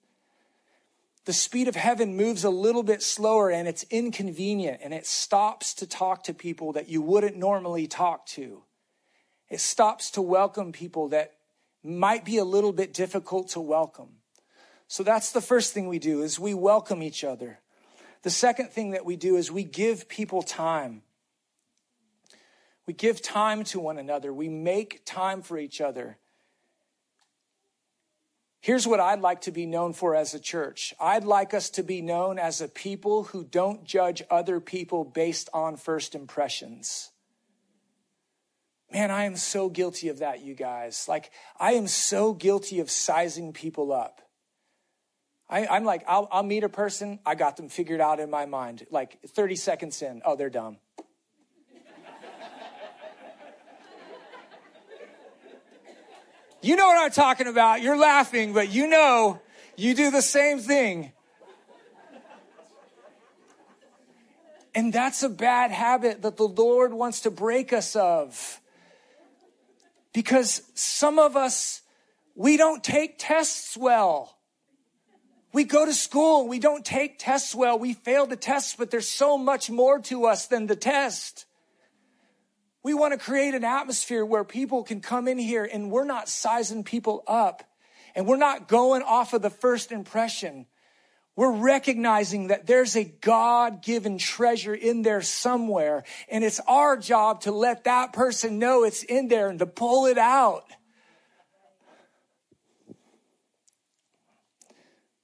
The 1.27 1.33
speed 1.33 1.69
of 1.69 1.77
heaven 1.77 2.17
moves 2.17 2.45
a 2.45 2.51
little 2.51 2.83
bit 2.83 3.03
slower 3.03 3.51
and 3.51 3.69
it's 3.69 3.85
inconvenient 3.91 4.81
and 4.83 4.93
it 4.93 5.07
stops 5.07 5.75
to 5.75 5.87
talk 5.87 6.25
to 6.25 6.35
people 6.35 6.73
that 6.73 6.89
you 6.89 7.03
wouldn't 7.03 7.37
normally 7.37 7.87
talk 7.87 8.27
to. 8.29 8.63
It 9.51 9.61
stops 9.61 10.13
to 10.13 10.23
welcome 10.23 10.71
people 10.71 11.09
that 11.09 11.35
might 11.83 12.25
be 12.25 12.39
a 12.39 12.45
little 12.45 12.73
bit 12.73 12.95
difficult 12.95 13.49
to 13.51 13.61
welcome. 13.61 14.21
So 14.87 15.03
that's 15.03 15.33
the 15.33 15.41
first 15.41 15.75
thing 15.75 15.89
we 15.89 15.99
do 15.99 16.23
is 16.23 16.39
we 16.39 16.55
welcome 16.55 17.03
each 17.03 17.25
other. 17.25 17.59
The 18.23 18.31
second 18.31 18.71
thing 18.71 18.93
that 18.93 19.05
we 19.05 19.17
do 19.17 19.37
is 19.37 19.51
we 19.51 19.65
give 19.65 20.09
people 20.09 20.43
time. 20.43 21.03
We 22.87 22.95
give 22.95 23.23
time 23.23 23.65
to 23.65 23.81
one 23.81 23.99
another. 23.99 24.33
We 24.33 24.49
make 24.49 25.03
time 25.05 25.43
for 25.43 25.59
each 25.59 25.81
other. 25.81 26.19
Here's 28.61 28.87
what 28.87 29.01
I'd 29.01 29.21
like 29.21 29.41
to 29.43 29.51
be 29.51 29.65
known 29.65 29.95
for 29.95 30.15
as 30.15 30.35
a 30.35 30.41
church. 30.41 30.93
I'd 31.01 31.25
like 31.25 31.55
us 31.55 31.71
to 31.71 31.83
be 31.83 32.03
known 32.03 32.39
as 32.39 32.61
a 32.61 32.69
people 32.69 33.25
who 33.25 33.43
don't 33.43 33.85
judge 33.85 34.23
other 34.31 34.61
people 34.61 35.03
based 35.05 35.49
on 35.55 35.77
first 35.77 36.15
impressions. 36.15 37.11
Man, 38.93 39.11
I 39.11 39.25
am 39.25 39.37
so 39.37 39.69
guilty 39.69 40.09
of 40.09 40.19
that, 40.19 40.43
you 40.43 40.55
guys. 40.55 41.07
Like, 41.09 41.31
I 41.59 41.73
am 41.75 41.87
so 41.87 42.33
guilty 42.33 42.81
of 42.81 42.91
sizing 42.91 43.53
people 43.53 43.93
up. 43.93 44.21
I, 45.49 45.77
am 45.77 45.85
like, 45.85 46.03
I'll, 46.09 46.29
I'll 46.31 46.43
meet 46.43 46.65
a 46.65 46.69
person, 46.69 47.21
I 47.25 47.35
got 47.37 47.57
them 47.57 47.69
figured 47.69 48.01
out 48.01 48.19
in 48.21 48.31
my 48.31 48.47
mind. 48.47 48.87
Like 48.91 49.19
30 49.27 49.57
seconds 49.57 50.03
in, 50.03 50.23
oh, 50.25 50.35
they're 50.37 50.51
dumb. 50.51 50.79
you 56.63 56.77
know 56.77 56.87
what 56.87 57.05
I'm 57.05 57.11
talking 57.11 57.47
about. 57.49 57.83
You're 57.83 57.99
laughing, 57.99 58.53
but 58.53 58.71
you 58.71 58.87
know 58.87 59.41
you 59.77 59.95
do 59.95 60.11
the 60.11 60.23
same 60.23 60.59
thing. 60.59 61.13
And 64.75 64.93
that's 64.93 65.23
a 65.25 65.29
bad 65.29 65.73
habit 65.73 66.23
that 66.23 66.37
the 66.37 66.47
Lord 66.47 66.93
wants 66.93 67.23
to 67.23 67.31
break 67.31 67.73
us 67.73 67.97
of. 67.97 68.61
Because 70.13 70.63
some 70.75 71.19
of 71.19 71.37
us, 71.37 71.83
we 72.35 72.57
don't 72.57 72.83
take 72.83 73.17
tests 73.19 73.77
well. 73.77 74.37
We 75.53 75.65
go 75.65 75.85
to 75.85 75.93
school, 75.93 76.47
we 76.47 76.61
don't 76.61 76.85
take 76.85 77.19
tests 77.19 77.55
well, 77.55 77.79
we 77.79 77.95
fail 77.95 78.27
the 78.27 78.37
tests, 78.37 78.77
but 78.79 78.91
there's 78.91 79.09
so 79.09 79.37
much 79.37 79.69
more 79.69 79.99
to 80.03 80.27
us 80.27 80.47
than 80.47 80.67
the 80.67 80.77
test. 80.77 81.45
We 82.83 82.95
want 82.95 83.13
to 83.13 83.19
create 83.19 83.55
an 83.55 83.65
atmosphere 83.65 84.25
where 84.25 84.45
people 84.45 84.85
can 84.85 85.01
come 85.01 85.29
in 85.29 85.39
here 85.39 85.69
and 85.71 85.91
we're 85.91 86.05
not 86.05 86.29
sizing 86.29 86.85
people 86.85 87.23
up 87.27 87.65
and 88.15 88.27
we're 88.27 88.37
not 88.37 88.69
going 88.69 89.03
off 89.03 89.35
of 89.35 89.43
the 89.43 89.51
first 89.51 89.93
impression. 89.93 90.67
We're 91.37 91.53
recognizing 91.53 92.49
that 92.49 92.67
there's 92.67 92.97
a 92.97 93.05
God 93.05 93.83
given 93.83 94.19
treasure 94.19 94.75
in 94.75 95.03
there 95.03 95.23
somewhere 95.23 96.05
and 96.29 96.45
it's 96.45 96.61
our 96.67 96.97
job 96.97 97.43
to 97.43 97.53
let 97.53 97.85
that 97.85 98.13
person 98.13 98.59
know 98.59 98.85
it's 98.85 99.03
in 99.03 99.29
there 99.29 99.49
and 99.49 99.59
to 99.61 99.67
pull 99.67 100.07
it 100.07 100.19
out. 100.19 100.65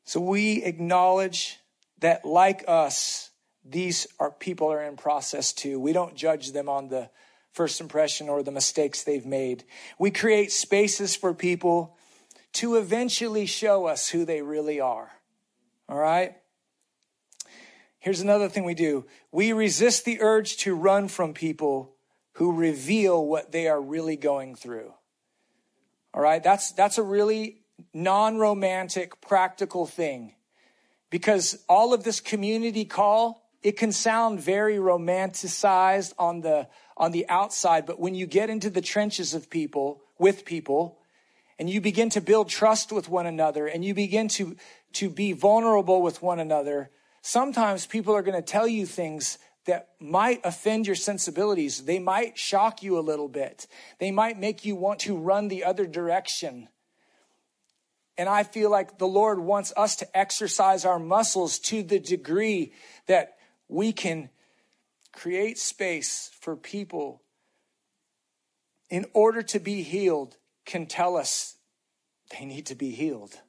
So 0.04 0.20
we 0.20 0.62
acknowledge 0.62 1.59
that 1.98 2.24
like 2.24 2.64
us, 2.68 3.30
these 3.64 4.07
are 4.20 4.30
people 4.30 4.72
are 4.72 4.82
in 4.82 4.96
process 4.96 5.52
too. 5.52 5.80
We 5.80 5.92
don't 5.92 6.14
judge 6.14 6.52
them 6.52 6.68
on 6.68 6.88
the 6.88 7.11
first 7.52 7.80
impression 7.80 8.28
or 8.28 8.42
the 8.42 8.52
mistakes 8.52 9.02
they've 9.02 9.26
made. 9.26 9.64
We 9.98 10.12
create 10.12 10.52
spaces 10.52 11.16
for 11.16 11.34
people 11.34 11.96
to 12.52 12.76
eventually 12.76 13.46
show 13.46 13.86
us 13.86 14.09
who 14.09 14.24
they 14.24 14.42
really 14.42 14.80
are. 14.80 15.11
All 15.89 15.99
right? 15.99 16.37
Here's 17.99 18.20
another 18.20 18.49
thing 18.49 18.64
we 18.64 18.74
do. 18.74 19.07
We 19.32 19.53
resist 19.53 20.05
the 20.05 20.20
urge 20.20 20.59
to 20.59 20.74
run 20.74 21.09
from 21.09 21.34
people 21.34 21.95
who 22.34 22.53
reveal 22.53 23.26
what 23.26 23.53
they 23.53 23.66
are 23.68 23.80
really 23.80 24.16
going 24.16 24.55
through. 24.55 24.93
All 26.14 26.22
right? 26.22 26.43
That's 26.43 26.72
that's 26.72 26.99
a 26.99 27.03
really 27.03 27.62
non 27.93 28.39
romantic, 28.39 29.20
practical 29.20 29.87
thing. 29.87 30.34
Because 31.11 31.62
all 31.68 31.95
of 31.95 32.05
this 32.05 32.20
community 32.20 32.84
call, 32.84 33.49
it 33.62 33.76
can 33.76 33.93
sound 33.93 34.41
very 34.41 34.76
romanticized 34.76 36.12
on 36.18 36.41
the, 36.41 36.68
on 36.97 37.12
the 37.12 37.28
outside, 37.28 37.87
but 37.87 38.01
when 38.01 38.14
you 38.14 38.26
get 38.26 38.51
into 38.51 38.70
the 38.70 38.80
trenches 38.80 39.34
of 39.34 39.51
people, 39.51 40.03
with 40.18 40.45
people, 40.45 40.99
and 41.59 41.70
you 41.70 41.80
begin 41.80 42.11
to 42.11 42.20
build 42.20 42.49
trust 42.49 42.93
with 42.93 43.09
one 43.09 43.26
another 43.26 43.66
and 43.66 43.84
you 43.84 43.95
begin 43.95 44.28
to, 44.28 44.57
to 44.97 45.11
be 45.11 45.32
vulnerable 45.32 46.03
with 46.03 46.22
one 46.22 46.40
another, 46.40 46.90
sometimes 47.22 47.86
people 47.86 48.14
are 48.14 48.22
going 48.22 48.36
to 48.36 48.53
tell 48.53 48.66
you 48.66 48.86
things 48.86 49.38
that 49.66 49.90
might 50.01 50.40
offend 50.44 50.86
your 50.86 50.97
sensibilities. 50.97 51.84
They 51.84 51.99
might 51.99 52.38
shock 52.38 52.82
you 52.82 52.99
a 52.99 53.01
little 53.01 53.28
bit. 53.28 53.66
They 53.99 54.11
might 54.11 54.38
make 54.38 54.64
you 54.64 54.76
want 54.76 55.01
to 55.01 55.16
run 55.16 55.49
the 55.49 55.64
other 55.64 55.86
direction. 55.86 56.68
And 58.16 58.28
I 58.28 58.44
feel 58.44 58.70
like 58.70 58.99
the 58.99 59.07
Lord 59.07 59.38
wants 59.40 59.72
us 59.76 59.97
to 59.97 60.16
exercise 60.16 60.84
our 60.84 60.99
muscles 60.99 61.59
to 61.61 61.82
the 61.82 61.99
degree 61.99 62.72
that 63.07 63.36
we 63.68 63.92
can 63.92 64.30
create 65.12 65.59
space 65.59 66.30
for 66.40 66.57
people 66.57 67.22
in 68.88 69.05
order 69.12 69.42
to 69.42 69.59
be 69.59 69.82
healed 69.82 70.36
can 70.64 70.86
tell 70.86 71.16
us 71.16 71.57
they 72.30 72.44
need 72.44 72.66
to 72.66 72.74
be 72.74 72.90
healed. 72.90 73.40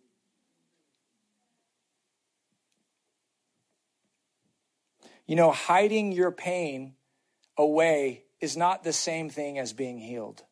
You 5.27 5.35
know, 5.35 5.51
hiding 5.51 6.13
your 6.13 6.31
pain 6.31 6.95
away 7.57 8.23
is 8.39 8.55
not 8.55 8.83
the 8.83 8.93
same 8.93 9.29
thing 9.29 9.59
as 9.59 9.73
being 9.73 9.99
healed. 9.99 10.43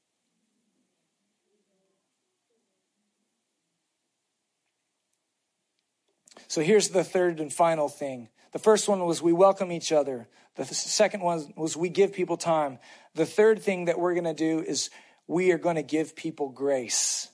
So 6.48 6.62
here's 6.62 6.90
the 6.90 7.04
third 7.04 7.40
and 7.40 7.52
final 7.52 7.90
thing. 7.90 8.30
The 8.52 8.60
first 8.60 8.88
one 8.88 9.06
was 9.06 9.22
we 9.22 9.34
welcome 9.34 9.72
each 9.72 9.92
other. 9.92 10.28
The 10.56 10.66
second 10.66 11.22
one 11.22 11.54
was 11.58 11.76
we 11.76 11.90
give 11.90 12.14
people 12.14 12.38
time. 12.38 12.80
The 13.14 13.26
third 13.26 13.62
thing 13.62 13.86
that 13.86 14.00
we're 14.00 14.14
going 14.14 14.24
to 14.24 14.34
do 14.34 14.62
is 14.62 14.90
we 15.28 15.52
are 15.52 15.58
going 15.58 15.76
to 15.76 15.84
give 15.84 16.16
people 16.16 16.50
grace. 16.50 17.30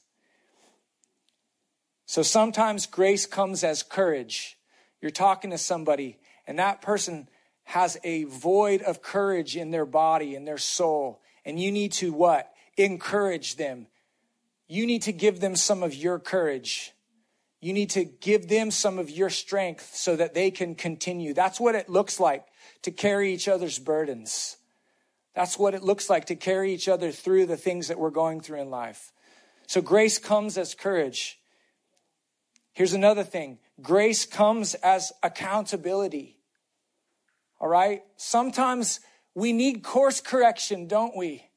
So 2.06 2.24
sometimes 2.24 2.88
grace 2.88 3.26
comes 3.26 3.64
as 3.64 3.84
courage. 3.84 4.58
You're 5.02 5.12
talking 5.12 5.52
to 5.52 5.58
somebody 5.58 6.18
and 6.48 6.60
that 6.60 6.82
person 6.82 7.28
has 7.64 7.98
a 8.04 8.24
void 8.26 8.82
of 8.82 9.02
courage 9.02 9.56
in 9.56 9.72
their 9.72 9.86
body, 9.86 10.36
in 10.36 10.46
their 10.46 10.58
soul. 10.58 11.22
And 11.46 11.60
you 11.60 11.72
need 11.72 11.94
to 11.94 12.12
what? 12.12 12.52
Encourage 12.78 13.56
them. 13.56 13.88
You 14.68 14.86
need 14.86 15.04
to 15.04 15.12
give 15.12 15.40
them 15.40 15.56
some 15.56 15.84
of 15.84 15.94
your 15.94 16.20
courage. 16.20 16.94
You 17.60 17.74
need 17.74 17.92
to 17.92 18.04
give 18.06 18.48
them 18.48 18.72
some 18.72 18.98
of 18.98 19.10
your 19.10 19.30
strength 19.30 19.92
so 19.94 20.16
that 20.16 20.34
they 20.34 20.50
can 20.50 20.76
continue. 20.76 21.34
That's 21.34 21.60
what 21.60 21.76
it 21.76 21.90
looks 21.90 22.20
like 22.20 22.46
to 22.82 22.92
carry 22.92 23.34
each 23.34 23.48
other's 23.48 23.78
burdens. 23.80 24.58
That's 25.36 25.58
what 25.58 25.74
it 25.74 25.84
looks 25.84 26.10
like 26.10 26.26
to 26.26 26.36
carry 26.36 26.74
each 26.74 26.90
other 26.90 27.12
through 27.12 27.46
the 27.46 27.58
things 27.58 27.88
that 27.88 28.00
we're 28.00 28.10
going 28.10 28.42
through 28.42 28.62
in 28.62 28.70
life. 28.70 29.14
So 29.68 29.82
grace 29.82 30.18
comes 30.18 30.58
as 30.58 30.74
courage. 30.74 31.40
Here's 32.74 32.94
another 32.94 33.24
thing. 33.24 33.60
Grace 33.82 34.26
comes 34.26 34.74
as 34.76 35.12
accountability. 35.24 36.38
All 37.60 37.68
right. 37.68 38.04
Sometimes 38.18 39.00
we 39.36 39.54
need 39.54 39.84
course 39.84 40.20
correction, 40.20 40.88
don't 40.88 41.16
we? 41.16 41.48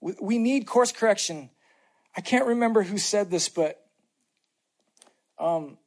We 0.00 0.38
need 0.38 0.66
course 0.66 0.92
correction. 0.92 1.50
I 2.16 2.20
can't 2.20 2.46
remember 2.46 2.82
who 2.82 2.98
said 2.98 3.30
this, 3.30 3.48
but 3.48 3.80
um, 5.38 5.78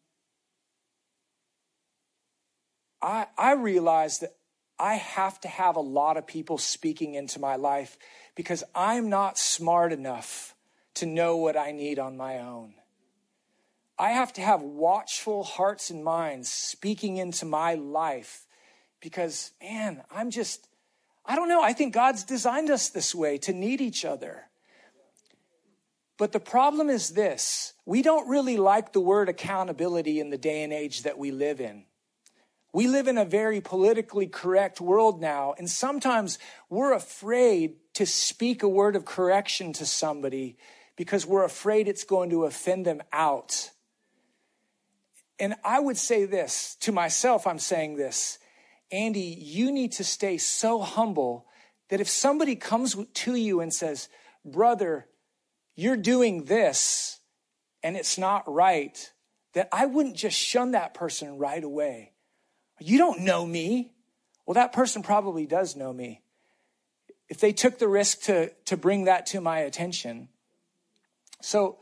I, 3.01 3.27
I 3.37 3.53
realize 3.53 4.19
that 4.19 4.35
I 4.79 4.95
have 4.95 5.39
to 5.41 5.47
have 5.47 5.75
a 5.75 5.81
lot 5.81 6.17
of 6.17 6.27
people 6.27 6.57
speaking 6.57 7.15
into 7.15 7.39
my 7.39 7.55
life 7.55 7.97
because 8.35 8.63
I'm 8.75 9.09
not 9.09 9.37
smart 9.37 9.91
enough 9.91 10.55
to 10.95 11.05
know 11.05 11.37
what 11.37 11.55
I 11.55 11.71
need 11.71 11.99
on 11.99 12.17
my 12.17 12.39
own. 12.39 12.73
I 13.99 14.11
have 14.11 14.33
to 14.33 14.41
have 14.41 14.61
watchful 14.61 15.43
hearts 15.43 15.89
and 15.89 16.03
minds 16.03 16.51
speaking 16.51 17.17
into 17.17 17.45
my 17.45 17.73
life 17.73 18.45
because, 19.01 19.51
man, 19.61 20.03
I'm 20.11 20.29
just, 20.29 20.67
I 21.25 21.35
don't 21.35 21.49
know. 21.49 21.63
I 21.63 21.73
think 21.73 21.93
God's 21.93 22.23
designed 22.23 22.69
us 22.69 22.89
this 22.89 23.15
way 23.15 23.37
to 23.39 23.53
need 23.53 23.81
each 23.81 24.05
other. 24.05 24.45
But 26.17 26.31
the 26.31 26.39
problem 26.39 26.89
is 26.89 27.09
this 27.09 27.73
we 27.85 28.01
don't 28.01 28.29
really 28.29 28.57
like 28.57 28.93
the 28.93 29.01
word 29.01 29.29
accountability 29.29 30.19
in 30.19 30.29
the 30.29 30.37
day 30.37 30.63
and 30.63 30.73
age 30.73 31.03
that 31.03 31.17
we 31.17 31.31
live 31.31 31.61
in. 31.61 31.85
We 32.73 32.87
live 32.87 33.07
in 33.07 33.17
a 33.17 33.25
very 33.25 33.61
politically 33.61 34.27
correct 34.27 34.79
world 34.81 35.21
now, 35.21 35.55
and 35.57 35.69
sometimes 35.69 36.37
we're 36.69 36.93
afraid 36.93 37.75
to 37.93 38.05
speak 38.05 38.61
a 38.61 38.69
word 38.69 38.95
of 38.95 39.05
correction 39.05 39.73
to 39.73 39.85
somebody 39.85 40.57
because 40.95 41.25
we're 41.25 41.45
afraid 41.45 41.87
it's 41.87 42.03
going 42.03 42.29
to 42.31 42.45
offend 42.45 42.85
them 42.85 43.01
out. 43.11 43.71
And 45.39 45.55
I 45.63 45.79
would 45.79 45.97
say 45.97 46.25
this 46.25 46.75
to 46.81 46.91
myself, 46.91 47.45
I'm 47.45 47.59
saying 47.59 47.97
this 47.97 48.39
Andy, 48.91 49.37
you 49.39 49.71
need 49.71 49.91
to 49.93 50.03
stay 50.03 50.37
so 50.37 50.81
humble 50.81 51.45
that 51.89 52.01
if 52.01 52.09
somebody 52.09 52.55
comes 52.55 52.95
to 53.13 53.35
you 53.35 53.61
and 53.61 53.73
says, 53.73 54.09
Brother, 54.45 55.07
you're 55.75 55.97
doing 55.97 56.45
this 56.45 57.19
and 57.83 57.95
it's 57.95 58.17
not 58.17 58.51
right, 58.51 59.11
that 59.53 59.69
I 59.71 59.85
wouldn't 59.85 60.15
just 60.15 60.37
shun 60.37 60.71
that 60.71 60.93
person 60.93 61.37
right 61.37 61.63
away. 61.63 62.13
You 62.79 62.97
don't 62.97 63.21
know 63.21 63.45
me. 63.45 63.93
Well, 64.45 64.55
that 64.55 64.73
person 64.73 65.03
probably 65.03 65.45
does 65.45 65.75
know 65.75 65.91
me. 65.91 66.21
If 67.29 67.39
they 67.39 67.51
took 67.51 67.77
the 67.77 67.87
risk 67.87 68.21
to, 68.23 68.51
to 68.65 68.77
bring 68.77 69.05
that 69.05 69.25
to 69.27 69.41
my 69.41 69.59
attention. 69.59 70.29
So, 71.41 71.79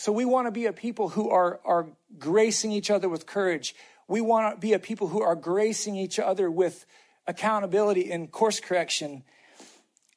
so 0.00 0.12
we 0.12 0.24
want 0.24 0.46
to 0.46 0.50
be 0.50 0.64
a 0.64 0.72
people 0.72 1.10
who 1.10 1.28
are, 1.28 1.60
are 1.62 1.86
gracing 2.18 2.72
each 2.72 2.90
other 2.90 3.06
with 3.06 3.26
courage. 3.26 3.74
We 4.08 4.22
want 4.22 4.54
to 4.54 4.58
be 4.58 4.72
a 4.72 4.78
people 4.78 5.08
who 5.08 5.20
are 5.20 5.36
gracing 5.36 5.94
each 5.94 6.18
other 6.18 6.50
with 6.50 6.86
accountability 7.26 8.10
and 8.10 8.32
course 8.32 8.60
correction. 8.60 9.24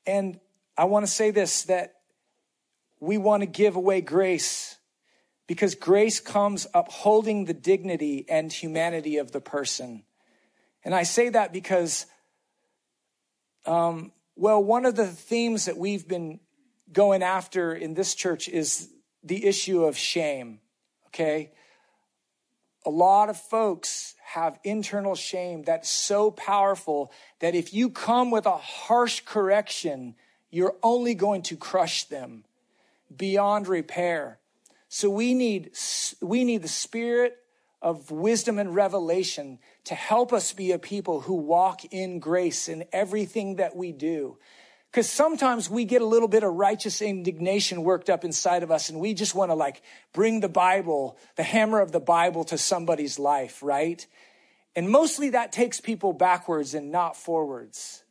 And 0.07 0.39
I 0.77 0.85
want 0.85 1.05
to 1.05 1.11
say 1.11 1.31
this 1.31 1.63
that 1.63 1.95
we 3.01 3.17
want 3.17 3.41
to 3.41 3.45
give 3.45 3.75
away 3.75 3.99
grace 3.99 4.77
because 5.47 5.75
grace 5.75 6.21
comes 6.21 6.65
upholding 6.73 7.43
the 7.43 7.53
dignity 7.53 8.25
and 8.29 8.53
humanity 8.53 9.17
of 9.17 9.33
the 9.33 9.41
person. 9.41 10.03
And 10.85 10.95
I 10.95 11.03
say 11.03 11.27
that 11.27 11.51
because, 11.51 12.05
um, 13.65 14.13
well, 14.37 14.63
one 14.63 14.85
of 14.85 14.95
the 14.95 15.07
themes 15.07 15.65
that 15.65 15.77
we've 15.77 16.07
been 16.07 16.39
going 16.93 17.21
after 17.21 17.73
in 17.73 17.95
this 17.95 18.15
church 18.15 18.47
is 18.47 18.87
the 19.23 19.45
issue 19.45 19.83
of 19.83 19.97
shame. 19.97 20.59
Okay. 21.07 21.51
A 22.85 22.89
lot 22.89 23.29
of 23.29 23.37
folks 23.37 24.15
have 24.25 24.59
internal 24.63 25.15
shame 25.15 25.63
that's 25.63 25.89
so 25.89 26.31
powerful 26.31 27.11
that 27.39 27.55
if 27.55 27.73
you 27.73 27.89
come 27.89 28.31
with 28.31 28.45
a 28.45 28.57
harsh 28.57 29.21
correction, 29.25 30.15
you're 30.49 30.75
only 30.83 31.15
going 31.15 31.43
to 31.43 31.55
crush 31.55 32.05
them 32.05 32.43
beyond 33.15 33.67
repair. 33.67 34.39
So 34.89 35.09
we 35.09 35.33
need, 35.33 35.71
we 36.21 36.43
need 36.43 36.61
the 36.61 36.67
spirit 36.67 37.37
of 37.81 38.11
wisdom 38.11 38.59
and 38.59 38.73
revelation 38.73 39.59
to 39.85 39.95
help 39.95 40.31
us 40.31 40.53
be 40.53 40.71
a 40.71 40.79
people 40.79 41.21
who 41.21 41.35
walk 41.35 41.83
in 41.91 42.19
grace 42.19 42.69
in 42.69 42.85
everything 42.93 43.57
that 43.57 43.75
we 43.75 43.91
do. 43.91 44.37
Because 44.93 45.09
sometimes 45.09 45.71
we 45.71 45.85
get 45.85 46.03
a 46.03 46.05
little 46.05 46.27
bit 46.27 46.43
of 46.43 46.53
righteous 46.53 47.01
indignation 47.01 47.83
worked 47.83 48.11
up 48.11 48.23
inside 48.23 48.61
of 48.61 48.69
us 48.69 48.89
and 48.89 48.99
we 48.99 49.15
just 49.15 49.33
want 49.33 49.49
to 49.49 49.55
like 49.55 49.81
bring 50.13 50.39
the 50.39 50.47
Bible, 50.47 51.17
the 51.35 51.41
hammer 51.41 51.81
of 51.81 51.91
the 51.91 51.99
Bible 51.99 52.43
to 52.43 52.59
somebody's 52.59 53.17
life, 53.17 53.63
right? 53.63 54.05
And 54.75 54.91
mostly 54.91 55.31
that 55.31 55.51
takes 55.51 55.81
people 55.81 56.13
backwards 56.13 56.75
and 56.75 56.91
not 56.91 57.17
forwards. 57.17 58.03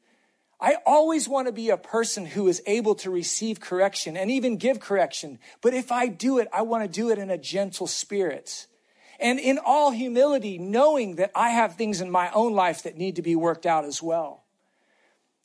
I 0.61 0.79
always 0.85 1.29
want 1.29 1.47
to 1.47 1.53
be 1.53 1.71
a 1.71 1.77
person 1.77 2.27
who 2.27 2.49
is 2.49 2.61
able 2.67 2.97
to 2.97 3.13
receive 3.13 3.61
correction 3.61 4.17
and 4.17 4.29
even 4.29 4.57
give 4.57 4.81
correction. 4.81 5.39
But 5.61 5.75
if 5.75 5.93
I 5.93 6.09
do 6.09 6.41
it, 6.41 6.49
I 6.53 6.63
want 6.63 6.83
to 6.83 6.89
do 6.89 7.11
it 7.11 7.19
in 7.19 7.31
a 7.31 7.39
gentle 7.39 7.87
spirit. 7.87 8.67
And 9.21 9.39
in 9.39 9.61
all 9.65 9.93
humility, 9.93 10.59
knowing 10.59 11.15
that 11.15 11.31
I 11.33 11.51
have 11.51 11.77
things 11.77 12.01
in 12.01 12.11
my 12.11 12.29
own 12.33 12.55
life 12.55 12.83
that 12.83 12.99
need 12.99 13.15
to 13.17 13.23
be 13.23 13.37
worked 13.37 13.67
out 13.67 13.85
as 13.85 14.03
well. 14.03 14.43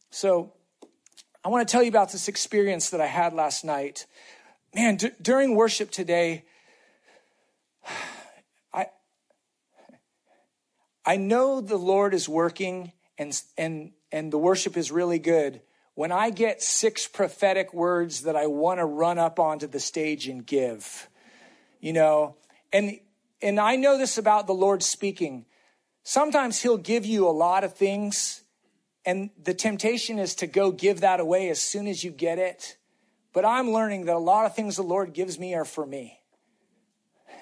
So 0.10 0.54
I 1.48 1.50
want 1.50 1.66
to 1.66 1.72
tell 1.72 1.82
you 1.82 1.88
about 1.88 2.12
this 2.12 2.28
experience 2.28 2.89
that 2.89 3.00
I 3.00 3.06
had 3.06 3.34
last 3.34 3.64
night. 3.64 4.06
Man, 4.76 4.98
d- 4.98 5.12
during 5.22 5.56
worship 5.56 5.91
today, 5.91 6.43
I, 8.74 8.88
I 11.06 11.16
know 11.16 11.62
the 11.62 11.78
Lord 11.78 12.14
is 12.14 12.28
working 12.28 12.91
and, 13.18 13.41
and 13.58 13.93
and 14.12 14.34
the 14.34 14.38
worship 14.38 14.76
is 14.76 14.91
really 14.91 15.20
good, 15.20 15.62
when 15.95 16.12
I 16.12 16.32
get 16.32 16.62
six 16.62 17.08
prophetic 17.08 17.74
words 17.74 18.24
that 18.24 18.36
I 18.36 18.48
want 18.48 18.82
to 18.82 18.86
run 18.86 19.18
up 19.18 19.39
onto 19.39 19.68
the 19.68 19.80
stage 19.80 20.28
and 20.28 20.45
give, 20.45 21.08
you 21.80 21.93
know, 21.93 22.36
and, 22.74 23.00
and 23.41 23.58
I 23.58 23.78
know 23.78 23.98
this 23.98 24.18
about 24.18 24.48
the 24.48 24.54
Lord 24.54 24.84
speaking. 24.84 25.45
Sometimes 26.04 26.62
he'll 26.62 26.76
give 26.76 27.06
you 27.06 27.26
a 27.26 27.32
lot 27.32 27.64
of 27.64 27.74
things 27.74 28.43
and 29.08 29.30
the 29.41 29.53
temptation 29.53 30.20
is 30.20 30.36
to 30.36 30.47
go 30.47 30.70
give 30.70 30.99
that 30.99 31.22
away 31.22 31.47
as 31.49 31.62
soon 31.62 31.88
as 31.88 32.03
you 32.03 32.12
get 32.12 32.39
it. 32.39 32.76
But 33.32 33.45
I'm 33.45 33.72
learning 33.72 34.03
that 34.05 34.16
a 34.16 34.20
lot 34.20 34.45
of 34.45 34.53
things 34.53 34.76
the 34.76 34.84
Lord 34.84 35.14
gives 35.14 35.39
me 35.39 35.55
are 35.55 35.64
for 35.64 35.86
me. 35.86 36.20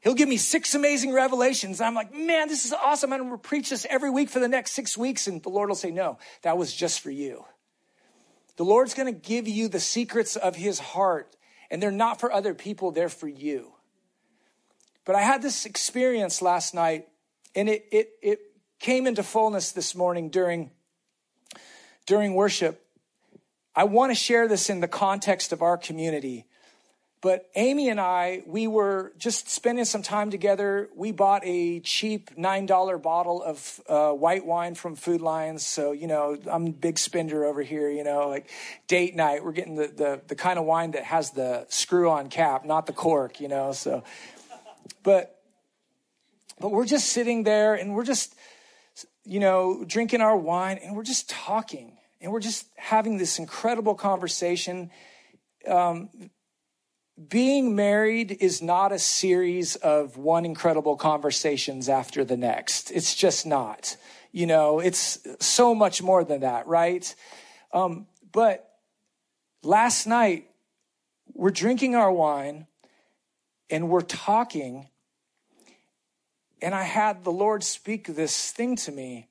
He'll 0.00 0.14
give 0.14 0.28
me 0.28 0.36
six 0.36 0.76
amazing 0.76 1.12
revelations. 1.12 1.80
I'm 1.80 1.96
like, 1.96 2.14
man, 2.14 2.46
this 2.46 2.64
is 2.64 2.72
awesome. 2.72 3.12
I'm 3.12 3.18
going 3.18 3.32
to 3.32 3.36
preach 3.36 3.70
this 3.70 3.84
every 3.90 4.10
week 4.10 4.30
for 4.30 4.38
the 4.38 4.46
next 4.46 4.72
six 4.72 4.96
weeks. 4.96 5.26
And 5.26 5.42
the 5.42 5.48
Lord 5.48 5.68
will 5.68 5.74
say, 5.74 5.90
no, 5.90 6.18
that 6.42 6.56
was 6.56 6.72
just 6.72 7.00
for 7.00 7.10
you. 7.10 7.44
The 8.56 8.64
Lord's 8.64 8.94
going 8.94 9.12
to 9.12 9.20
give 9.20 9.48
you 9.48 9.66
the 9.66 9.80
secrets 9.80 10.36
of 10.36 10.54
his 10.54 10.78
heart, 10.78 11.34
and 11.68 11.82
they're 11.82 11.90
not 11.90 12.20
for 12.20 12.30
other 12.32 12.54
people, 12.54 12.92
they're 12.92 13.08
for 13.08 13.26
you. 13.26 13.72
But 15.04 15.16
I 15.16 15.22
had 15.22 15.42
this 15.42 15.66
experience 15.66 16.40
last 16.40 16.74
night, 16.74 17.08
and 17.56 17.68
it, 17.68 17.86
it, 17.90 18.10
it 18.22 18.38
came 18.78 19.06
into 19.06 19.22
fullness 19.22 19.72
this 19.72 19.94
morning 19.94 20.30
during, 20.30 20.70
during 22.06 22.34
worship. 22.34 22.82
I 23.74 23.84
want 23.84 24.10
to 24.10 24.14
share 24.14 24.48
this 24.48 24.70
in 24.70 24.80
the 24.80 24.88
context 24.88 25.52
of 25.52 25.62
our 25.62 25.76
community. 25.76 26.46
But 27.26 27.50
Amy 27.56 27.88
and 27.88 27.98
I, 27.98 28.42
we 28.46 28.68
were 28.68 29.12
just 29.18 29.50
spending 29.50 29.84
some 29.84 30.02
time 30.02 30.30
together. 30.30 30.88
We 30.94 31.10
bought 31.10 31.42
a 31.44 31.80
cheap 31.80 32.36
$9 32.36 33.02
bottle 33.02 33.42
of 33.42 33.80
uh, 33.88 34.12
white 34.12 34.46
wine 34.46 34.76
from 34.76 34.94
Food 34.94 35.20
Lions. 35.20 35.66
So, 35.66 35.90
you 35.90 36.06
know, 36.06 36.38
I'm 36.46 36.68
a 36.68 36.70
big 36.70 37.00
spender 37.00 37.44
over 37.44 37.62
here, 37.62 37.90
you 37.90 38.04
know, 38.04 38.28
like 38.28 38.48
date 38.86 39.16
night. 39.16 39.42
We're 39.42 39.50
getting 39.50 39.74
the, 39.74 39.88
the, 39.88 40.20
the 40.28 40.36
kind 40.36 40.56
of 40.56 40.66
wine 40.66 40.92
that 40.92 41.02
has 41.02 41.32
the 41.32 41.66
screw 41.68 42.08
on 42.10 42.28
cap, 42.28 42.64
not 42.64 42.86
the 42.86 42.92
cork, 42.92 43.40
you 43.40 43.48
know. 43.48 43.72
So, 43.72 44.04
but, 45.02 45.40
but 46.60 46.68
we're 46.68 46.86
just 46.86 47.08
sitting 47.08 47.42
there 47.42 47.74
and 47.74 47.94
we're 47.94 48.04
just, 48.04 48.35
you 49.26 49.40
know, 49.40 49.84
drinking 49.86 50.20
our 50.20 50.36
wine 50.36 50.78
and 50.78 50.96
we're 50.96 51.02
just 51.02 51.28
talking 51.28 51.98
and 52.20 52.32
we're 52.32 52.40
just 52.40 52.66
having 52.76 53.18
this 53.18 53.38
incredible 53.38 53.94
conversation. 53.94 54.90
Um, 55.68 56.08
being 57.28 57.74
married 57.74 58.36
is 58.40 58.62
not 58.62 58.92
a 58.92 58.98
series 58.98 59.76
of 59.76 60.16
one 60.16 60.44
incredible 60.44 60.96
conversations 60.96 61.88
after 61.88 62.24
the 62.24 62.36
next. 62.36 62.90
It's 62.90 63.14
just 63.14 63.46
not. 63.46 63.96
You 64.32 64.46
know, 64.46 64.80
it's 64.80 65.18
so 65.40 65.74
much 65.74 66.02
more 66.02 66.24
than 66.24 66.40
that, 66.40 66.66
right? 66.66 67.14
Um, 67.72 68.06
but 68.32 68.68
last 69.62 70.06
night, 70.06 70.46
we're 71.32 71.50
drinking 71.50 71.94
our 71.94 72.12
wine 72.12 72.66
and 73.70 73.88
we're 73.88 74.02
talking, 74.02 74.88
and 76.62 76.74
I 76.74 76.84
had 76.84 77.24
the 77.24 77.32
Lord 77.32 77.62
speak 77.62 78.06
this 78.06 78.50
thing 78.50 78.76
to 78.76 78.92
me. 78.92 79.28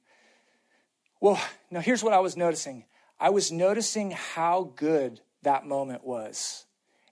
Well, 1.19 1.41
now 1.71 1.79
here's 1.79 2.03
what 2.03 2.13
I 2.13 2.19
was 2.19 2.37
noticing 2.37 2.85
I 3.19 3.29
was 3.29 3.51
noticing 3.51 4.11
how 4.11 4.71
good 4.75 5.21
that 5.43 5.65
moment 5.65 6.05
was 6.05 6.65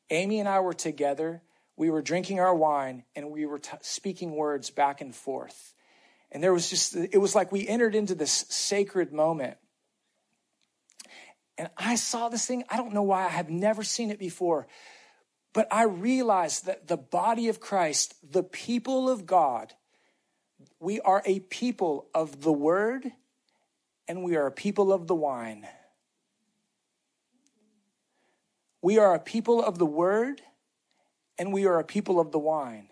Amy 0.10 0.40
and 0.40 0.50
I 0.50 0.60
were 0.60 0.74
together. 0.74 1.42
We 1.76 1.90
were 1.90 2.04
drinking 2.04 2.40
our 2.40 2.54
wine 2.54 3.04
and 3.16 3.32
we 3.32 3.46
were 3.46 3.60
t- 3.60 3.72
speaking 3.82 4.36
words 4.36 4.70
back 4.70 5.02
and 5.02 5.16
forth. 5.16 5.74
And 6.32 6.44
there 6.44 6.54
was 6.54 6.70
just, 6.70 6.96
it 6.96 7.20
was 7.20 7.36
like 7.36 7.52
we 7.52 7.68
entered 7.68 7.96
into 7.96 8.16
this 8.16 8.46
sacred 8.50 9.12
moment. 9.12 9.58
And 11.58 11.70
I 11.78 11.96
saw 11.96 12.30
this 12.30 12.46
thing. 12.46 12.64
I 12.70 12.78
don't 12.78 12.94
know 12.94 13.04
why 13.04 13.26
I 13.26 13.30
have 13.30 13.50
never 13.50 13.84
seen 13.84 14.12
it 14.12 14.20
before, 14.20 14.68
but 15.54 15.68
I 15.72 15.86
realized 15.86 16.66
that 16.66 16.88
the 16.88 16.98
body 16.98 17.50
of 17.50 17.60
Christ, 17.60 18.16
the 18.28 18.44
people 18.44 19.10
of 19.10 19.26
God, 19.26 19.74
we 20.84 21.00
are 21.00 21.24
a 21.26 21.40
people 21.40 22.10
of 22.14 22.42
the 22.42 22.52
word 22.52 23.10
and 24.06 24.22
we 24.22 24.36
are 24.36 24.48
a 24.48 24.52
people 24.52 24.92
of 24.92 25.08
the 25.08 25.16
wine. 25.16 25.66
We 28.82 28.98
are 28.98 29.16
a 29.16 29.20
people 29.20 29.64
of 29.64 29.78
the 29.78 29.86
word 29.86 30.42
and 31.40 31.54
we 31.54 31.66
are 31.68 31.80
a 31.80 31.86
people 31.86 32.20
of 32.20 32.34
the 32.34 32.40
wine. 32.40 32.90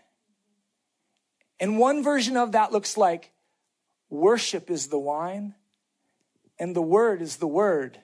And 1.60 1.78
one 1.78 2.02
version 2.02 2.38
of 2.38 2.54
that 2.54 2.72
looks 2.72 2.96
like 2.96 3.34
worship 4.10 4.72
is 4.72 4.88
the 4.88 4.98
wine 4.98 5.54
and 6.58 6.74
the 6.74 6.82
word 6.82 7.22
is 7.22 7.38
the 7.38 7.48
word. 7.48 8.00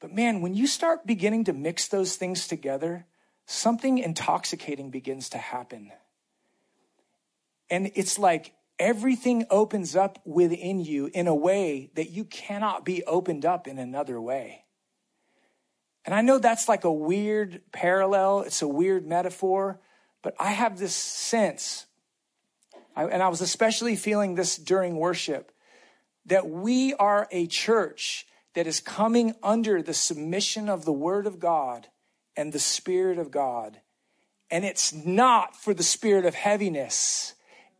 But 0.00 0.12
man, 0.12 0.42
when 0.42 0.52
you 0.52 0.66
start 0.66 1.06
beginning 1.06 1.44
to 1.44 1.54
mix 1.54 1.88
those 1.88 2.16
things 2.16 2.46
together, 2.46 3.06
something 3.46 3.96
intoxicating 3.96 4.90
begins 4.90 5.30
to 5.30 5.38
happen. 5.38 5.92
And 7.70 7.90
it's 7.94 8.18
like 8.18 8.52
everything 8.78 9.46
opens 9.50 9.94
up 9.94 10.18
within 10.24 10.80
you 10.80 11.10
in 11.12 11.26
a 11.26 11.34
way 11.34 11.90
that 11.94 12.10
you 12.10 12.24
cannot 12.24 12.84
be 12.84 13.04
opened 13.04 13.44
up 13.44 13.66
in 13.66 13.78
another 13.78 14.20
way. 14.20 14.64
And 16.04 16.14
I 16.14 16.20
know 16.20 16.38
that's 16.38 16.68
like 16.68 16.84
a 16.84 16.92
weird 16.92 17.62
parallel, 17.72 18.40
it's 18.40 18.62
a 18.62 18.68
weird 18.68 19.06
metaphor, 19.06 19.80
but 20.22 20.34
I 20.38 20.50
have 20.50 20.78
this 20.78 20.94
sense, 20.94 21.86
I, 22.96 23.04
and 23.04 23.22
I 23.22 23.28
was 23.28 23.40
especially 23.40 23.96
feeling 23.96 24.34
this 24.34 24.56
during 24.56 24.96
worship, 24.96 25.52
that 26.26 26.48
we 26.48 26.94
are 26.94 27.28
a 27.30 27.46
church 27.46 28.26
that 28.54 28.66
is 28.66 28.80
coming 28.80 29.34
under 29.42 29.82
the 29.82 29.94
submission 29.94 30.68
of 30.68 30.84
the 30.84 30.92
Word 30.92 31.26
of 31.26 31.38
God 31.38 31.88
and 32.36 32.52
the 32.52 32.58
Spirit 32.58 33.18
of 33.18 33.30
God. 33.30 33.80
And 34.50 34.64
it's 34.64 34.92
not 34.92 35.56
for 35.56 35.72
the 35.72 35.82
spirit 35.82 36.26
of 36.26 36.34
heaviness. 36.34 37.34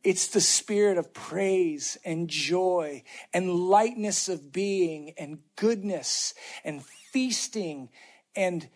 It's 0.04 0.28
the 0.28 0.40
spirit 0.40 0.98
of 0.98 1.14
praise 1.14 1.96
and 2.04 2.28
joy 2.28 3.04
and 3.32 3.54
lightness 3.54 4.28
of 4.28 4.52
being 4.52 5.14
and 5.16 5.38
goodness 5.56 6.34
and 6.64 6.84
feasting 6.84 7.88
and 8.34 8.68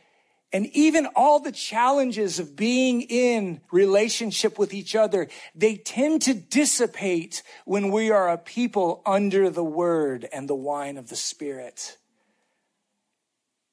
and 0.52 0.66
even 0.68 1.06
all 1.16 1.40
the 1.40 1.52
challenges 1.52 2.38
of 2.38 2.56
being 2.56 3.02
in 3.02 3.60
relationship 3.72 4.58
with 4.58 4.72
each 4.72 4.94
other, 4.94 5.28
they 5.54 5.76
tend 5.76 6.22
to 6.22 6.34
dissipate 6.34 7.42
when 7.64 7.90
we 7.90 8.10
are 8.10 8.30
a 8.30 8.38
people 8.38 9.02
under 9.04 9.50
the 9.50 9.64
word 9.64 10.26
and 10.32 10.48
the 10.48 10.54
wine 10.54 10.96
of 10.96 11.08
the 11.08 11.16
spirit. 11.16 11.98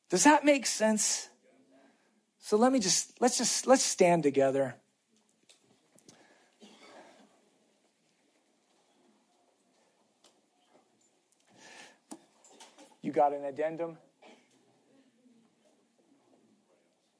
Does 0.10 0.24
that 0.24 0.44
make 0.44 0.66
sense? 0.66 1.30
So 2.40 2.58
let 2.58 2.74
me 2.74 2.80
just, 2.80 3.22
let's 3.22 3.38
just, 3.38 3.66
let's 3.68 3.84
stand 3.84 4.24
together. 4.24 4.76
Got 13.14 13.32
an 13.32 13.46
addendum? 13.46 13.98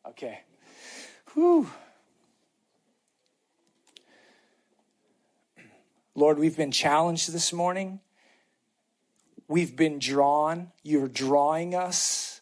Okay. 0.10 0.42
Whew. 1.34 1.70
Lord, 6.16 6.40
we've 6.40 6.58
been 6.58 6.72
challenged 6.72 7.32
this 7.32 7.54
morning. 7.54 8.00
We've 9.48 9.76
been 9.76 10.00
drawn. 10.00 10.72
You're 10.82 11.08
drawing 11.08 11.76
us. 11.76 12.42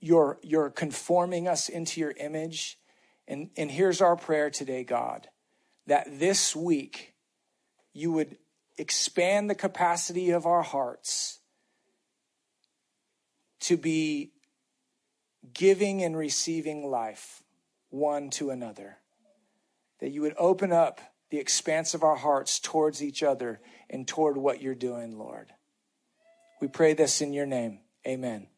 You're, 0.00 0.38
you're 0.42 0.70
conforming 0.70 1.48
us 1.48 1.68
into 1.68 2.00
your 2.00 2.14
image. 2.16 2.78
And, 3.28 3.50
and 3.56 3.70
here's 3.70 4.00
our 4.00 4.16
prayer 4.16 4.50
today, 4.50 4.84
God, 4.84 5.28
that 5.86 6.18
this 6.18 6.56
week 6.56 7.14
you 7.92 8.12
would 8.12 8.38
expand 8.78 9.50
the 9.50 9.54
capacity 9.54 10.30
of 10.30 10.46
our 10.46 10.62
hearts 10.62 11.40
to 13.62 13.76
be 13.76 14.32
giving 15.54 16.02
and 16.02 16.16
receiving 16.16 16.88
life 16.88 17.42
one 17.90 18.30
to 18.30 18.50
another. 18.50 18.98
That 20.00 20.10
you 20.10 20.22
would 20.22 20.34
open 20.38 20.72
up 20.72 21.00
the 21.30 21.38
expanse 21.38 21.94
of 21.94 22.02
our 22.02 22.16
hearts 22.16 22.58
towards 22.58 23.02
each 23.02 23.22
other 23.22 23.60
and 23.88 24.06
toward 24.06 24.36
what 24.36 24.60
you're 24.60 24.74
doing, 24.74 25.18
Lord. 25.18 25.52
We 26.60 26.68
pray 26.68 26.94
this 26.94 27.20
in 27.20 27.32
your 27.32 27.46
name. 27.46 27.80
Amen. 28.06 28.48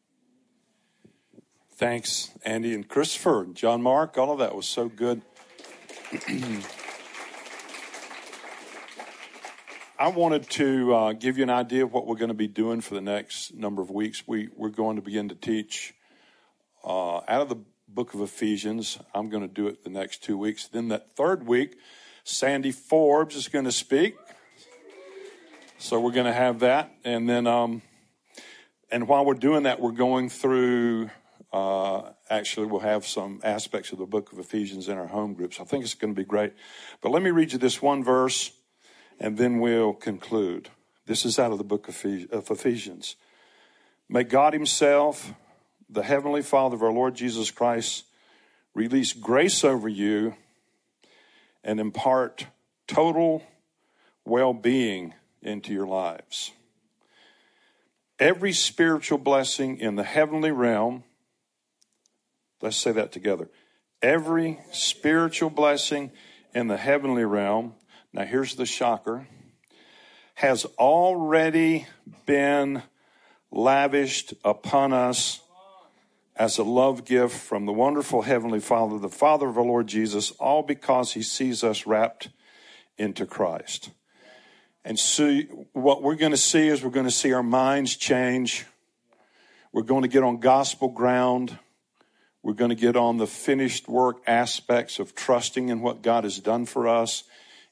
Thanks, 1.77 2.31
Andy 2.45 2.73
and 2.73 2.87
Christopher, 2.87 3.43
and 3.43 3.55
John 3.55 3.81
Mark. 3.81 4.17
All 4.17 4.31
of 4.31 4.39
that 4.39 4.55
was 4.55 4.65
so 4.65 4.87
good. 4.87 5.21
I 9.97 10.09
wanted 10.09 10.49
to 10.49 10.93
uh, 10.93 11.13
give 11.13 11.37
you 11.37 11.43
an 11.43 11.49
idea 11.49 11.85
of 11.85 11.93
what 11.93 12.05
we're 12.05 12.17
going 12.17 12.27
to 12.27 12.33
be 12.33 12.49
doing 12.49 12.81
for 12.81 12.95
the 12.95 13.01
next 13.01 13.53
number 13.53 13.81
of 13.81 13.89
weeks. 13.89 14.27
We, 14.27 14.49
we're 14.53 14.67
going 14.67 14.97
to 14.97 15.01
begin 15.01 15.29
to 15.29 15.35
teach 15.35 15.93
uh, 16.83 17.19
out 17.19 17.41
of 17.41 17.47
the 17.47 17.59
book 17.87 18.13
of 18.13 18.19
Ephesians. 18.19 18.99
I'm 19.13 19.29
going 19.29 19.47
to 19.47 19.53
do 19.53 19.67
it 19.67 19.85
the 19.85 19.89
next 19.89 20.21
two 20.21 20.37
weeks. 20.37 20.67
Then 20.67 20.89
that 20.89 21.15
third 21.15 21.47
week, 21.47 21.77
Sandy 22.25 22.73
Forbes 22.73 23.37
is 23.37 23.47
going 23.47 23.63
to 23.63 23.71
speak. 23.71 24.17
So 25.77 26.01
we're 26.01 26.11
going 26.11 26.25
to 26.25 26.33
have 26.33 26.59
that. 26.59 26.91
And 27.05 27.29
then, 27.29 27.47
um, 27.47 27.81
and 28.91 29.07
while 29.07 29.23
we're 29.23 29.33
doing 29.35 29.63
that, 29.63 29.79
we're 29.79 29.91
going 29.91 30.27
through, 30.27 31.09
uh, 31.53 32.09
actually, 32.29 32.65
we'll 32.65 32.81
have 32.81 33.07
some 33.07 33.39
aspects 33.45 33.93
of 33.93 33.99
the 33.99 34.05
book 34.05 34.33
of 34.33 34.39
Ephesians 34.39 34.89
in 34.89 34.97
our 34.97 35.07
home 35.07 35.35
groups. 35.35 35.61
I 35.61 35.63
think 35.63 35.85
it's 35.85 35.93
going 35.93 36.13
to 36.13 36.21
be 36.21 36.25
great. 36.27 36.51
But 36.99 37.13
let 37.13 37.21
me 37.21 37.29
read 37.29 37.53
you 37.53 37.59
this 37.59 37.81
one 37.81 38.03
verse 38.03 38.51
and 39.19 39.37
then 39.37 39.59
we'll 39.59 39.93
conclude. 39.93 40.69
This 41.05 41.25
is 41.25 41.37
out 41.39 41.51
of 41.51 41.57
the 41.57 41.63
book 41.63 41.87
of 41.87 42.51
Ephesians. 42.51 43.15
May 44.09 44.23
God 44.23 44.53
Himself, 44.53 45.33
the 45.89 46.03
Heavenly 46.03 46.41
Father 46.41 46.75
of 46.75 46.83
our 46.83 46.91
Lord 46.91 47.15
Jesus 47.15 47.51
Christ, 47.51 48.05
release 48.73 49.13
grace 49.13 49.63
over 49.63 49.87
you 49.87 50.35
and 51.63 51.79
impart 51.79 52.47
total 52.87 53.43
well 54.25 54.53
being 54.53 55.13
into 55.41 55.73
your 55.73 55.87
lives. 55.87 56.51
Every 58.19 58.53
spiritual 58.53 59.17
blessing 59.17 59.77
in 59.79 59.95
the 59.95 60.03
heavenly 60.03 60.51
realm, 60.51 61.03
let's 62.61 62.77
say 62.77 62.91
that 62.93 63.11
together. 63.11 63.49
Every 64.01 64.59
spiritual 64.71 65.49
blessing 65.49 66.11
in 66.53 66.67
the 66.67 66.77
heavenly 66.77 67.25
realm 67.25 67.73
now, 68.15 68.23
here's 68.23 68.55
the 68.55 68.65
shocker 68.65 69.27
has 70.35 70.63
already 70.79 71.85
been 72.25 72.81
lavished 73.51 74.33
upon 74.45 74.93
us 74.93 75.41
as 76.33 76.57
a 76.57 76.63
love 76.63 77.03
gift 77.03 77.35
from 77.35 77.65
the 77.65 77.73
wonderful 77.73 78.21
Heavenly 78.21 78.61
Father, 78.61 78.99
the 78.99 79.09
Father 79.09 79.49
of 79.49 79.57
our 79.57 79.65
Lord 79.65 79.87
Jesus, 79.87 80.31
all 80.31 80.63
because 80.63 81.11
He 81.11 81.21
sees 81.21 81.61
us 81.61 81.85
wrapped 81.85 82.29
into 82.97 83.25
Christ. 83.25 83.89
And 84.85 84.97
so, 84.97 85.41
what 85.73 86.01
we're 86.01 86.15
going 86.15 86.31
to 86.31 86.37
see 86.37 86.69
is 86.69 86.85
we're 86.85 86.91
going 86.91 87.07
to 87.07 87.11
see 87.11 87.33
our 87.33 87.43
minds 87.43 87.97
change. 87.97 88.65
We're 89.73 89.83
going 89.83 90.03
to 90.03 90.07
get 90.07 90.23
on 90.23 90.39
gospel 90.39 90.87
ground. 90.87 91.59
We're 92.41 92.53
going 92.53 92.69
to 92.69 92.75
get 92.75 92.95
on 92.95 93.17
the 93.17 93.27
finished 93.27 93.89
work 93.89 94.21
aspects 94.25 94.99
of 94.99 95.15
trusting 95.15 95.67
in 95.67 95.81
what 95.81 96.01
God 96.01 96.23
has 96.23 96.39
done 96.39 96.65
for 96.65 96.87
us 96.87 97.25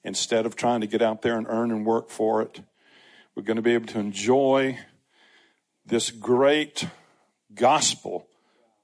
instead 0.03 0.45
of 0.45 0.55
trying 0.55 0.81
to 0.81 0.87
get 0.87 1.01
out 1.01 1.21
there 1.21 1.37
and 1.37 1.47
earn 1.49 1.71
and 1.71 1.85
work 1.85 2.09
for 2.09 2.41
it. 2.41 2.61
We're 3.35 3.43
going 3.43 3.57
to 3.57 3.63
be 3.63 3.73
able 3.73 3.87
to 3.87 3.99
enjoy 3.99 4.79
this 5.85 6.11
great 6.11 6.87
gospel 7.53 8.27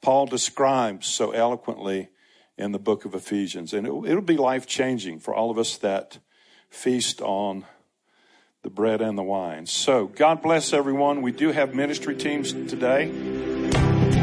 Paul 0.01 0.27
describes 0.27 1.07
so 1.07 1.31
eloquently 1.31 2.09
in 2.57 2.71
the 2.71 2.79
book 2.79 3.05
of 3.05 3.13
Ephesians. 3.13 3.73
And 3.73 3.85
it'll, 3.85 4.05
it'll 4.05 4.21
be 4.21 4.37
life 4.37 4.65
changing 4.65 5.19
for 5.19 5.33
all 5.33 5.51
of 5.51 5.57
us 5.57 5.77
that 5.77 6.19
feast 6.69 7.21
on 7.21 7.65
the 8.63 8.69
bread 8.69 9.01
and 9.01 9.17
the 9.17 9.23
wine. 9.23 9.65
So, 9.65 10.07
God 10.07 10.41
bless 10.41 10.73
everyone. 10.73 11.21
We 11.21 11.31
do 11.31 11.51
have 11.51 11.73
ministry 11.73 12.15
teams 12.15 12.51
today. 12.51 13.58